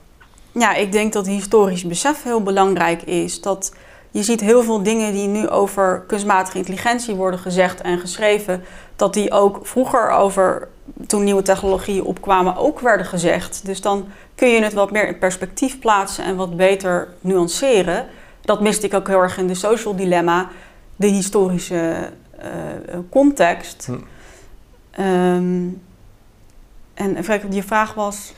Ja, 0.51 0.73
ik 0.73 0.91
denk 0.91 1.13
dat 1.13 1.27
historisch 1.27 1.85
besef 1.85 2.23
heel 2.23 2.43
belangrijk 2.43 3.01
is. 3.01 3.41
Dat 3.41 3.73
je 4.11 4.23
ziet 4.23 4.41
heel 4.41 4.63
veel 4.63 4.83
dingen 4.83 5.13
die 5.13 5.27
nu 5.27 5.49
over 5.49 6.03
kunstmatige 6.07 6.57
intelligentie 6.57 7.15
worden 7.15 7.39
gezegd 7.39 7.81
en 7.81 7.99
geschreven, 7.99 8.63
dat 8.95 9.13
die 9.13 9.31
ook 9.31 9.59
vroeger 9.63 10.09
over, 10.09 10.67
toen 11.07 11.23
nieuwe 11.23 11.41
technologieën 11.41 12.03
opkwamen, 12.03 12.55
ook 12.55 12.79
werden 12.79 13.05
gezegd. 13.05 13.65
Dus 13.65 13.81
dan 13.81 14.07
kun 14.35 14.49
je 14.49 14.63
het 14.63 14.73
wat 14.73 14.91
meer 14.91 15.07
in 15.07 15.17
perspectief 15.17 15.79
plaatsen 15.79 16.23
en 16.23 16.35
wat 16.35 16.57
beter 16.57 17.07
nuanceren. 17.21 18.07
Dat 18.41 18.61
miste 18.61 18.85
ik 18.85 18.93
ook 18.93 19.07
heel 19.07 19.21
erg 19.21 19.37
in 19.37 19.47
de 19.47 19.53
social 19.53 19.95
dilemma, 19.95 20.49
de 20.95 21.07
historische 21.07 22.09
eh, 22.37 22.47
context. 23.09 23.85
Hm. 23.85 23.93
Ehm, 24.91 25.67
en 26.93 27.17
even 27.17 27.51
je 27.51 27.63
vraag 27.63 27.93
was. 27.93 28.33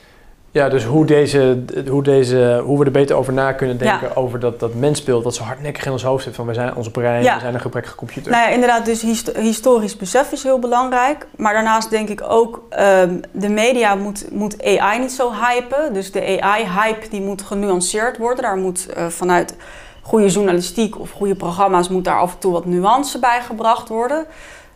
Ja, 0.53 0.69
dus 0.69 0.83
hoe, 0.83 1.05
deze, 1.05 1.63
hoe, 1.89 2.03
deze, 2.03 2.61
hoe 2.65 2.79
we 2.79 2.85
er 2.85 2.91
beter 2.91 3.15
over 3.15 3.33
na 3.33 3.51
kunnen 3.51 3.77
denken 3.77 4.15
over 4.15 4.39
dat, 4.39 4.59
dat 4.59 4.73
mensbeeld 4.73 5.23
dat 5.23 5.35
zo 5.35 5.43
hardnekkig 5.43 5.85
in 5.85 5.91
ons 5.91 6.03
hoofd 6.03 6.23
zit 6.23 6.35
van 6.35 6.45
we 6.45 6.53
zijn 6.53 6.75
ons 6.75 6.91
brein, 6.91 7.23
we 7.23 7.39
zijn 7.39 7.53
een 7.53 7.59
gebrekkige 7.59 7.95
computer. 7.95 8.31
Nou 8.31 8.43
ja, 8.43 8.49
inderdaad, 8.49 8.85
dus 8.85 9.01
historisch 9.35 9.97
besef 9.97 10.31
is 10.31 10.43
heel 10.43 10.59
belangrijk. 10.59 11.27
Maar 11.35 11.53
daarnaast 11.53 11.89
denk 11.89 12.09
ik 12.09 12.23
ook, 12.27 12.63
um, 12.79 13.19
de 13.31 13.49
media 13.49 13.95
moet, 13.95 14.25
moet 14.31 14.63
AI 14.63 14.99
niet 14.99 15.11
zo 15.11 15.31
hypen. 15.31 15.93
Dus 15.93 16.11
de 16.11 16.41
AI-hype 16.41 17.09
die 17.09 17.21
moet 17.21 17.41
genuanceerd 17.41 18.17
worden. 18.17 18.43
Daar 18.43 18.57
moet 18.57 18.87
uh, 18.97 19.07
vanuit 19.07 19.55
goede 20.03 20.27
journalistiek 20.27 20.99
of 20.99 21.11
goede 21.11 21.35
programma's 21.35 21.89
moet 21.89 22.03
daar 22.03 22.19
af 22.19 22.33
en 22.33 22.39
toe 22.39 22.51
wat 22.51 22.65
nuance 22.65 23.19
bij 23.19 23.41
gebracht 23.41 23.89
worden. 23.89 24.25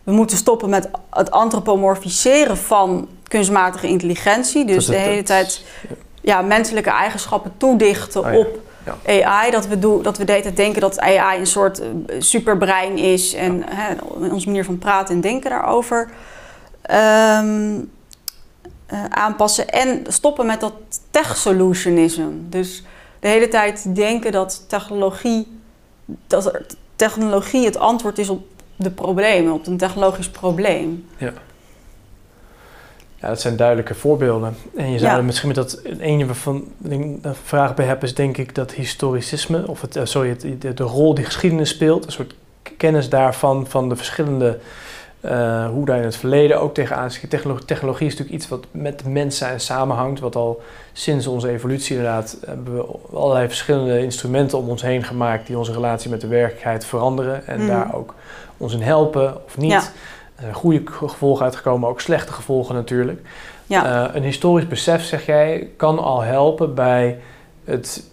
We 0.02 0.12
moeten 0.12 0.36
stoppen 0.36 0.68
met 0.68 0.88
het 1.10 1.30
antropomorfiseren 1.30 2.56
van 2.56 3.08
kunstmatige 3.22 3.86
intelligentie. 3.86 4.64
Dus 4.64 4.86
de 4.86 4.96
hele 4.96 5.22
tijd 5.22 5.64
ja, 6.20 6.42
menselijke 6.42 6.90
eigenschappen 6.90 7.52
toedichten 7.56 8.20
oh 8.24 8.38
op 8.38 8.60
AI. 9.06 9.50
Dat 9.50 9.66
we, 9.66 9.78
dat 10.02 10.18
we 10.18 10.24
de 10.24 10.32
hele 10.32 10.44
tijd 10.44 10.56
denken 10.56 10.80
dat 10.80 11.00
AI 11.00 11.38
een 11.38 11.46
soort 11.46 11.80
uh, 11.80 11.86
superbrein 12.18 12.98
is. 12.98 13.34
En 13.34 13.62
hè, 13.66 13.94
onze 14.30 14.46
manier 14.46 14.64
van 14.64 14.78
praten 14.78 15.14
en 15.14 15.20
denken 15.20 15.50
daarover 15.50 16.10
um, 16.90 17.90
uh, 18.92 19.04
aanpassen. 19.08 19.68
En 19.68 20.04
stoppen 20.08 20.46
met 20.46 20.60
dat 20.60 20.72
tech-solutionism. 21.10 22.28
Dus 22.40 22.82
de 23.20 23.28
hele 23.28 23.48
tijd 23.48 23.94
denken 23.94 24.32
dat 24.32 24.64
technologie, 24.68 25.58
dat 26.26 26.60
technologie 26.96 27.64
het 27.64 27.78
antwoord 27.78 28.18
is 28.18 28.28
op 28.28 28.46
de 28.76 28.90
problemen, 28.90 29.52
op 29.52 29.66
een 29.66 29.76
technologisch 29.76 30.28
probleem. 30.30 31.06
Ja. 31.16 31.32
Ja, 33.20 33.28
dat 33.28 33.40
zijn 33.40 33.56
duidelijke 33.56 33.94
voorbeelden. 33.94 34.56
En 34.76 34.90
je 34.90 34.98
zou 34.98 35.16
ja. 35.16 35.22
misschien 35.22 35.48
met 35.48 35.56
dat 35.56 35.80
een 35.84 36.34
van 36.34 36.64
een 36.82 37.20
vraag 37.44 37.74
bij 37.74 37.86
hebben, 37.86 38.08
is 38.08 38.14
denk 38.14 38.36
ik 38.36 38.54
dat 38.54 38.72
historicisme, 38.72 39.68
of 39.68 39.80
het, 39.80 39.96
eh, 39.96 40.04
sorry, 40.04 40.28
het, 40.28 40.46
de, 40.58 40.74
de, 40.74 40.82
rol 40.82 41.14
die 41.14 41.24
geschiedenis 41.24 41.68
speelt, 41.68 42.06
een 42.06 42.12
soort 42.12 42.34
kennis 42.76 43.08
daarvan, 43.08 43.66
van 43.66 43.88
de 43.88 43.96
verschillende, 43.96 44.58
uh, 45.20 45.68
hoe 45.68 45.86
daar 45.86 45.96
in 45.96 46.04
het 46.04 46.16
verleden 46.16 46.60
ook 46.60 46.74
tegenaan 46.74 47.10
zit. 47.10 47.30
Technologie, 47.30 47.64
technologie 47.64 48.06
is 48.06 48.12
natuurlijk 48.12 48.38
iets 48.38 48.48
wat 48.48 48.66
met 48.70 49.04
mens 49.04 49.38
zijn 49.38 49.60
samenhangt, 49.60 50.20
wat 50.20 50.36
al 50.36 50.62
sinds 50.92 51.26
onze 51.26 51.48
evolutie 51.48 51.96
inderdaad 51.96 52.36
hebben 52.46 52.76
we 52.76 52.86
allerlei 53.12 53.46
verschillende 53.46 54.02
instrumenten 54.02 54.58
om 54.58 54.68
ons 54.68 54.82
heen 54.82 55.04
gemaakt 55.04 55.46
die 55.46 55.58
onze 55.58 55.72
relatie 55.72 56.10
met 56.10 56.20
de 56.20 56.26
werkelijkheid 56.26 56.84
veranderen 56.84 57.46
en 57.46 57.60
mm. 57.60 57.66
daar 57.66 57.94
ook 57.94 58.14
ons 58.56 58.72
in 58.72 58.82
helpen 58.82 59.44
of 59.44 59.56
niet. 59.56 59.70
Ja. 59.70 59.82
Er 60.36 60.42
zijn 60.42 60.54
goede 60.54 60.82
gevolgen 60.84 61.44
uitgekomen, 61.44 61.88
ook 61.88 62.00
slechte 62.00 62.32
gevolgen 62.32 62.74
natuurlijk. 62.74 63.20
Ja. 63.66 64.08
Uh, 64.08 64.14
een 64.14 64.22
historisch 64.22 64.68
besef, 64.68 65.04
zeg 65.04 65.26
jij, 65.26 65.68
kan 65.76 65.98
al 65.98 66.20
helpen 66.20 66.74
bij 66.74 67.18
het 67.64 68.04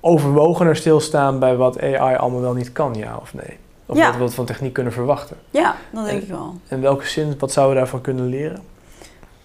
overwogener 0.00 0.76
stilstaan 0.76 1.38
bij 1.38 1.56
wat 1.56 1.80
AI 1.80 2.16
allemaal 2.16 2.40
wel 2.40 2.54
niet 2.54 2.72
kan, 2.72 2.94
ja 2.94 3.16
of 3.20 3.34
nee? 3.34 3.58
Of 3.86 3.98
wat 3.98 4.16
we 4.16 4.28
van 4.28 4.44
techniek 4.44 4.72
kunnen 4.72 4.92
verwachten. 4.92 5.36
Ja, 5.50 5.76
dat 5.90 6.04
denk 6.04 6.22
ik 6.22 6.28
wel. 6.28 6.60
In 6.68 6.80
welke 6.80 7.06
zin, 7.06 7.34
wat 7.38 7.52
zouden 7.52 7.74
we 7.74 7.80
daarvan 7.80 8.00
kunnen 8.00 8.26
leren? 8.26 8.62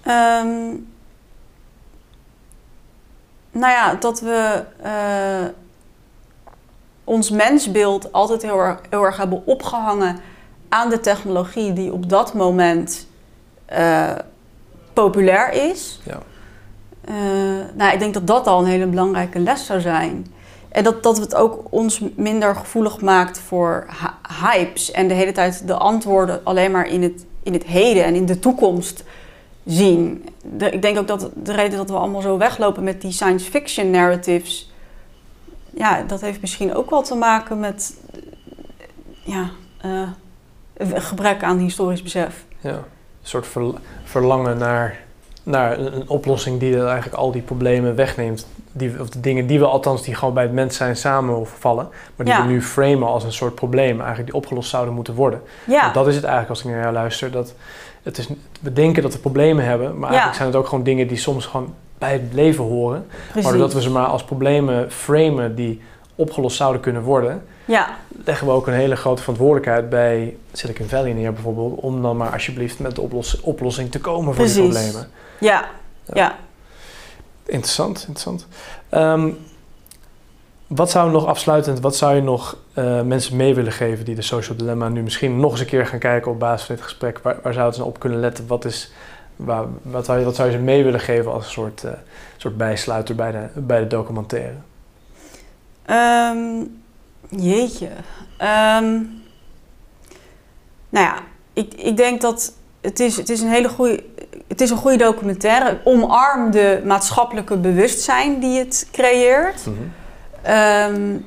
Um, 0.07 0.87
nou 3.51 3.71
ja, 3.71 3.93
dat 3.93 4.19
we 4.19 4.63
uh, 4.85 5.49
ons 7.03 7.29
mensbeeld 7.29 8.11
altijd 8.11 8.41
heel 8.41 8.59
erg, 8.59 8.81
heel 8.89 9.03
erg 9.03 9.17
hebben 9.17 9.45
opgehangen 9.45 10.19
aan 10.69 10.89
de 10.89 10.99
technologie 10.99 11.73
die 11.73 11.93
op 11.93 12.09
dat 12.09 12.33
moment 12.33 13.07
uh, 13.73 14.11
populair 14.93 15.51
is. 15.51 15.99
Ja. 16.03 16.19
Uh, 17.09 17.15
nou, 17.73 17.93
ik 17.93 17.99
denk 17.99 18.13
dat 18.13 18.27
dat 18.27 18.47
al 18.47 18.59
een 18.59 18.65
hele 18.65 18.85
belangrijke 18.85 19.39
les 19.39 19.65
zou 19.65 19.81
zijn. 19.81 20.35
En 20.69 20.83
dat, 20.83 21.03
dat 21.03 21.17
het 21.17 21.35
ook 21.35 21.63
ons 21.69 22.01
minder 22.15 22.55
gevoelig 22.55 23.01
maakt 23.01 23.39
voor 23.39 23.85
hypes 24.41 24.91
en 24.91 25.07
de 25.07 25.13
hele 25.13 25.31
tijd 25.31 25.67
de 25.67 25.73
antwoorden 25.73 26.41
alleen 26.43 26.71
maar 26.71 26.87
in 26.87 27.03
het, 27.03 27.25
in 27.43 27.53
het 27.53 27.63
heden 27.63 28.03
en 28.03 28.15
in 28.15 28.25
de 28.25 28.39
toekomst 28.39 29.03
zien. 29.65 30.29
Ik 30.57 30.81
denk 30.81 30.97
ook 30.97 31.07
dat 31.07 31.29
de 31.43 31.53
reden 31.53 31.77
dat 31.77 31.89
we 31.89 31.95
allemaal 31.95 32.21
zo 32.21 32.37
weglopen 32.37 32.83
met 32.83 33.01
die 33.01 33.11
science 33.11 33.49
fiction 33.49 33.91
narratives, 33.91 34.71
ja, 35.73 36.03
dat 36.07 36.21
heeft 36.21 36.41
misschien 36.41 36.75
ook 36.75 36.89
wel 36.89 37.01
te 37.01 37.15
maken 37.15 37.59
met 37.59 37.97
ja, 39.23 39.49
uh, 39.85 40.09
gebrek 40.79 41.43
aan 41.43 41.57
historisch 41.57 42.03
besef. 42.03 42.45
Ja, 42.59 42.73
een 42.73 42.83
soort 43.21 43.47
verlangen 44.03 44.57
naar, 44.57 44.99
naar 45.43 45.79
een 45.79 46.09
oplossing 46.09 46.59
die 46.59 46.83
eigenlijk 46.83 47.15
al 47.15 47.31
die 47.31 47.41
problemen 47.41 47.95
wegneemt. 47.95 48.47
Die, 48.77 49.01
of 49.01 49.09
de 49.09 49.19
dingen 49.19 49.47
die 49.47 49.59
we 49.59 49.65
althans 49.65 50.03
die 50.03 50.15
gewoon 50.15 50.33
bij 50.33 50.43
het 50.43 50.53
mens 50.53 50.75
zijn 50.75 50.95
samenvallen, 50.95 51.89
maar 52.15 52.25
die 52.25 52.35
we 52.35 52.43
nu 52.43 52.61
framen 52.61 53.07
als 53.07 53.23
een 53.23 53.33
soort 53.33 53.55
probleem, 53.55 53.97
eigenlijk 53.97 54.25
die 54.29 54.35
opgelost 54.35 54.69
zouden 54.69 54.93
moeten 54.93 55.13
worden. 55.13 55.41
Ja. 55.65 55.81
Want 55.81 55.93
dat 55.93 56.07
is 56.07 56.15
het 56.15 56.23
eigenlijk 56.23 56.53
als 56.53 56.63
ik 56.63 56.71
naar 56.71 56.81
jou 56.81 56.93
luister. 56.93 57.31
Dat 57.31 57.53
het 58.03 58.17
is, 58.17 58.29
we 58.61 58.73
denken 58.73 59.03
dat 59.03 59.13
we 59.13 59.19
problemen 59.19 59.65
hebben, 59.65 59.97
maar 59.97 60.09
eigenlijk 60.09 60.37
zijn 60.37 60.47
het 60.47 60.57
ook 60.57 60.67
gewoon 60.67 60.83
dingen 60.83 61.07
die 61.07 61.17
soms 61.17 61.45
gewoon 61.45 61.73
bij 61.97 62.13
het 62.13 62.33
leven 62.33 62.63
horen. 62.63 63.05
Precies. 63.07 63.43
Maar 63.43 63.51
doordat 63.51 63.73
we 63.73 63.81
ze 63.81 63.89
maar 63.89 64.05
als 64.05 64.23
problemen 64.23 64.91
framen 64.91 65.55
die 65.55 65.81
opgelost 66.15 66.57
zouden 66.57 66.81
kunnen 66.81 67.01
worden, 67.01 67.43
ja. 67.65 67.87
leggen 68.25 68.47
we 68.47 68.53
ook 68.53 68.67
een 68.67 68.73
hele 68.73 68.95
grote 68.95 69.21
verantwoordelijkheid 69.21 69.89
bij 69.89 70.37
Silicon 70.51 70.87
Valley 70.87 71.13
neer 71.13 71.33
bijvoorbeeld, 71.33 71.79
om 71.79 72.01
dan 72.01 72.17
maar 72.17 72.31
alsjeblieft 72.31 72.79
met 72.79 72.95
de 72.95 73.09
oplossing 73.41 73.91
te 73.91 73.99
komen 73.99 74.35
voor 74.35 74.45
die 74.45 74.61
problemen. 74.61 75.07
Ja, 75.39 75.65
ja. 76.13 76.35
Interessant, 77.47 77.97
interessant. 77.97 78.47
Um, 78.91 79.37
wat 80.67 80.89
zou 80.89 81.11
nog 81.11 81.25
afsluitend, 81.25 81.79
wat 81.79 81.95
zou 81.95 82.15
je 82.15 82.21
nog 82.21 82.57
uh, 82.73 83.01
mensen 83.01 83.35
mee 83.35 83.55
willen 83.55 83.71
geven 83.71 84.05
die 84.05 84.15
de 84.15 84.21
social 84.21 84.57
dilemma 84.57 84.89
nu 84.89 85.01
misschien 85.01 85.39
nog 85.39 85.51
eens 85.51 85.59
een 85.59 85.65
keer 85.65 85.85
gaan 85.85 85.99
kijken 85.99 86.31
op 86.31 86.39
basis 86.39 86.65
van 86.65 86.75
dit 86.75 86.83
gesprek? 86.83 87.19
Waar, 87.19 87.39
waar 87.43 87.53
zouden 87.53 87.75
ze 87.75 87.83
op 87.83 87.99
kunnen 87.99 88.19
letten? 88.19 88.47
Wat, 88.47 88.65
is, 88.65 88.91
waar, 89.35 89.65
wat, 89.81 90.05
zou 90.05 90.19
je, 90.19 90.33
zou 90.33 90.51
ze 90.51 90.57
mee 90.57 90.83
willen 90.83 90.99
geven 90.99 91.31
als 91.31 91.45
een 91.45 91.51
soort, 91.51 91.83
uh, 91.83 91.91
soort 92.37 92.57
bijsluiter 92.57 93.15
bij 93.15 93.31
de, 93.31 93.61
bij 93.61 93.79
de 93.79 93.87
documentaire? 93.87 94.55
Um, 95.89 96.81
jeetje. 97.29 97.89
Um, 98.41 99.21
nou 100.89 101.05
ja, 101.05 101.19
ik, 101.53 101.73
ik 101.73 101.97
denk 101.97 102.21
dat 102.21 102.53
het 102.81 102.99
is, 102.99 103.17
het 103.17 103.29
is 103.29 103.41
een 103.41 103.49
hele 103.49 103.69
goede. 103.69 104.03
Het 104.47 104.61
is 104.61 104.69
een 104.69 104.77
goede 104.77 104.97
documentaire. 104.97 105.79
Omarm 105.83 106.51
de 106.51 106.81
maatschappelijke 106.85 107.57
bewustzijn 107.57 108.39
die 108.39 108.59
het 108.59 108.87
creëert. 108.91 109.65
Mm 109.65 109.77
-hmm. 110.43 110.95
um, 110.95 111.25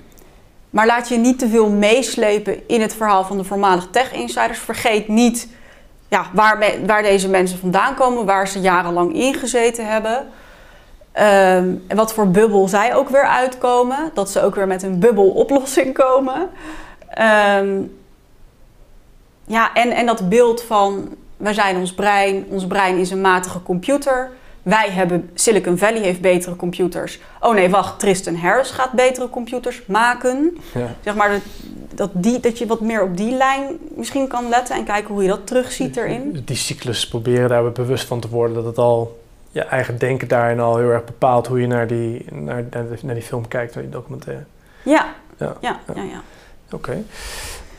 maar 0.70 0.86
laat 0.86 1.08
je 1.08 1.16
niet 1.16 1.38
te 1.38 1.48
veel 1.48 1.70
meeslepen 1.70 2.68
in 2.68 2.80
het 2.80 2.94
verhaal 2.94 3.24
van 3.24 3.38
de 3.38 3.44
voormalige 3.44 3.90
tech-insiders. 3.90 4.58
Vergeet 4.58 5.08
niet 5.08 5.48
ja, 6.08 6.26
waar, 6.32 6.64
waar 6.86 7.02
deze 7.02 7.28
mensen 7.28 7.58
vandaan 7.58 7.94
komen, 7.94 8.24
waar 8.24 8.48
ze 8.48 8.60
jarenlang 8.60 9.14
ingezeten 9.14 9.86
hebben. 9.86 10.16
Um, 10.16 11.84
en 11.86 11.96
wat 11.96 12.12
voor 12.12 12.28
bubbel 12.28 12.68
zij 12.68 12.94
ook 12.94 13.08
weer 13.08 13.26
uitkomen. 13.26 14.10
Dat 14.14 14.30
ze 14.30 14.42
ook 14.42 14.54
weer 14.54 14.66
met 14.66 14.82
een 14.82 14.98
bubbeloplossing 14.98 15.94
komen. 15.94 16.50
Um, 17.58 17.98
ja, 19.46 19.72
en, 19.72 19.90
en 19.90 20.06
dat 20.06 20.28
beeld 20.28 20.62
van 20.62 21.08
wij 21.40 21.54
zijn 21.54 21.76
ons 21.76 21.94
brein, 21.94 22.44
ons 22.48 22.66
brein 22.66 22.98
is 22.98 23.10
een 23.10 23.20
matige 23.20 23.62
computer. 23.62 24.30
Wij 24.62 24.90
hebben, 24.90 25.30
Silicon 25.34 25.78
Valley 25.78 26.00
heeft 26.00 26.20
betere 26.20 26.56
computers. 26.56 27.20
Oh 27.40 27.54
nee, 27.54 27.70
wacht, 27.70 27.98
Tristan 27.98 28.36
Harris 28.36 28.70
gaat 28.70 28.92
betere 28.92 29.30
computers 29.30 29.82
maken. 29.86 30.58
Ja. 30.74 30.94
Zeg 31.04 31.14
maar 31.14 31.30
dat, 31.30 31.40
dat, 31.94 32.10
die, 32.12 32.40
dat 32.40 32.58
je 32.58 32.66
wat 32.66 32.80
meer 32.80 33.02
op 33.02 33.16
die 33.16 33.36
lijn 33.36 33.78
misschien 33.94 34.28
kan 34.28 34.48
letten 34.48 34.76
en 34.76 34.84
kijken 34.84 35.14
hoe 35.14 35.22
je 35.22 35.28
dat 35.28 35.46
terugziet 35.46 35.96
erin. 35.96 36.42
Die 36.44 36.56
cyclus 36.56 37.08
proberen 37.08 37.48
daar 37.48 37.72
bewust 37.72 38.06
van 38.06 38.20
te 38.20 38.28
worden 38.28 38.54
dat 38.54 38.64
het 38.64 38.78
al 38.78 39.20
je 39.50 39.62
eigen 39.62 39.98
denken 39.98 40.28
daarin 40.28 40.60
al 40.60 40.76
heel 40.76 40.90
erg 40.90 41.04
bepaalt 41.04 41.46
hoe 41.46 41.60
je 41.60 41.66
naar 41.66 41.86
die, 41.86 42.24
naar, 42.32 42.64
naar 43.02 43.14
die 43.14 43.22
film 43.22 43.48
kijkt, 43.48 43.74
naar 43.74 43.82
die 43.82 43.92
documentaire. 43.92 44.44
Ja, 44.82 45.14
ja, 45.38 45.56
ja. 45.60 45.80
ja, 45.94 46.02
ja. 46.02 46.22
Oké. 46.72 47.02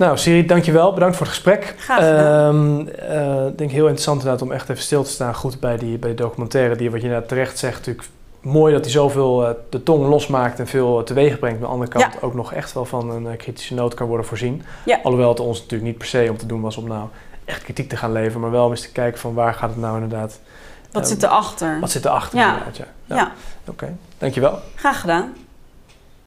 Nou, 0.01 0.17
Siri, 0.17 0.45
dankjewel. 0.45 0.93
Bedankt 0.93 1.15
voor 1.15 1.25
het 1.25 1.35
gesprek. 1.35 1.75
Graag 1.77 1.97
gedaan. 1.97 2.89
Ik 2.89 2.95
uh, 3.09 3.45
denk 3.55 3.71
heel 3.71 3.81
interessant 3.81 4.17
inderdaad 4.17 4.41
om 4.41 4.51
echt 4.51 4.69
even 4.69 4.83
stil 4.83 5.03
te 5.03 5.09
staan 5.09 5.35
goed 5.35 5.59
bij 5.59 5.77
die, 5.77 5.97
bij 5.97 6.09
die 6.09 6.17
documentaire. 6.17 6.75
Die, 6.75 6.91
wat 6.91 7.01
je 7.01 7.07
net 7.07 7.27
terecht 7.27 7.57
zegt, 7.57 7.77
natuurlijk 7.77 8.07
mooi 8.41 8.73
dat 8.73 8.81
hij 8.81 8.91
zoveel 8.91 9.43
uh, 9.43 9.49
de 9.69 9.83
tong 9.83 10.07
losmaakt 10.07 10.59
en 10.59 10.67
veel 10.67 11.03
teweeg 11.03 11.39
brengt. 11.39 11.59
Maar 11.59 11.69
aan 11.69 11.79
de 11.79 11.85
andere 11.85 12.07
kant 12.07 12.21
ook 12.21 12.33
nog 12.33 12.53
echt 12.53 12.73
wel 12.73 12.85
van 12.85 13.09
een 13.09 13.25
uh, 13.25 13.37
kritische 13.37 13.73
noot 13.73 13.93
kan 13.93 14.07
worden 14.07 14.25
voorzien. 14.25 14.63
Ja. 14.85 14.99
Alhoewel 15.03 15.29
het 15.29 15.39
ons 15.39 15.59
natuurlijk 15.59 15.89
niet 15.89 15.97
per 15.97 16.07
se 16.07 16.27
om 16.29 16.37
te 16.37 16.45
doen 16.45 16.61
was 16.61 16.77
om 16.77 16.87
nou 16.87 17.07
echt 17.45 17.63
kritiek 17.63 17.89
te 17.89 17.97
gaan 17.97 18.11
leveren. 18.11 18.41
Maar 18.41 18.51
wel 18.51 18.65
om 18.65 18.71
eens 18.71 18.81
te 18.81 18.91
kijken 18.91 19.19
van 19.19 19.33
waar 19.33 19.53
gaat 19.53 19.69
het 19.69 19.79
nou 19.79 19.93
inderdaad 20.01 20.39
wat 20.91 21.07
zit 21.07 21.23
erachter? 21.23 21.79
Wat 21.79 21.91
zit 21.91 22.05
erachter? 22.05 22.39
Ja. 22.39 22.63
ja. 23.05 23.15
ja. 23.15 23.31
Oké, 23.67 23.95
dankjewel. 24.17 24.59
Graag 24.75 25.01
gedaan. 25.01 25.33